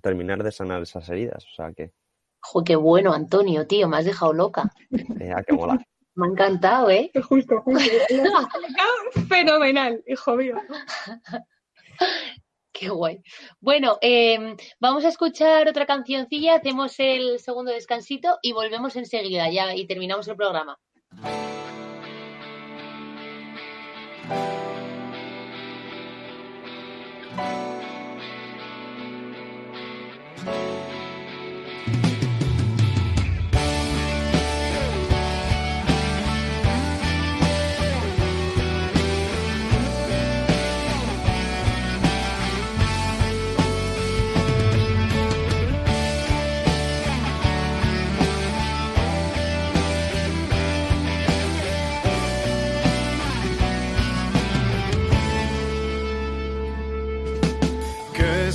terminar 0.00 0.42
de 0.42 0.52
sanar 0.52 0.82
esas 0.82 1.08
heridas. 1.08 1.44
O 1.44 1.54
sea 1.54 1.72
que. 1.72 1.92
Jo, 2.40 2.64
qué 2.64 2.76
bueno, 2.76 3.12
Antonio, 3.12 3.66
tío, 3.66 3.88
me 3.88 3.98
has 3.98 4.04
dejado 4.04 4.32
loca. 4.32 4.72
Eh, 4.90 5.34
qué 5.46 5.52
mola. 5.52 5.78
Me 6.14 6.26
ha 6.26 6.30
encantado, 6.30 6.90
¿eh? 6.90 7.10
Justo, 7.28 7.62
justo. 7.62 7.90
Fenomenal, 9.28 10.02
hijo 10.06 10.36
mío. 10.36 10.56
Qué 12.72 12.88
guay. 12.88 13.22
Bueno, 13.60 13.98
eh, 14.00 14.56
vamos 14.80 15.04
a 15.04 15.08
escuchar 15.08 15.68
otra 15.68 15.86
cancioncilla, 15.86 16.56
hacemos 16.56 16.98
el 16.98 17.38
segundo 17.38 17.70
descansito 17.70 18.38
y 18.42 18.52
volvemos 18.52 18.96
enseguida 18.96 19.50
ya 19.50 19.74
y 19.74 19.86
terminamos 19.86 20.26
el 20.28 20.36
programa. 20.36 20.78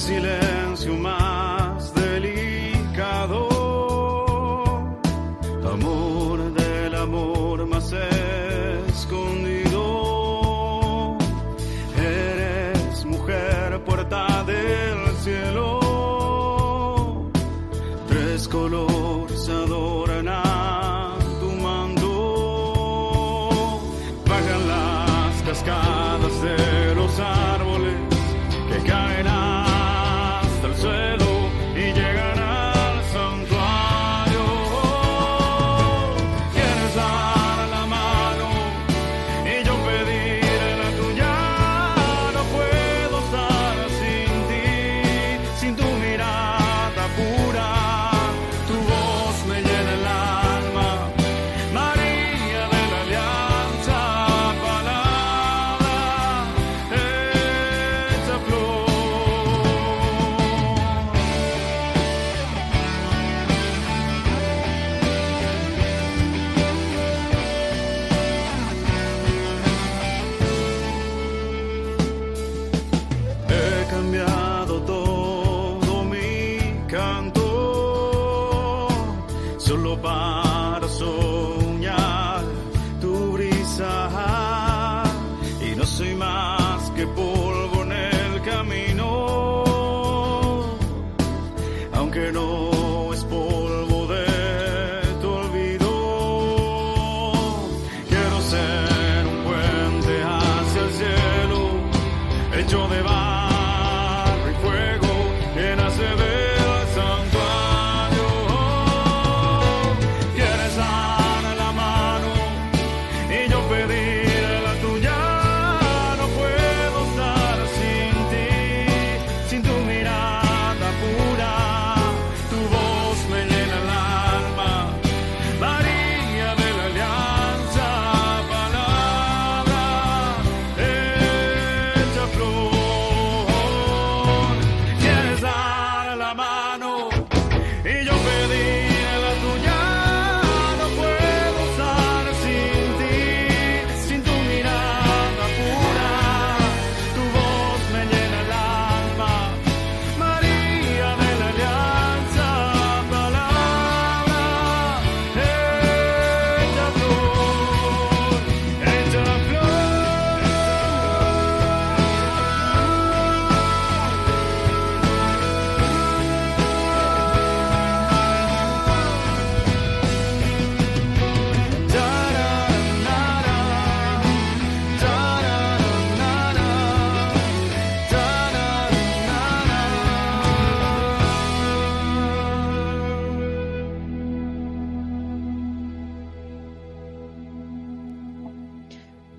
Qué 0.08 0.47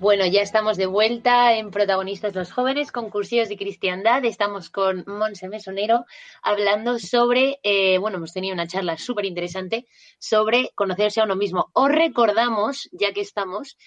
Bueno, 0.09 0.25
ya 0.25 0.41
estamos 0.41 0.75
de 0.75 0.87
vuelta 0.87 1.55
en 1.55 1.69
Protagonistas 1.69 2.33
los 2.33 2.51
Jóvenes, 2.51 2.91
concursillos 2.91 3.47
de 3.47 3.57
cristiandad. 3.57 4.25
Estamos 4.25 4.71
con 4.71 5.03
Monse 5.05 5.47
Mesonero 5.49 6.03
hablando 6.41 6.97
sobre, 6.97 7.59
eh, 7.61 7.99
bueno, 7.99 8.17
hemos 8.17 8.33
tenido 8.33 8.55
una 8.55 8.65
charla 8.65 8.97
súper 8.97 9.25
interesante 9.25 9.85
sobre 10.17 10.71
conocerse 10.73 11.21
a 11.21 11.25
uno 11.25 11.35
mismo. 11.35 11.69
Os 11.73 11.89
recordamos, 11.89 12.89
ya 12.91 13.13
que 13.13 13.21
estamos, 13.21 13.77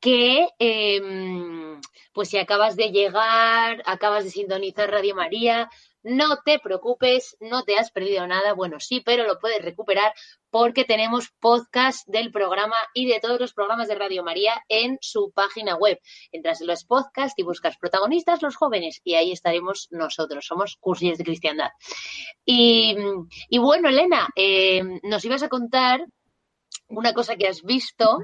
que 0.00 0.48
em, 0.58 1.80
pues 2.12 2.30
si 2.30 2.38
acabas 2.38 2.74
de 2.74 2.90
llegar, 2.90 3.84
acabas 3.86 4.24
de 4.24 4.30
sintonizar 4.30 4.90
Radio 4.90 5.14
María, 5.14 5.70
no 6.02 6.38
te 6.44 6.58
preocupes, 6.58 7.36
no 7.40 7.64
te 7.64 7.76
has 7.76 7.90
perdido 7.90 8.26
nada. 8.26 8.54
Bueno, 8.54 8.80
sí, 8.80 9.00
pero 9.04 9.24
lo 9.24 9.38
puedes 9.38 9.62
recuperar 9.62 10.12
porque 10.50 10.84
tenemos 10.84 11.30
podcast 11.40 12.06
del 12.08 12.30
programa 12.30 12.76
y 12.94 13.06
de 13.06 13.20
todos 13.20 13.40
los 13.40 13.52
programas 13.54 13.88
de 13.88 13.94
Radio 13.94 14.22
María 14.22 14.62
en 14.68 14.98
su 15.00 15.32
página 15.32 15.76
web. 15.76 15.98
Entras 16.30 16.60
en 16.60 16.66
los 16.66 16.84
podcasts 16.84 17.38
y 17.38 17.42
buscas 17.42 17.76
protagonistas 17.78 18.42
los 18.42 18.56
jóvenes 18.56 19.00
y 19.04 19.14
ahí 19.14 19.32
estaremos 19.32 19.88
nosotros. 19.90 20.46
Somos 20.46 20.76
cursillos 20.80 21.18
de 21.18 21.24
cristiandad. 21.24 21.70
Y, 22.44 22.96
bueno, 23.58 23.88
Elena, 23.88 24.28
eh, 24.36 24.82
nos 25.02 25.24
ibas 25.24 25.42
a 25.42 25.48
contar 25.48 26.06
una 26.88 27.12
cosa 27.12 27.36
que 27.36 27.48
has 27.48 27.62
visto 27.62 28.18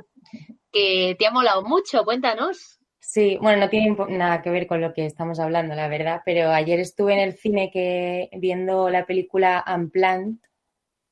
que 0.72 1.16
te 1.18 1.26
ha 1.26 1.30
molado 1.30 1.62
mucho. 1.62 2.04
Cuéntanos. 2.04 2.77
Sí, 3.00 3.38
bueno, 3.40 3.60
no 3.60 3.70
tiene 3.70 3.96
nada 4.10 4.42
que 4.42 4.50
ver 4.50 4.66
con 4.66 4.80
lo 4.80 4.92
que 4.92 5.06
estamos 5.06 5.38
hablando, 5.38 5.74
la 5.74 5.88
verdad, 5.88 6.20
pero 6.24 6.50
ayer 6.50 6.80
estuve 6.80 7.14
en 7.14 7.20
el 7.20 7.34
cine 7.34 7.70
que, 7.70 8.28
viendo 8.32 8.90
la 8.90 9.06
película 9.06 9.64
Unplanned, 9.66 10.36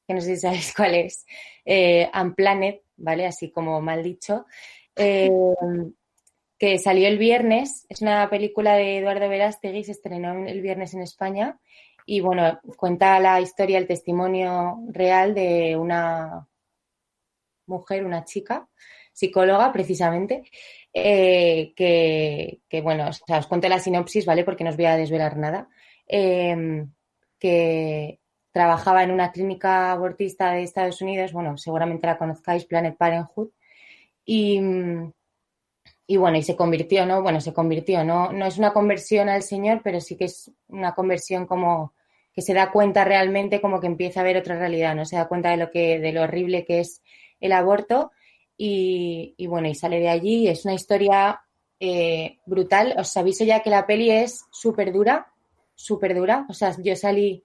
que 0.06 0.14
no 0.14 0.20
sé 0.20 0.34
si 0.34 0.40
sabéis 0.42 0.74
cuál 0.76 0.94
es, 0.94 1.26
eh, 1.64 2.10
¿vale? 2.96 3.26
Así 3.26 3.50
como 3.50 3.80
mal 3.80 4.02
dicho, 4.02 4.46
eh, 4.96 5.30
que 6.58 6.78
salió 6.78 7.08
el 7.08 7.18
viernes, 7.18 7.86
es 7.88 8.02
una 8.02 8.28
película 8.30 8.74
de 8.74 8.98
Eduardo 8.98 9.28
Verástegui, 9.28 9.84
se 9.84 9.92
estrenó 9.92 10.46
el 10.46 10.60
viernes 10.62 10.94
en 10.94 11.02
España 11.02 11.60
y 12.06 12.20
bueno, 12.20 12.60
cuenta 12.76 13.20
la 13.20 13.40
historia, 13.40 13.78
el 13.78 13.86
testimonio 13.86 14.78
real 14.88 15.34
de 15.34 15.76
una 15.76 16.48
mujer, 17.66 18.04
una 18.04 18.24
chica, 18.24 18.68
psicóloga 19.12 19.72
precisamente, 19.72 20.44
eh, 20.98 21.74
que, 21.76 22.80
bueno, 22.80 23.10
os 23.10 23.46
cuento 23.46 23.68
la 23.68 23.78
sinopsis, 23.78 24.24
¿vale? 24.24 24.44
Porque 24.44 24.64
no 24.64 24.70
os 24.70 24.76
voy 24.76 24.86
a 24.86 24.96
desvelar 24.96 25.36
nada. 25.36 25.68
Em, 26.08 26.90
que 27.38 28.18
trabajaba 28.50 29.02
en 29.02 29.10
una 29.10 29.30
clínica 29.30 29.92
abortista 29.92 30.52
de 30.52 30.62
Estados 30.62 31.02
Unidos, 31.02 31.34
bueno, 31.34 31.58
seguramente 31.58 32.06
la 32.06 32.16
conozcáis, 32.16 32.64
Planet 32.64 32.96
Parenthood, 32.96 33.50
y, 34.24 34.58
y 36.06 36.16
bueno, 36.16 36.38
y 36.38 36.42
se 36.42 36.56
convirtió, 36.56 37.04
¿no? 37.04 37.20
Bueno, 37.20 37.42
se 37.42 37.52
convirtió, 37.52 38.02
¿no? 38.02 38.32
No 38.32 38.46
es 38.46 38.56
una 38.56 38.72
conversión 38.72 39.28
al 39.28 39.42
Señor, 39.42 39.82
pero 39.84 40.00
sí 40.00 40.16
que 40.16 40.24
es 40.24 40.50
una 40.68 40.94
conversión 40.94 41.46
como 41.46 41.92
que 42.32 42.40
se 42.40 42.54
da 42.54 42.72
cuenta 42.72 43.04
realmente 43.04 43.60
como 43.60 43.80
que 43.80 43.86
empieza 43.86 44.20
a 44.20 44.24
ver 44.24 44.38
otra 44.38 44.58
realidad, 44.58 44.94
¿no? 44.94 45.04
Se 45.04 45.16
da 45.16 45.28
cuenta 45.28 45.50
de 45.50 45.58
lo 45.58 45.70
que, 45.70 45.98
de 46.00 46.12
lo 46.12 46.22
horrible 46.22 46.64
que 46.64 46.80
es 46.80 47.02
el 47.40 47.52
aborto 47.52 48.12
y, 48.56 49.46
bueno, 49.46 49.68
y 49.68 49.74
sale 49.74 50.00
de 50.00 50.08
allí. 50.08 50.48
Es 50.48 50.64
una 50.64 50.74
historia 50.74 51.40
eh, 51.78 52.38
brutal. 52.46 52.94
Os 52.98 53.16
aviso 53.16 53.44
ya 53.44 53.60
que 53.60 53.70
la 53.70 53.86
peli 53.86 54.10
es 54.10 54.44
súper 54.50 54.92
dura, 54.92 55.32
súper 55.74 56.14
dura. 56.14 56.46
O 56.48 56.54
sea, 56.54 56.74
yo 56.82 56.96
salí 56.96 57.42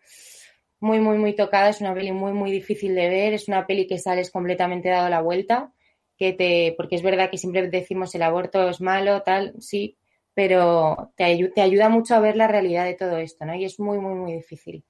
muy, 0.79 0.99
muy, 0.99 1.17
muy 1.17 1.35
tocada. 1.35 1.69
Es 1.69 1.81
una 1.81 1.93
peli 1.93 2.11
muy, 2.11 2.33
muy 2.33 2.51
difícil 2.51 2.95
de 2.95 3.09
ver. 3.09 3.33
Es 3.33 3.47
una 3.47 3.65
peli 3.65 3.87
que 3.87 3.99
sales 3.99 4.31
completamente 4.31 4.89
dado 4.89 5.09
la 5.09 5.21
vuelta. 5.21 5.73
Que 6.17 6.33
te, 6.33 6.73
porque 6.77 6.95
es 6.95 7.01
verdad 7.01 7.29
que 7.31 7.37
siempre 7.37 7.67
decimos 7.67 8.13
el 8.13 8.21
aborto 8.21 8.69
es 8.69 8.79
malo, 8.79 9.23
tal, 9.23 9.55
sí, 9.59 9.97
pero 10.35 11.11
te, 11.15 11.51
te 11.55 11.61
ayuda 11.61 11.89
mucho 11.89 12.13
a 12.13 12.19
ver 12.19 12.35
la 12.35 12.47
realidad 12.47 12.85
de 12.85 12.93
todo 12.93 13.17
esto, 13.17 13.43
¿no? 13.43 13.55
Y 13.55 13.65
es 13.65 13.79
muy, 13.79 13.97
muy, 13.97 14.13
muy 14.13 14.33
difícil. 14.33 14.83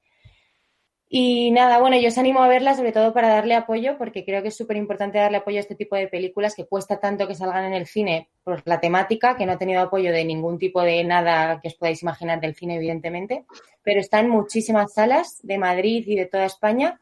Y 1.14 1.51
nada, 1.51 1.78
bueno, 1.80 1.97
yo 1.97 2.07
os 2.07 2.18
animo 2.18 2.41
a 2.41 2.47
verla 2.47 2.74
sobre 2.74 2.93
todo 2.93 3.12
para 3.12 3.28
darle 3.28 3.53
apoyo, 3.53 3.97
porque 3.97 4.24
creo 4.24 4.41
que 4.41 4.47
es 4.47 4.55
súper 4.55 4.78
importante 4.78 5.18
darle 5.18 5.39
apoyo 5.39 5.57
a 5.57 5.59
este 5.59 5.76
tipo 5.76 5.97
de 5.97 6.07
películas 6.07 6.55
que 6.55 6.66
cuesta 6.66 7.01
tanto 7.01 7.28
que 7.28 7.36
salgan 7.36 7.66
en 7.66 7.74
el 7.74 7.86
cine 7.86 8.30
por 8.45 8.62
la 8.64 8.80
temática, 8.80 9.36
que 9.36 9.45
no 9.45 9.51
ha 9.51 9.57
tenido 9.57 9.82
apoyo 9.82 10.14
de 10.14 10.24
ningún 10.24 10.57
tipo 10.57 10.82
de 10.82 11.03
nada 11.03 11.59
que 11.59 11.68
os 11.68 11.74
podáis 11.74 12.01
imaginar 12.01 12.39
del 12.39 12.55
cine, 12.55 12.78
evidentemente, 12.78 13.43
pero 13.84 13.99
está 13.99 14.22
en 14.22 14.30
muchísimas 14.30 14.93
salas 14.93 15.41
de 15.43 15.57
Madrid 15.57 16.05
y 16.07 16.16
de 16.16 16.28
toda 16.28 16.45
España. 16.45 17.01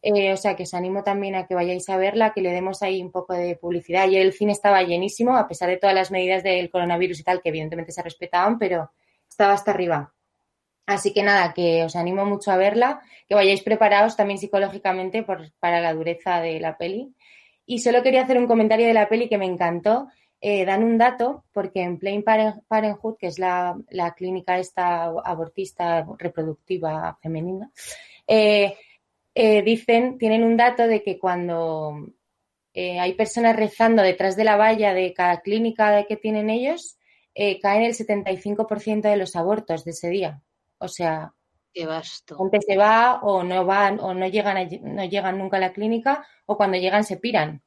Eh, 0.00 0.32
o 0.32 0.38
sea 0.38 0.56
que 0.56 0.62
os 0.62 0.72
animo 0.72 1.02
también 1.02 1.34
a 1.34 1.46
que 1.46 1.54
vayáis 1.54 1.86
a 1.90 1.98
verla, 1.98 2.32
que 2.32 2.40
le 2.40 2.52
demos 2.52 2.82
ahí 2.82 3.02
un 3.02 3.12
poco 3.12 3.34
de 3.34 3.56
publicidad. 3.56 4.04
Ayer 4.04 4.22
el 4.22 4.32
cine 4.32 4.52
estaba 4.52 4.82
llenísimo, 4.84 5.36
a 5.36 5.46
pesar 5.46 5.68
de 5.68 5.76
todas 5.76 5.94
las 5.94 6.10
medidas 6.10 6.42
del 6.42 6.70
coronavirus 6.70 7.20
y 7.20 7.24
tal, 7.24 7.42
que 7.42 7.50
evidentemente 7.50 7.92
se 7.92 8.02
respetaban, 8.02 8.58
pero 8.58 8.90
estaba 9.28 9.52
hasta 9.52 9.72
arriba. 9.72 10.14
Así 10.90 11.12
que 11.12 11.22
nada, 11.22 11.54
que 11.54 11.84
os 11.84 11.94
animo 11.94 12.26
mucho 12.26 12.50
a 12.50 12.56
verla, 12.56 13.00
que 13.28 13.36
vayáis 13.36 13.62
preparados 13.62 14.16
también 14.16 14.40
psicológicamente 14.40 15.22
para 15.22 15.80
la 15.80 15.94
dureza 15.94 16.40
de 16.40 16.58
la 16.58 16.76
peli. 16.76 17.14
Y 17.64 17.78
solo 17.78 18.02
quería 18.02 18.22
hacer 18.24 18.38
un 18.38 18.48
comentario 18.48 18.88
de 18.88 18.94
la 18.94 19.08
peli 19.08 19.28
que 19.28 19.38
me 19.38 19.46
encantó. 19.46 20.08
Eh, 20.40 20.64
dan 20.64 20.82
un 20.82 20.98
dato, 20.98 21.44
porque 21.52 21.82
en 21.82 21.96
Plain 21.96 22.24
Parenthood, 22.24 23.18
que 23.18 23.28
es 23.28 23.38
la, 23.38 23.76
clínica 24.16 24.58
esta 24.58 25.04
abortista 25.04 26.04
reproductiva 26.18 27.16
femenina, 27.22 27.70
eh, 28.26 28.74
eh, 29.32 29.62
dicen, 29.62 30.18
tienen 30.18 30.42
un 30.42 30.56
dato 30.56 30.88
de 30.88 31.04
que 31.04 31.20
cuando 31.20 32.04
hay 32.74 33.12
personas 33.14 33.54
rezando 33.54 34.02
detrás 34.02 34.34
de 34.34 34.42
la 34.42 34.56
valla 34.56 34.92
de 34.92 35.12
cada 35.12 35.40
clínica 35.40 36.04
que 36.06 36.16
tienen 36.16 36.50
ellos, 36.50 36.98
caen 37.62 37.84
el 37.84 37.94
75% 37.94 39.02
de 39.02 39.16
los 39.16 39.36
abortos 39.36 39.84
de 39.84 39.92
ese 39.92 40.08
día. 40.08 40.42
O 40.80 40.88
sea, 40.88 41.32
Qué 41.72 41.86
vasto. 41.86 42.36
Gente 42.36 42.60
se 42.60 42.76
va 42.76 43.20
o 43.22 43.44
no 43.44 43.64
van 43.64 44.00
o 44.00 44.12
no 44.12 44.26
llegan, 44.26 44.68
no 44.82 45.04
llegan 45.04 45.38
nunca 45.38 45.56
a 45.56 45.60
la 45.60 45.72
clínica 45.72 46.26
o 46.46 46.56
cuando 46.56 46.78
llegan 46.78 47.04
se 47.04 47.16
piran. 47.16 47.62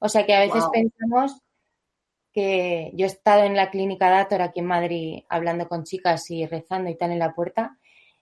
O 0.00 0.08
sea 0.08 0.26
que 0.26 0.34
a 0.34 0.40
veces 0.40 0.64
pensamos 0.72 1.40
que 2.32 2.90
yo 2.94 3.06
he 3.06 3.08
estado 3.08 3.44
en 3.44 3.54
la 3.54 3.70
clínica 3.70 4.10
Dator 4.10 4.42
aquí 4.42 4.60
en 4.60 4.66
Madrid 4.66 5.22
hablando 5.28 5.68
con 5.68 5.84
chicas 5.84 6.30
y 6.30 6.46
rezando 6.46 6.90
y 6.90 6.96
tal 6.96 7.12
en 7.12 7.20
la 7.20 7.34
puerta 7.34 7.78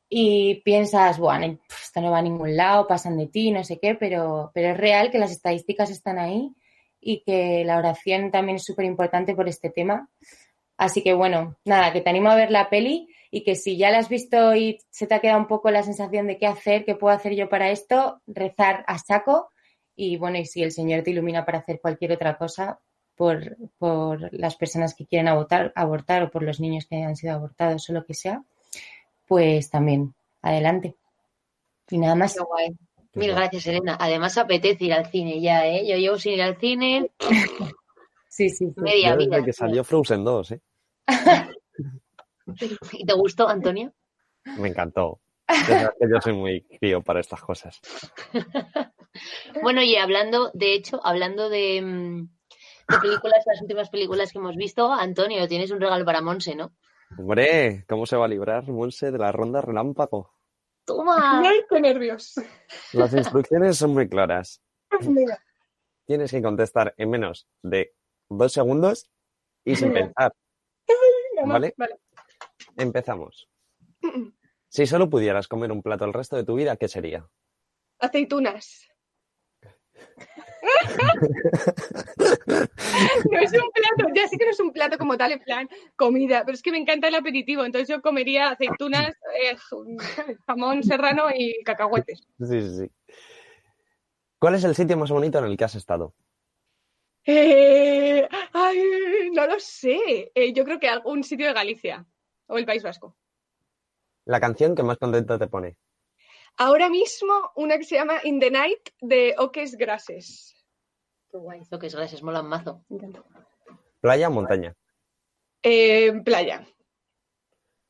y 0.08 0.56
piensas, 0.62 1.18
bueno, 1.18 1.58
esto 1.68 2.00
no 2.00 2.10
va 2.10 2.18
a 2.18 2.22
ningún 2.22 2.56
lado, 2.56 2.86
pasan 2.86 3.16
de 3.16 3.26
ti, 3.26 3.50
no 3.50 3.64
sé 3.64 3.80
qué, 3.80 3.94
pero, 3.94 4.52
pero 4.54 4.68
es 4.68 4.76
real 4.76 5.10
que 5.10 5.18
las 5.18 5.32
estadísticas 5.32 5.90
están 5.90 6.18
ahí 6.18 6.54
y 7.00 7.22
que 7.24 7.64
la 7.64 7.78
oración 7.78 8.30
también 8.30 8.56
es 8.56 8.64
súper 8.64 8.84
importante 8.84 9.34
por 9.34 9.48
este 9.48 9.70
tema. 9.70 10.08
Así 10.76 11.02
que 11.02 11.14
bueno, 11.14 11.56
nada, 11.64 11.92
que 11.92 12.02
te 12.02 12.10
animo 12.10 12.30
a 12.30 12.36
ver 12.36 12.50
la 12.50 12.68
peli 12.68 13.08
y 13.36 13.44
que 13.44 13.54
si 13.54 13.76
ya 13.76 13.90
la 13.90 13.98
has 13.98 14.08
visto 14.08 14.56
y 14.56 14.78
se 14.88 15.06
te 15.06 15.14
ha 15.14 15.20
quedado 15.20 15.38
un 15.38 15.46
poco 15.46 15.70
la 15.70 15.82
sensación 15.82 16.26
de 16.26 16.38
qué 16.38 16.46
hacer, 16.46 16.86
qué 16.86 16.94
puedo 16.94 17.14
hacer 17.14 17.34
yo 17.34 17.50
para 17.50 17.70
esto, 17.70 18.22
rezar 18.26 18.82
a 18.86 18.96
saco 18.96 19.50
y 19.94 20.16
bueno, 20.16 20.38
y 20.38 20.46
si 20.46 20.62
el 20.62 20.72
Señor 20.72 21.02
te 21.02 21.10
ilumina 21.10 21.44
para 21.44 21.58
hacer 21.58 21.78
cualquier 21.78 22.12
otra 22.12 22.38
cosa 22.38 22.80
por, 23.14 23.58
por 23.76 24.32
las 24.32 24.56
personas 24.56 24.94
que 24.94 25.04
quieren 25.04 25.28
abortar, 25.28 25.70
abortar 25.76 26.22
o 26.22 26.30
por 26.30 26.44
los 26.44 26.60
niños 26.60 26.86
que 26.86 27.02
han 27.02 27.14
sido 27.14 27.34
abortados 27.34 27.90
o 27.90 27.92
lo 27.92 28.06
que 28.06 28.14
sea, 28.14 28.42
pues 29.26 29.68
también 29.68 30.14
adelante. 30.40 30.96
Y 31.90 31.98
nada 31.98 32.14
más. 32.14 32.36
Mil 33.12 33.32
gracias, 33.32 33.66
Elena. 33.66 33.98
Además 34.00 34.38
apetece 34.38 34.86
ir 34.86 34.94
al 34.94 35.10
cine 35.10 35.42
ya, 35.42 35.66
¿eh? 35.66 35.86
Yo 35.86 35.96
llevo 35.96 36.18
sin 36.18 36.32
ir 36.32 36.42
al 36.42 36.56
cine. 36.56 37.10
sí, 38.30 38.48
sí, 38.48 38.68
sí. 38.68 38.80
Media 38.80 39.14
vida. 39.14 39.44
que 39.44 39.52
salió 39.52 39.84
Frozen 39.84 40.24
2, 40.24 40.52
¿eh? 40.52 40.60
¿Y 42.92 43.04
te 43.04 43.12
gustó, 43.14 43.48
Antonio? 43.48 43.92
Me 44.58 44.68
encantó. 44.68 45.20
Yo 46.00 46.20
soy 46.20 46.32
muy 46.32 46.62
crío 46.62 47.02
para 47.02 47.20
estas 47.20 47.40
cosas. 47.40 47.80
bueno, 49.62 49.82
y 49.82 49.96
hablando, 49.96 50.50
de 50.54 50.74
hecho, 50.74 51.00
hablando 51.04 51.48
de, 51.48 51.82
mm, 51.82 52.28
de, 52.88 52.98
películas, 53.00 53.44
las 53.46 53.60
últimas 53.62 53.90
películas 53.90 54.32
que 54.32 54.38
hemos 54.38 54.56
visto, 54.56 54.92
Antonio, 54.92 55.46
tienes 55.46 55.70
un 55.70 55.80
regalo 55.80 56.04
para 56.04 56.20
Monse, 56.20 56.54
¿no? 56.54 56.72
Hombre, 57.16 57.84
¿cómo 57.88 58.06
se 58.06 58.16
va 58.16 58.24
a 58.24 58.28
librar 58.28 58.68
Monse 58.68 59.12
de 59.12 59.18
la 59.18 59.30
ronda 59.30 59.60
relámpago? 59.60 60.34
¡Toma! 60.84 61.42
¡Qué 61.68 61.80
nervios! 61.80 62.34
Las 62.92 63.12
instrucciones 63.12 63.76
son 63.76 63.92
muy 63.92 64.08
claras. 64.08 64.62
Tienes 66.06 66.30
que 66.30 66.42
contestar 66.42 66.94
en 66.96 67.10
menos 67.10 67.48
de 67.62 67.94
dos 68.28 68.52
segundos 68.52 69.10
y 69.64 69.74
sin 69.76 69.92
pensar. 69.92 70.32
¿Vale? 71.44 71.74
vale. 71.76 71.96
Empezamos. 72.76 73.48
Si 74.68 74.86
solo 74.86 75.08
pudieras 75.08 75.48
comer 75.48 75.72
un 75.72 75.82
plato 75.82 76.04
el 76.04 76.12
resto 76.12 76.36
de 76.36 76.44
tu 76.44 76.54
vida, 76.54 76.76
¿qué 76.76 76.88
sería? 76.88 77.26
Aceitunas. 77.98 78.86
no 83.30 83.38
es 83.38 83.52
un 83.52 83.70
plato, 83.70 84.12
ya 84.14 84.28
sé 84.28 84.36
que 84.36 84.44
no 84.44 84.50
es 84.50 84.60
un 84.60 84.72
plato 84.72 84.98
como 84.98 85.16
tal, 85.16 85.32
en 85.32 85.40
plan 85.40 85.68
comida, 85.94 86.42
pero 86.44 86.54
es 86.54 86.62
que 86.62 86.70
me 86.70 86.76
encanta 86.78 87.08
el 87.08 87.14
aperitivo, 87.14 87.64
entonces 87.64 87.88
yo 87.88 88.02
comería 88.02 88.50
aceitunas, 88.50 89.14
eh, 89.40 89.56
jamón 90.46 90.82
serrano 90.82 91.28
y 91.34 91.62
cacahuetes. 91.64 92.26
Sí, 92.38 92.62
sí, 92.62 92.76
sí. 92.78 92.90
¿Cuál 94.38 94.56
es 94.56 94.64
el 94.64 94.74
sitio 94.74 94.98
más 94.98 95.10
bonito 95.10 95.38
en 95.38 95.46
el 95.46 95.56
que 95.56 95.64
has 95.64 95.74
estado? 95.74 96.14
Eh, 97.24 98.28
ay, 98.52 99.30
no 99.32 99.46
lo 99.46 99.58
sé. 99.58 100.30
Eh, 100.34 100.52
yo 100.52 100.64
creo 100.64 100.78
que 100.78 100.88
algún 100.88 101.24
sitio 101.24 101.46
de 101.46 101.54
Galicia 101.54 102.06
o 102.46 102.58
el 102.58 102.66
País 102.66 102.82
Vasco. 102.82 103.16
La 104.24 104.40
canción 104.40 104.74
que 104.74 104.82
más 104.82 104.98
contento 104.98 105.38
te 105.38 105.46
pone. 105.46 105.78
Ahora 106.56 106.88
mismo 106.88 107.52
una 107.54 107.76
que 107.78 107.84
se 107.84 107.96
llama 107.96 108.20
In 108.24 108.40
the 108.40 108.50
Night 108.50 108.88
de 109.00 109.34
Oques 109.38 109.76
Grases. 109.76 110.54
Qué 111.30 111.36
guay, 111.38 111.60
esto 111.60 111.78
que 111.78 111.86
es 111.88 111.94
gracias, 111.94 112.22
molan 112.22 112.48
mazo. 112.48 112.84
Playa 114.00 114.28
o 114.28 114.30
montaña. 114.30 114.74
Eh, 115.62 116.12
playa. 116.24 116.66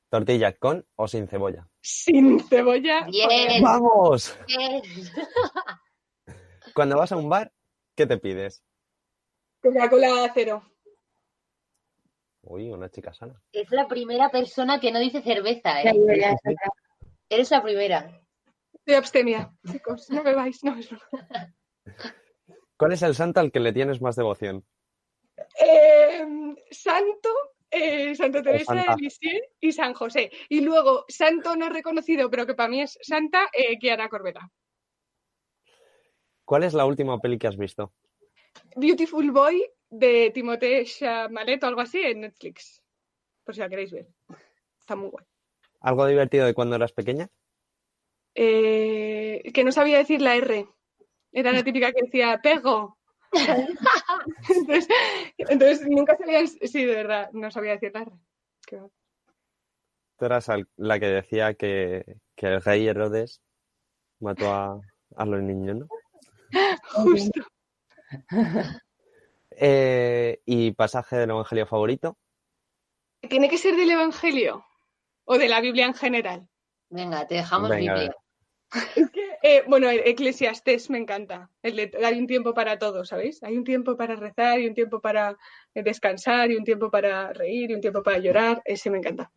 Tortilla 0.08 0.56
con 0.56 0.86
o 0.96 1.08
sin 1.08 1.28
cebolla. 1.28 1.68
Sin 1.80 2.40
cebolla. 2.40 3.06
Bien, 3.06 3.62
¡Vamos! 3.62 4.36
bien. 4.46 4.82
Cuando 6.74 6.96
vas 6.96 7.12
a 7.12 7.16
un 7.16 7.28
bar, 7.28 7.52
¿qué 7.94 8.06
te 8.06 8.18
pides? 8.18 8.62
Coca-Cola 9.62 10.30
cero. 10.34 10.62
Uy, 12.48 12.70
una 12.70 12.88
chica 12.88 13.12
sana. 13.12 13.42
Es 13.52 13.70
la 13.72 13.88
primera 13.88 14.30
persona 14.30 14.78
que 14.78 14.92
no 14.92 15.00
dice 15.00 15.20
cerveza, 15.20 15.82
¿eh? 15.82 15.84
ya, 15.84 16.16
ya, 16.16 16.36
ya. 16.44 16.70
Eres 17.28 17.50
la 17.50 17.60
primera. 17.60 18.22
De 18.84 18.94
abstemia. 18.94 19.52
Chicos, 19.68 20.08
no 20.10 20.22
bebáis. 20.22 20.62
No, 20.62 20.76
es. 20.78 20.88
¿Cuál 22.78 22.92
es 22.92 23.02
el 23.02 23.16
santo 23.16 23.40
al 23.40 23.50
que 23.50 23.58
le 23.58 23.72
tienes 23.72 24.00
más 24.00 24.14
devoción? 24.14 24.64
Eh, 25.60 26.24
santo, 26.70 27.28
eh, 27.68 28.14
Santa 28.14 28.42
Teresa 28.42 28.74
de. 28.74 28.84
Lisieux 28.96 29.42
y 29.60 29.72
San 29.72 29.94
José. 29.94 30.30
Y 30.48 30.60
luego, 30.60 31.04
santo 31.08 31.56
no 31.56 31.68
reconocido, 31.68 32.30
pero 32.30 32.46
que 32.46 32.54
para 32.54 32.68
mí 32.68 32.80
es 32.80 32.96
santa, 33.02 33.48
eh, 33.52 33.76
Kiara 33.78 34.08
Corbeta. 34.08 34.48
¿Cuál 36.44 36.62
es 36.62 36.74
la 36.74 36.86
última 36.86 37.18
peli 37.18 37.38
que 37.38 37.48
has 37.48 37.56
visto? 37.56 37.92
Beautiful 38.76 39.32
Boy 39.32 39.64
de 39.90 40.30
Timothée 40.34 40.84
Chalamet 40.84 41.62
o 41.62 41.66
algo 41.66 41.80
así 41.80 42.00
en 42.00 42.20
Netflix. 42.20 42.82
Por 43.44 43.54
si 43.54 43.60
la 43.60 43.68
queréis 43.68 43.92
ver. 43.92 44.08
Está 44.80 44.96
muy 44.96 45.08
guay. 45.08 45.24
¿Algo 45.80 46.06
divertido 46.06 46.46
de 46.46 46.54
cuando 46.54 46.76
eras 46.76 46.92
pequeña? 46.92 47.28
Eh, 48.34 49.50
que 49.54 49.64
no 49.64 49.72
sabía 49.72 49.98
decir 49.98 50.20
la 50.20 50.36
R. 50.36 50.66
Era 51.32 51.52
la 51.52 51.62
típica 51.62 51.92
que 51.92 52.02
decía 52.02 52.40
pego. 52.42 52.98
entonces, 54.48 54.88
entonces 55.36 55.86
nunca 55.88 56.16
sabía. 56.16 56.46
Sí, 56.46 56.84
de 56.84 56.94
verdad, 56.94 57.30
no 57.32 57.50
sabía 57.50 57.72
decir 57.72 57.92
la 57.94 58.02
R. 58.02 58.12
Qué. 58.66 58.80
Tú 60.18 60.24
eras 60.24 60.50
la 60.76 60.98
que 60.98 61.06
decía 61.06 61.54
que, 61.54 62.18
que 62.34 62.46
el 62.46 62.62
rey 62.62 62.88
Herodes 62.88 63.42
mató 64.18 64.52
a, 64.52 64.80
a 65.16 65.26
los 65.26 65.42
niños, 65.42 65.76
¿no? 65.76 65.88
Justo. 66.94 67.42
Eh, 69.58 70.40
¿Y 70.44 70.72
pasaje 70.72 71.16
del 71.16 71.30
Evangelio 71.30 71.66
favorito? 71.66 72.18
¿Tiene 73.28 73.48
que 73.48 73.58
ser 73.58 73.74
del 73.76 73.90
Evangelio? 73.90 74.64
¿O 75.24 75.38
de 75.38 75.48
la 75.48 75.60
Biblia 75.60 75.86
en 75.86 75.94
general? 75.94 76.48
Venga, 76.90 77.26
te 77.26 77.36
dejamos 77.36 77.70
Venga, 77.70 77.94
Biblia. 77.94 78.16
Es 78.96 79.10
que, 79.10 79.38
eh, 79.42 79.62
bueno, 79.66 79.88
Eclesiastés 79.88 80.90
me 80.90 80.98
encanta. 80.98 81.50
El 81.62 81.76
de- 81.76 81.98
hay 82.04 82.18
un 82.18 82.26
tiempo 82.26 82.52
para 82.52 82.78
todo, 82.78 83.04
¿sabéis? 83.04 83.42
Hay 83.42 83.56
un 83.56 83.64
tiempo 83.64 83.96
para 83.96 84.16
rezar 84.16 84.60
y 84.60 84.66
un 84.66 84.74
tiempo 84.74 85.00
para 85.00 85.36
eh, 85.74 85.82
descansar 85.82 86.50
y 86.50 86.56
un 86.56 86.64
tiempo 86.64 86.90
para 86.90 87.32
reír 87.32 87.70
y 87.70 87.74
un 87.74 87.80
tiempo 87.80 88.02
para 88.02 88.18
llorar. 88.18 88.60
Ese 88.64 88.90
me 88.90 88.98
encanta. 88.98 89.30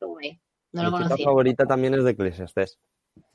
Guay. 0.00 0.40
No 0.72 0.84
lo 0.84 0.98
Mi 0.98 1.24
favorita 1.24 1.66
también 1.66 1.94
es 1.94 2.04
de 2.04 2.12
Eclesiastés. 2.12 2.78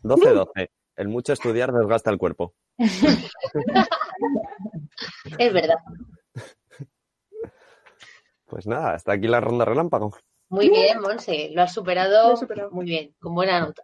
12-12. 0.03 0.69
El 0.95 1.07
mucho 1.07 1.33
estudiar 1.33 1.71
desgasta 1.71 2.09
el 2.09 2.17
cuerpo. 2.17 2.53
Es 5.37 5.53
verdad. 5.53 5.77
Pues 8.45 8.65
nada, 8.65 8.93
hasta 8.93 9.11
aquí 9.13 9.27
la 9.27 9.41
ronda 9.41 9.65
relámpago. 9.65 10.17
Muy 10.49 10.69
bien, 10.69 11.01
Monse. 11.01 11.49
Lo 11.53 11.61
has 11.61 11.73
superado, 11.73 12.29
Lo 12.29 12.33
he 12.35 12.37
superado. 12.37 12.71
muy 12.71 12.85
bien, 12.85 13.13
con 13.19 13.35
buena 13.35 13.59
nota. 13.59 13.83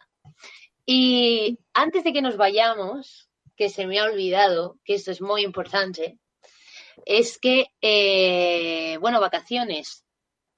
Y 0.86 1.60
antes 1.74 2.04
de 2.04 2.14
que 2.14 2.22
nos 2.22 2.38
vayamos, 2.38 3.30
que 3.56 3.70
se 3.70 3.86
me 3.86 4.00
ha 4.00 4.06
olvidado, 4.06 4.80
que 4.86 4.96
esto 4.96 5.12
es 5.12 5.22
muy 5.22 5.44
importante, 5.44 6.20
es 7.06 7.38
que, 7.39 7.68
eh, 7.82 8.98
bueno, 9.00 9.20
vacaciones, 9.20 10.06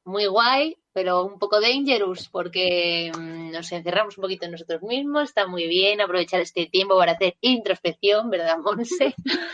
muy 0.04 0.28
guay, 0.28 0.78
pero 0.96 1.26
un 1.26 1.38
poco 1.38 1.60
dangerous 1.60 2.30
porque 2.30 3.12
mm, 3.14 3.52
nos 3.52 3.70
encerramos 3.74 4.18
un 4.18 4.22
poquito 4.22 4.46
en 4.46 4.54
nosotros 4.54 4.82
mismos, 4.82 5.24
está 5.26 5.46
muy 5.46 5.68
bien 5.68 6.00
aprovechar 6.00 6.39
este 6.39 6.68
tiempo 6.68 6.98
para 6.98 7.12
hacer 7.12 7.36
introspección, 7.41 8.30
¿verdad, 8.30 8.60
Monse? 8.60 9.14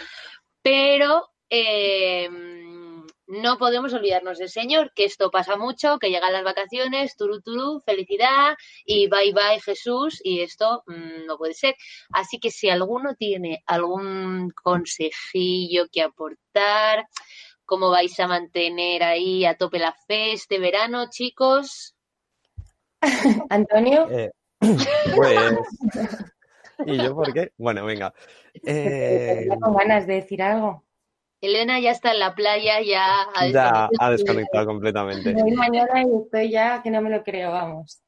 Pero 0.62 1.32
eh, 1.50 2.30
no 3.26 3.58
podemos 3.58 3.92
olvidarnos 3.96 4.38
del 4.38 4.50
Señor, 4.50 4.92
que 4.94 5.06
esto 5.06 5.32
pasa 5.32 5.56
mucho, 5.56 5.98
que 5.98 6.12
llegan 6.12 6.32
las 6.32 6.44
vacaciones, 6.44 7.16
turú, 7.18 7.42
turú, 7.42 7.82
felicidad 7.88 8.56
y 8.86 9.08
bye 9.08 9.34
bye 9.34 9.60
Jesús, 9.66 10.22
y 10.24 10.42
esto 10.42 10.84
mm, 10.86 11.26
no 11.26 11.38
puede 11.40 11.56
ser. 11.56 11.74
Así 12.12 12.38
que 12.40 12.52
si 12.52 12.70
alguno 12.70 13.16
tiene 13.16 13.64
algún 13.66 14.52
consejillo 14.52 15.88
que 15.92 16.04
aportar, 16.04 17.08
cómo 17.72 17.90
vais 17.90 18.20
a 18.20 18.28
mantener 18.28 19.02
ahí 19.02 19.46
a 19.46 19.56
tope 19.56 19.80
la 19.80 19.94
fe 19.94 20.34
este 20.34 20.60
verano, 20.60 21.10
chicos. 21.10 21.96
Antonio, 23.50 24.10
Eh, 24.12 24.30
pues. 25.16 25.54
¿Y 26.86 26.98
yo 26.98 27.16
por 27.16 27.32
qué? 27.32 27.54
Bueno, 27.58 27.86
venga. 27.86 28.14
Eh, 28.66 29.46
ya 29.50 29.58
con 29.58 29.74
ganas 29.74 30.06
de 30.06 30.16
decir 30.16 30.42
algo. 30.42 30.84
Elena 31.40 31.80
ya 31.80 31.92
está 31.92 32.12
en 32.12 32.20
la 32.20 32.36
playa, 32.36 32.82
ya 32.82 33.22
ha 33.22 33.48
ya 33.48 33.48
desconectado. 33.48 33.90
ha 34.00 34.12
desconectado 34.12 34.66
completamente. 34.66 35.34
Me 35.34 35.42
voy 35.42 35.54
mañana 35.54 36.04
y 36.04 36.24
estoy 36.26 36.52
ya 36.52 36.82
que 36.84 36.92
no 36.92 37.02
me 37.02 37.10
lo 37.10 37.24
creo, 37.24 37.52
vamos. 37.52 38.02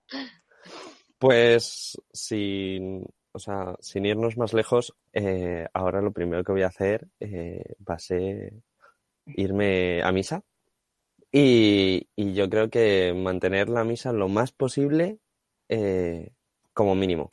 Pues 1.17 1.97
sin, 2.11 3.05
o 3.31 3.39
sea, 3.39 3.75
sin 3.79 4.05
irnos 4.05 4.37
más 4.37 4.51
lejos, 4.51 4.93
eh, 5.13 5.67
ahora 5.73 6.01
lo 6.01 6.11
primero 6.11 6.43
que 6.43 6.51
voy 6.51 6.63
a 6.63 6.67
hacer 6.67 7.07
eh, 7.21 7.63
va 7.89 7.95
a 7.95 7.99
ser 7.99 8.51
irme 9.25 10.01
a 10.03 10.11
misa. 10.11 10.43
Y, 11.31 12.07
yo 12.15 12.49
creo 12.49 12.69
que 12.69 13.13
mantener 13.15 13.69
la 13.69 13.83
misa 13.83 14.13
lo 14.13 14.27
más 14.27 14.51
posible 14.51 15.19
eh, 15.69 16.31
como 16.73 16.95
mínimo. 16.95 17.29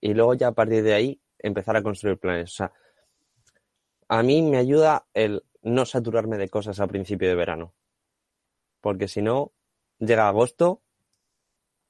Y 0.00 0.14
luego 0.14 0.34
ya 0.34 0.48
a 0.48 0.52
partir 0.52 0.82
de 0.82 0.94
ahí 0.94 1.20
empezar 1.38 1.76
a 1.76 1.82
construir 1.82 2.18
planes. 2.18 2.52
O 2.52 2.56
sea, 2.56 2.72
a 4.08 4.22
mí 4.22 4.42
me 4.42 4.56
ayuda 4.56 5.06
el 5.12 5.44
no 5.62 5.84
saturarme 5.84 6.38
de 6.38 6.48
cosas 6.48 6.80
a 6.80 6.86
principio 6.86 7.28
de 7.28 7.34
verano. 7.34 7.74
Porque 8.80 9.08
si 9.08 9.22
no, 9.22 9.52
llega 9.98 10.28
agosto 10.28 10.82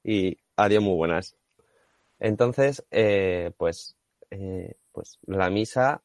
y 0.02 0.38
adiós 0.56 0.82
muy 0.82 0.96
buenas. 0.96 1.36
Entonces, 2.18 2.84
eh, 2.90 3.52
pues, 3.56 3.96
eh, 4.30 4.74
pues 4.92 5.18
la 5.26 5.50
misa 5.50 6.02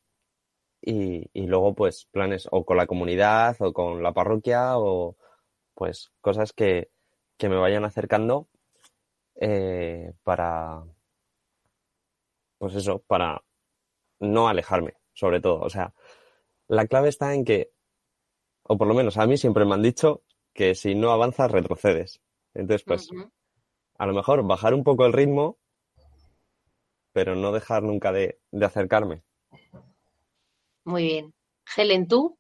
y, 0.86 1.30
y 1.34 1.48
luego 1.48 1.74
pues 1.74 2.06
planes 2.12 2.48
o 2.52 2.66
con 2.66 2.78
la 2.78 2.88
comunidad 2.88 3.56
o 3.60 3.72
con 3.74 4.04
la 4.04 4.14
parroquia 4.14 4.78
o 4.78 5.16
pues 5.74 6.12
cosas 6.22 6.54
que, 6.54 6.92
que 7.38 7.50
me 7.50 7.56
vayan 7.56 7.86
acercando 7.86 8.50
eh, 9.36 10.14
para, 10.24 10.84
pues 12.58 12.76
eso, 12.76 13.00
para 13.00 13.44
no 14.20 14.48
alejarme, 14.48 14.94
sobre 15.14 15.42
todo. 15.42 15.62
O 15.62 15.70
sea, 15.70 15.94
la 16.68 16.88
clave 16.88 17.10
está 17.10 17.34
en 17.34 17.46
que, 17.46 17.72
o 18.64 18.78
por 18.78 18.88
lo 18.88 18.94
menos 18.94 19.18
a 19.18 19.26
mí 19.26 19.38
siempre 19.38 19.66
me 19.66 19.74
han 19.74 19.82
dicho 19.82 20.24
que 20.54 20.76
si 20.76 20.96
no 20.96 21.12
avanzas 21.12 21.52
retrocedes. 21.52 22.22
Entonces, 22.54 22.84
pues, 22.86 23.10
a 23.98 24.06
lo 24.06 24.14
mejor 24.14 24.46
bajar 24.46 24.74
un 24.74 24.84
poco 24.84 25.06
el 25.06 25.14
ritmo, 25.14 25.58
pero 27.12 27.36
no 27.36 27.52
dejar 27.52 27.84
nunca 27.84 28.12
de, 28.12 28.40
de 28.52 28.66
acercarme. 28.66 29.24
Muy 30.86 31.04
bien. 31.04 31.34
Helen, 31.76 32.08
¿tú? 32.08 32.38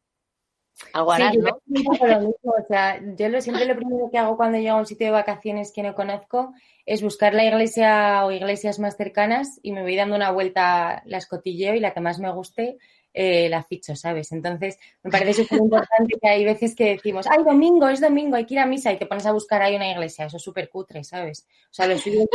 Algo 0.93 1.15
Sí, 1.15 1.23
yo 1.35 1.41
¿no? 1.41 1.61
un 1.67 1.83
poco 1.83 2.07
lo 2.07 2.19
mismo, 2.19 2.53
o 2.59 2.67
sea, 2.67 2.99
yo 3.15 3.29
lo, 3.29 3.41
siempre 3.41 3.65
lo 3.65 3.75
primero 3.75 4.09
que 4.11 4.17
hago 4.17 4.35
cuando 4.35 4.57
llego 4.57 4.75
a 4.75 4.79
un 4.79 4.85
sitio 4.85 5.07
de 5.07 5.11
vacaciones 5.11 5.71
que 5.71 5.83
no 5.83 5.93
conozco 5.93 6.53
es 6.85 7.01
buscar 7.01 7.33
la 7.33 7.45
iglesia 7.45 8.25
o 8.25 8.31
iglesias 8.31 8.79
más 8.79 8.97
cercanas 8.97 9.59
y 9.61 9.71
me 9.71 9.83
voy 9.83 9.95
dando 9.95 10.15
una 10.15 10.31
vuelta, 10.31 11.03
la 11.05 11.17
escotilleo 11.17 11.75
y 11.75 11.79
la 11.79 11.93
que 11.93 12.01
más 12.01 12.19
me 12.19 12.31
guste 12.31 12.77
eh, 13.13 13.47
la 13.47 13.63
ficho, 13.63 13.95
¿sabes? 13.95 14.31
Entonces, 14.31 14.79
me 15.03 15.11
parece 15.11 15.33
súper 15.43 15.59
importante 15.59 16.17
que 16.19 16.27
hay 16.27 16.43
veces 16.43 16.75
que 16.75 16.95
decimos, 16.95 17.27
ay, 17.29 17.43
domingo, 17.43 17.87
es 17.87 18.01
domingo, 18.01 18.35
hay 18.35 18.45
que 18.45 18.55
ir 18.55 18.59
a 18.59 18.65
misa 18.65 18.91
y 18.91 18.97
te 18.97 19.05
pones 19.05 19.25
a 19.25 19.31
buscar 19.31 19.61
ahí 19.61 19.75
una 19.75 19.91
iglesia, 19.91 20.25
eso 20.25 20.37
es 20.37 20.43
súper 20.43 20.69
cutre, 20.69 21.03
¿sabes? 21.03 21.47
O 21.65 21.73
sea, 21.73 21.87
lo 21.87 21.97
suyo 21.97 22.21
es 22.21 22.27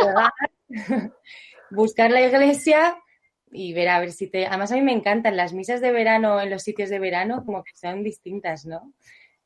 buscar 1.70 2.10
la 2.10 2.22
iglesia 2.22 2.96
y 3.52 3.72
ver 3.72 3.88
a 3.88 4.00
ver 4.00 4.12
si 4.12 4.28
te... 4.28 4.46
Además, 4.46 4.72
a 4.72 4.76
mí 4.76 4.82
me 4.82 4.92
encantan 4.92 5.36
las 5.36 5.52
misas 5.52 5.80
de 5.80 5.92
verano 5.92 6.40
en 6.40 6.50
los 6.50 6.62
sitios 6.62 6.90
de 6.90 6.98
verano, 6.98 7.44
como 7.44 7.62
que 7.64 7.72
son 7.74 8.02
distintas, 8.02 8.66
¿no? 8.66 8.92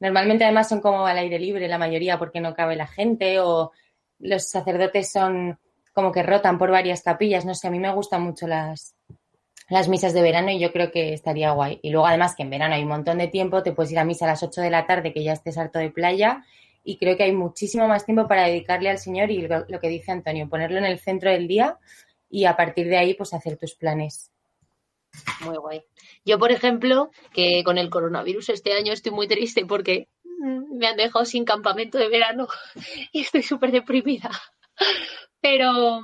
Normalmente, 0.01 0.45
además, 0.45 0.69
son 0.69 0.81
como 0.81 1.07
al 1.07 1.19
aire 1.19 1.39
libre 1.39 1.69
la 1.69 1.79
mayoría 1.79 2.19
porque 2.19 2.41
no 2.41 2.55
cabe 2.55 2.77
la 2.77 2.87
gente 2.87 3.41
o 3.41 3.73
los 4.19 4.49
sacerdotes 4.49 5.13
son 5.13 5.59
como 5.93 6.11
que 6.11 6.23
rotan 6.23 6.59
por 6.59 6.71
varias 6.71 7.03
capillas. 7.03 7.45
No 7.45 7.55
sé, 7.55 7.69
a 7.69 7.71
mí 7.71 7.79
me 7.79 7.93
gustan 7.93 8.23
mucho 8.23 8.47
las, 8.47 8.97
las 9.69 9.89
misas 9.89 10.13
de 10.13 10.23
verano 10.23 10.51
y 10.51 10.59
yo 10.59 10.73
creo 10.73 10.91
que 10.91 11.13
estaría 11.13 11.53
guay. 11.53 11.79
Y 11.83 11.91
luego 11.91 12.07
además 12.07 12.35
que 12.35 12.43
en 12.43 12.51
verano 12.51 12.75
hay 12.75 12.83
un 12.83 12.89
montón 12.89 13.19
de 13.19 13.29
tiempo, 13.29 13.63
te 13.63 13.73
puedes 13.73 13.93
ir 13.93 13.99
a 13.99 14.05
misa 14.05 14.25
a 14.25 14.29
las 14.29 14.43
8 14.43 14.61
de 14.61 14.71
la 14.71 14.87
tarde 14.87 15.13
que 15.13 15.23
ya 15.23 15.33
estés 15.33 15.57
harto 15.57 15.79
de 15.79 15.91
playa 15.91 16.45
y 16.85 16.99
creo 16.99 17.17
que 17.17 17.23
hay 17.23 17.33
muchísimo 17.33 17.87
más 17.87 18.05
tiempo 18.05 18.27
para 18.27 18.47
dedicarle 18.47 18.91
al 18.91 18.99
Señor 18.99 19.31
y 19.31 19.43
lo, 19.47 19.65
lo 19.69 19.81
que 19.81 19.89
dice 19.89 20.11
Antonio, 20.11 20.49
ponerlo 20.49 20.79
en 20.79 20.85
el 20.85 20.99
centro 20.99 21.31
del 21.31 21.47
día 21.47 21.79
y 22.33 22.47
a 22.47 22.57
partir 22.57 22.89
de 22.89 22.97
ahí 22.97 23.15
pues 23.15 23.35
hacer 23.35 23.59
tus 23.59 23.75
planes. 23.75 24.33
Muy 25.45 25.57
guay. 25.59 25.85
Yo, 26.25 26.39
por 26.39 26.51
ejemplo, 26.51 27.11
que 27.35 27.63
con 27.63 27.77
el 27.77 27.91
coronavirus 27.91 28.49
este 28.49 28.73
año 28.73 28.95
estoy 28.95 29.13
muy 29.13 29.29
triste 29.29 29.67
porque 29.67 30.09
mm, 30.25 30.79
me 30.79 30.87
han 30.87 30.97
dejado 30.97 31.27
sin 31.27 31.45
campamento 31.45 31.99
de 31.99 32.09
verano 32.09 32.49
y 33.13 33.21
estoy 33.21 33.43
súper 33.43 33.71
deprimida. 33.71 34.31
Pero, 35.41 36.01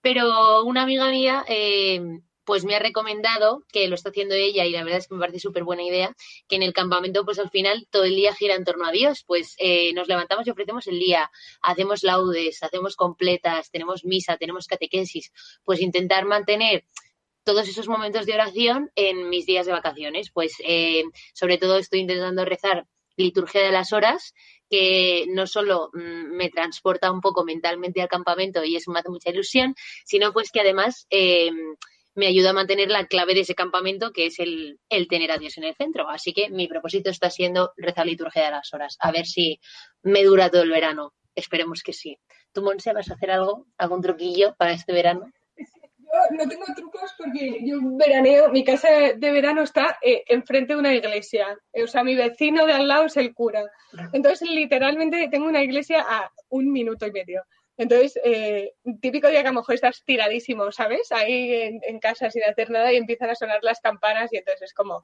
pero 0.00 0.62
una 0.62 0.82
amiga 0.82 1.10
mía 1.10 1.44
eh, 1.48 2.00
pues 2.48 2.64
me 2.64 2.74
ha 2.74 2.78
recomendado, 2.78 3.62
que 3.70 3.88
lo 3.88 3.94
está 3.94 4.08
haciendo 4.08 4.34
ella 4.34 4.64
y 4.64 4.70
la 4.70 4.82
verdad 4.82 5.00
es 5.00 5.06
que 5.06 5.14
me 5.14 5.20
parece 5.20 5.38
súper 5.38 5.64
buena 5.64 5.82
idea, 5.82 6.16
que 6.48 6.56
en 6.56 6.62
el 6.62 6.72
campamento 6.72 7.26
pues 7.26 7.38
al 7.38 7.50
final 7.50 7.86
todo 7.90 8.04
el 8.04 8.16
día 8.16 8.34
gira 8.34 8.54
en 8.54 8.64
torno 8.64 8.86
a 8.86 8.90
Dios, 8.90 9.22
pues 9.26 9.54
eh, 9.58 9.92
nos 9.92 10.08
levantamos 10.08 10.46
y 10.46 10.50
ofrecemos 10.50 10.86
el 10.86 10.98
día, 10.98 11.30
hacemos 11.60 12.04
laudes, 12.04 12.62
hacemos 12.62 12.96
completas, 12.96 13.70
tenemos 13.70 14.06
misa, 14.06 14.38
tenemos 14.38 14.66
catequesis, 14.66 15.30
pues 15.62 15.82
intentar 15.82 16.24
mantener 16.24 16.86
todos 17.44 17.68
esos 17.68 17.86
momentos 17.86 18.24
de 18.24 18.32
oración 18.32 18.90
en 18.94 19.28
mis 19.28 19.44
días 19.44 19.66
de 19.66 19.72
vacaciones, 19.72 20.30
pues 20.32 20.54
eh, 20.64 21.04
sobre 21.34 21.58
todo 21.58 21.76
estoy 21.76 22.00
intentando 22.00 22.46
rezar 22.46 22.86
liturgia 23.18 23.60
de 23.60 23.72
las 23.72 23.92
horas, 23.92 24.32
que 24.70 25.26
no 25.28 25.46
solo 25.46 25.90
mm, 25.92 26.34
me 26.34 26.48
transporta 26.48 27.12
un 27.12 27.20
poco 27.20 27.44
mentalmente 27.44 28.00
al 28.00 28.08
campamento 28.08 28.64
y 28.64 28.76
eso 28.76 28.90
me 28.90 29.00
hace 29.00 29.10
mucha 29.10 29.28
ilusión, 29.28 29.74
sino 30.06 30.32
pues 30.32 30.50
que 30.50 30.60
además 30.60 31.06
eh, 31.10 31.50
me 32.18 32.26
ayuda 32.26 32.50
a 32.50 32.52
mantener 32.52 32.90
la 32.90 33.06
clave 33.06 33.32
de 33.32 33.40
ese 33.40 33.54
campamento, 33.54 34.10
que 34.12 34.26
es 34.26 34.40
el, 34.40 34.80
el, 34.88 35.06
tener 35.06 35.30
a 35.30 35.38
Dios 35.38 35.56
en 35.56 35.64
el 35.64 35.76
centro. 35.76 36.10
Así 36.10 36.32
que 36.32 36.50
mi 36.50 36.66
propósito 36.66 37.10
está 37.10 37.30
siendo 37.30 37.72
rezar 37.76 38.06
liturgia 38.06 38.44
de 38.44 38.50
las 38.50 38.74
horas. 38.74 38.96
A 38.98 39.12
ver 39.12 39.24
si 39.24 39.60
me 40.02 40.24
dura 40.24 40.50
todo 40.50 40.62
el 40.62 40.70
verano. 40.70 41.14
Esperemos 41.36 41.80
que 41.84 41.92
sí. 41.92 42.18
¿Tú, 42.52 42.62
Monse, 42.62 42.92
vas 42.92 43.08
a 43.08 43.14
hacer 43.14 43.30
algo, 43.30 43.68
algún 43.78 44.02
truquillo 44.02 44.56
para 44.56 44.72
este 44.72 44.92
verano? 44.92 45.30
Yo 45.56 46.44
no 46.44 46.48
tengo 46.48 46.64
trucos 46.74 47.14
porque 47.16 47.60
yo 47.64 47.78
veraneo, 47.82 48.48
mi 48.48 48.64
casa 48.64 48.88
de 49.14 49.30
verano 49.30 49.62
está 49.62 49.98
eh, 50.02 50.24
enfrente 50.26 50.72
de 50.72 50.80
una 50.80 50.94
iglesia. 50.94 51.56
O 51.72 51.86
sea, 51.86 52.02
mi 52.02 52.16
vecino 52.16 52.66
de 52.66 52.72
al 52.72 52.88
lado 52.88 53.04
es 53.04 53.16
el 53.16 53.32
cura. 53.32 53.62
Entonces, 54.12 54.50
literalmente 54.50 55.28
tengo 55.30 55.46
una 55.46 55.62
iglesia 55.62 56.00
a 56.00 56.32
un 56.48 56.72
minuto 56.72 57.06
y 57.06 57.12
medio. 57.12 57.44
Entonces, 57.78 58.20
eh, 58.24 58.74
típico 59.00 59.28
día 59.28 59.42
que 59.42 59.48
a 59.48 59.52
lo 59.52 59.60
mejor 59.60 59.76
estás 59.76 60.02
tiradísimo, 60.04 60.70
¿sabes? 60.72 61.12
Ahí 61.12 61.52
en, 61.52 61.80
en, 61.84 62.00
casa 62.00 62.30
sin 62.30 62.42
hacer 62.42 62.70
nada 62.70 62.92
y 62.92 62.96
empiezan 62.96 63.30
a 63.30 63.36
sonar 63.36 63.60
las 63.62 63.80
campanas 63.80 64.32
y 64.32 64.38
entonces 64.38 64.62
es 64.62 64.74
como, 64.74 65.00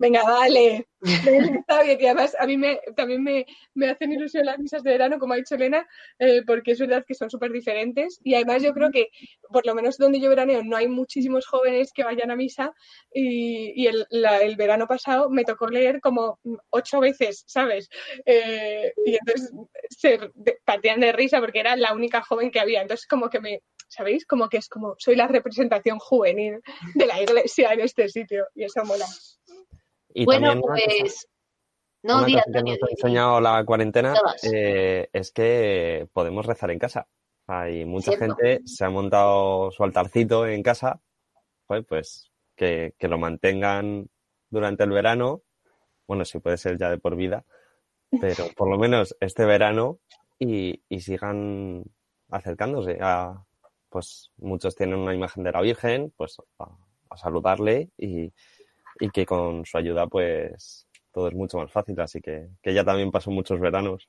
venga, 0.00 0.22
vale, 0.22 0.88
está 1.02 1.82
bien. 1.82 1.98
Y 2.00 2.06
además 2.06 2.34
a 2.38 2.46
mí 2.46 2.56
me, 2.56 2.80
también 2.96 3.22
me, 3.22 3.46
me, 3.74 3.90
hacen 3.90 4.12
ilusión 4.12 4.46
las 4.46 4.58
misas 4.58 4.82
de 4.82 4.92
verano, 4.92 5.18
como 5.18 5.34
ha 5.34 5.36
dicho 5.36 5.54
Elena, 5.54 5.86
eh, 6.18 6.42
porque 6.46 6.72
es 6.72 6.80
verdad 6.80 7.04
que 7.06 7.14
son 7.14 7.28
súper 7.28 7.52
diferentes. 7.52 8.18
Y 8.24 8.34
además 8.34 8.62
yo 8.62 8.72
creo 8.72 8.90
que, 8.90 9.08
por 9.52 9.66
lo 9.66 9.74
menos 9.74 9.98
donde 9.98 10.18
yo 10.18 10.30
veraneo, 10.30 10.64
no 10.64 10.76
hay 10.76 10.88
muchísimos 10.88 11.46
jóvenes 11.46 11.92
que 11.92 12.02
vayan 12.02 12.30
a 12.30 12.36
misa. 12.36 12.72
Y, 13.12 13.72
y 13.76 13.86
el, 13.88 14.06
la, 14.08 14.38
el, 14.38 14.56
verano 14.56 14.86
pasado 14.86 15.28
me 15.28 15.44
tocó 15.44 15.68
leer 15.68 16.00
como 16.00 16.40
ocho 16.70 17.00
veces, 17.00 17.44
¿sabes? 17.46 17.90
Eh, 18.24 18.94
y 19.04 19.16
entonces 19.16 19.52
se 19.90 20.18
partían 20.64 21.00
de 21.00 21.12
risa 21.12 21.40
porque 21.40 21.60
era 21.60 21.76
la 21.76 21.92
única 21.92 22.22
joven 22.22 22.50
que 22.50 22.60
había. 22.60 22.80
Entonces 22.80 23.06
como 23.06 23.28
que 23.28 23.40
me, 23.40 23.62
¿sabéis? 23.88 24.24
Como 24.24 24.48
que 24.48 24.56
es 24.56 24.68
como, 24.68 24.94
soy 24.98 25.16
la 25.16 25.26
representación 25.26 25.98
juvenil 25.98 26.60
de 26.94 27.06
la 27.06 27.20
iglesia 27.20 27.74
en 27.74 27.80
este 27.80 28.08
sitio. 28.08 28.46
Y 28.54 28.64
eso 28.64 28.82
mola. 28.84 29.04
Y 30.14 30.24
bueno, 30.24 30.60
pues. 30.60 31.28
no, 32.02 32.18
una 32.18 32.26
diga, 32.26 32.42
cosa 32.44 32.62
que 32.62 32.70
nos 32.70 32.82
ha 32.82 32.90
enseñado 32.90 33.40
la 33.40 33.64
cuarentena 33.64 34.14
eh, 34.42 35.08
es 35.12 35.32
que 35.32 36.08
podemos 36.12 36.46
rezar 36.46 36.70
en 36.70 36.78
casa. 36.78 37.06
Hay 37.46 37.84
mucha 37.84 38.12
Cierto. 38.12 38.36
gente 38.36 38.62
se 38.66 38.84
ha 38.84 38.90
montado 38.90 39.70
su 39.70 39.82
altarcito 39.82 40.46
en 40.46 40.62
casa, 40.62 41.00
pues 41.66 42.30
que, 42.56 42.94
que 42.98 43.08
lo 43.08 43.18
mantengan 43.18 44.08
durante 44.50 44.84
el 44.84 44.90
verano. 44.90 45.42
Bueno, 46.06 46.24
si 46.24 46.38
puede 46.38 46.56
ser 46.56 46.76
ya 46.78 46.90
de 46.90 46.98
por 46.98 47.16
vida, 47.16 47.44
pero 48.20 48.46
por 48.56 48.68
lo 48.68 48.78
menos 48.78 49.16
este 49.20 49.44
verano 49.44 49.98
y, 50.38 50.82
y 50.88 51.00
sigan 51.00 51.84
acercándose 52.28 52.98
a, 53.00 53.44
pues 53.88 54.32
muchos 54.36 54.74
tienen 54.74 54.98
una 54.98 55.14
imagen 55.14 55.44
de 55.44 55.52
la 55.52 55.60
Virgen, 55.60 56.12
pues 56.16 56.36
a, 56.58 56.68
a 57.10 57.16
saludarle 57.16 57.90
y, 57.96 58.32
y 59.00 59.10
que 59.10 59.26
con 59.26 59.64
su 59.64 59.78
ayuda 59.78 60.06
pues 60.06 60.86
todo 61.12 61.28
es 61.28 61.34
mucho 61.34 61.58
más 61.58 61.72
fácil, 61.72 61.98
así 62.00 62.20
que, 62.20 62.48
que 62.62 62.70
ella 62.70 62.84
también 62.84 63.10
pasó 63.10 63.30
muchos 63.30 63.58
veranos. 63.58 64.08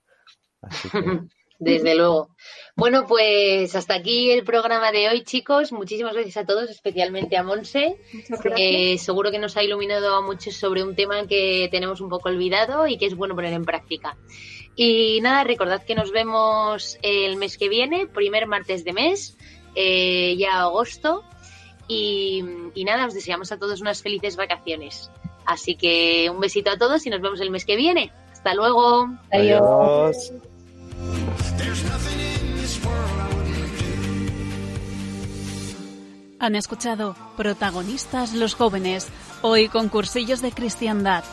Así 0.62 0.90
que, 0.90 1.00
Desde 1.62 1.94
luego. 1.94 2.36
Bueno, 2.76 3.06
pues 3.06 3.76
hasta 3.76 3.94
aquí 3.94 4.32
el 4.32 4.44
programa 4.44 4.92
de 4.92 5.10
hoy, 5.10 5.24
chicos. 5.24 5.72
Muchísimas 5.72 6.14
gracias 6.14 6.38
a 6.38 6.46
todos, 6.48 6.72
especialmente 6.72 7.38
a 7.38 7.44
Monse. 7.44 7.98
Muchas 8.14 8.42
gracias. 8.42 8.60
Eh, 8.60 8.98
seguro 8.98 9.30
que 9.30 9.38
nos 9.38 9.56
ha 9.58 9.64
iluminado 9.64 10.16
a 10.16 10.22
muchos 10.24 10.56
sobre 10.56 10.84
un 10.84 10.96
tema 10.96 11.28
que 11.28 11.68
tenemos 11.70 12.02
un 12.02 12.10
poco 12.10 12.30
olvidado 12.30 12.88
y 12.88 12.98
que 12.98 13.06
es 13.06 13.16
bueno 13.16 13.36
poner 13.36 13.54
en 13.54 13.64
práctica. 13.64 14.18
Y 14.76 15.20
nada, 15.22 15.44
recordad 15.44 15.84
que 15.84 15.94
nos 15.94 16.12
vemos 16.12 16.98
el 17.04 17.36
mes 17.36 17.60
que 17.60 17.70
viene, 17.70 18.08
primer 18.08 18.48
martes 18.48 18.84
de 18.84 18.94
mes, 18.94 19.38
eh, 19.76 20.36
ya 20.40 20.62
agosto. 20.62 21.24
Y, 21.94 22.42
y 22.74 22.86
nada, 22.86 23.06
os 23.06 23.14
deseamos 23.14 23.52
a 23.52 23.60
todos 23.60 23.82
unas 23.82 24.02
felices 24.02 24.38
vacaciones. 24.38 25.12
Así 25.46 25.76
que 25.76 26.30
un 26.30 26.40
besito 26.40 26.72
a 26.72 26.78
todos 26.78 27.06
y 27.06 27.10
nos 27.10 27.20
vemos 27.20 27.42
el 27.42 27.52
mes 27.52 27.66
que 27.66 27.76
viene. 27.76 28.14
Hasta 28.32 28.54
luego. 28.54 29.10
Adiós. 29.30 30.32
Han 36.40 36.56
escuchado 36.56 37.16
Protagonistas 37.36 38.34
los 38.34 38.56
jóvenes, 38.56 39.10
hoy 39.42 39.68
con 39.68 39.90
cursillos 39.90 40.42
de 40.42 40.54
cristiandad. 40.54 41.26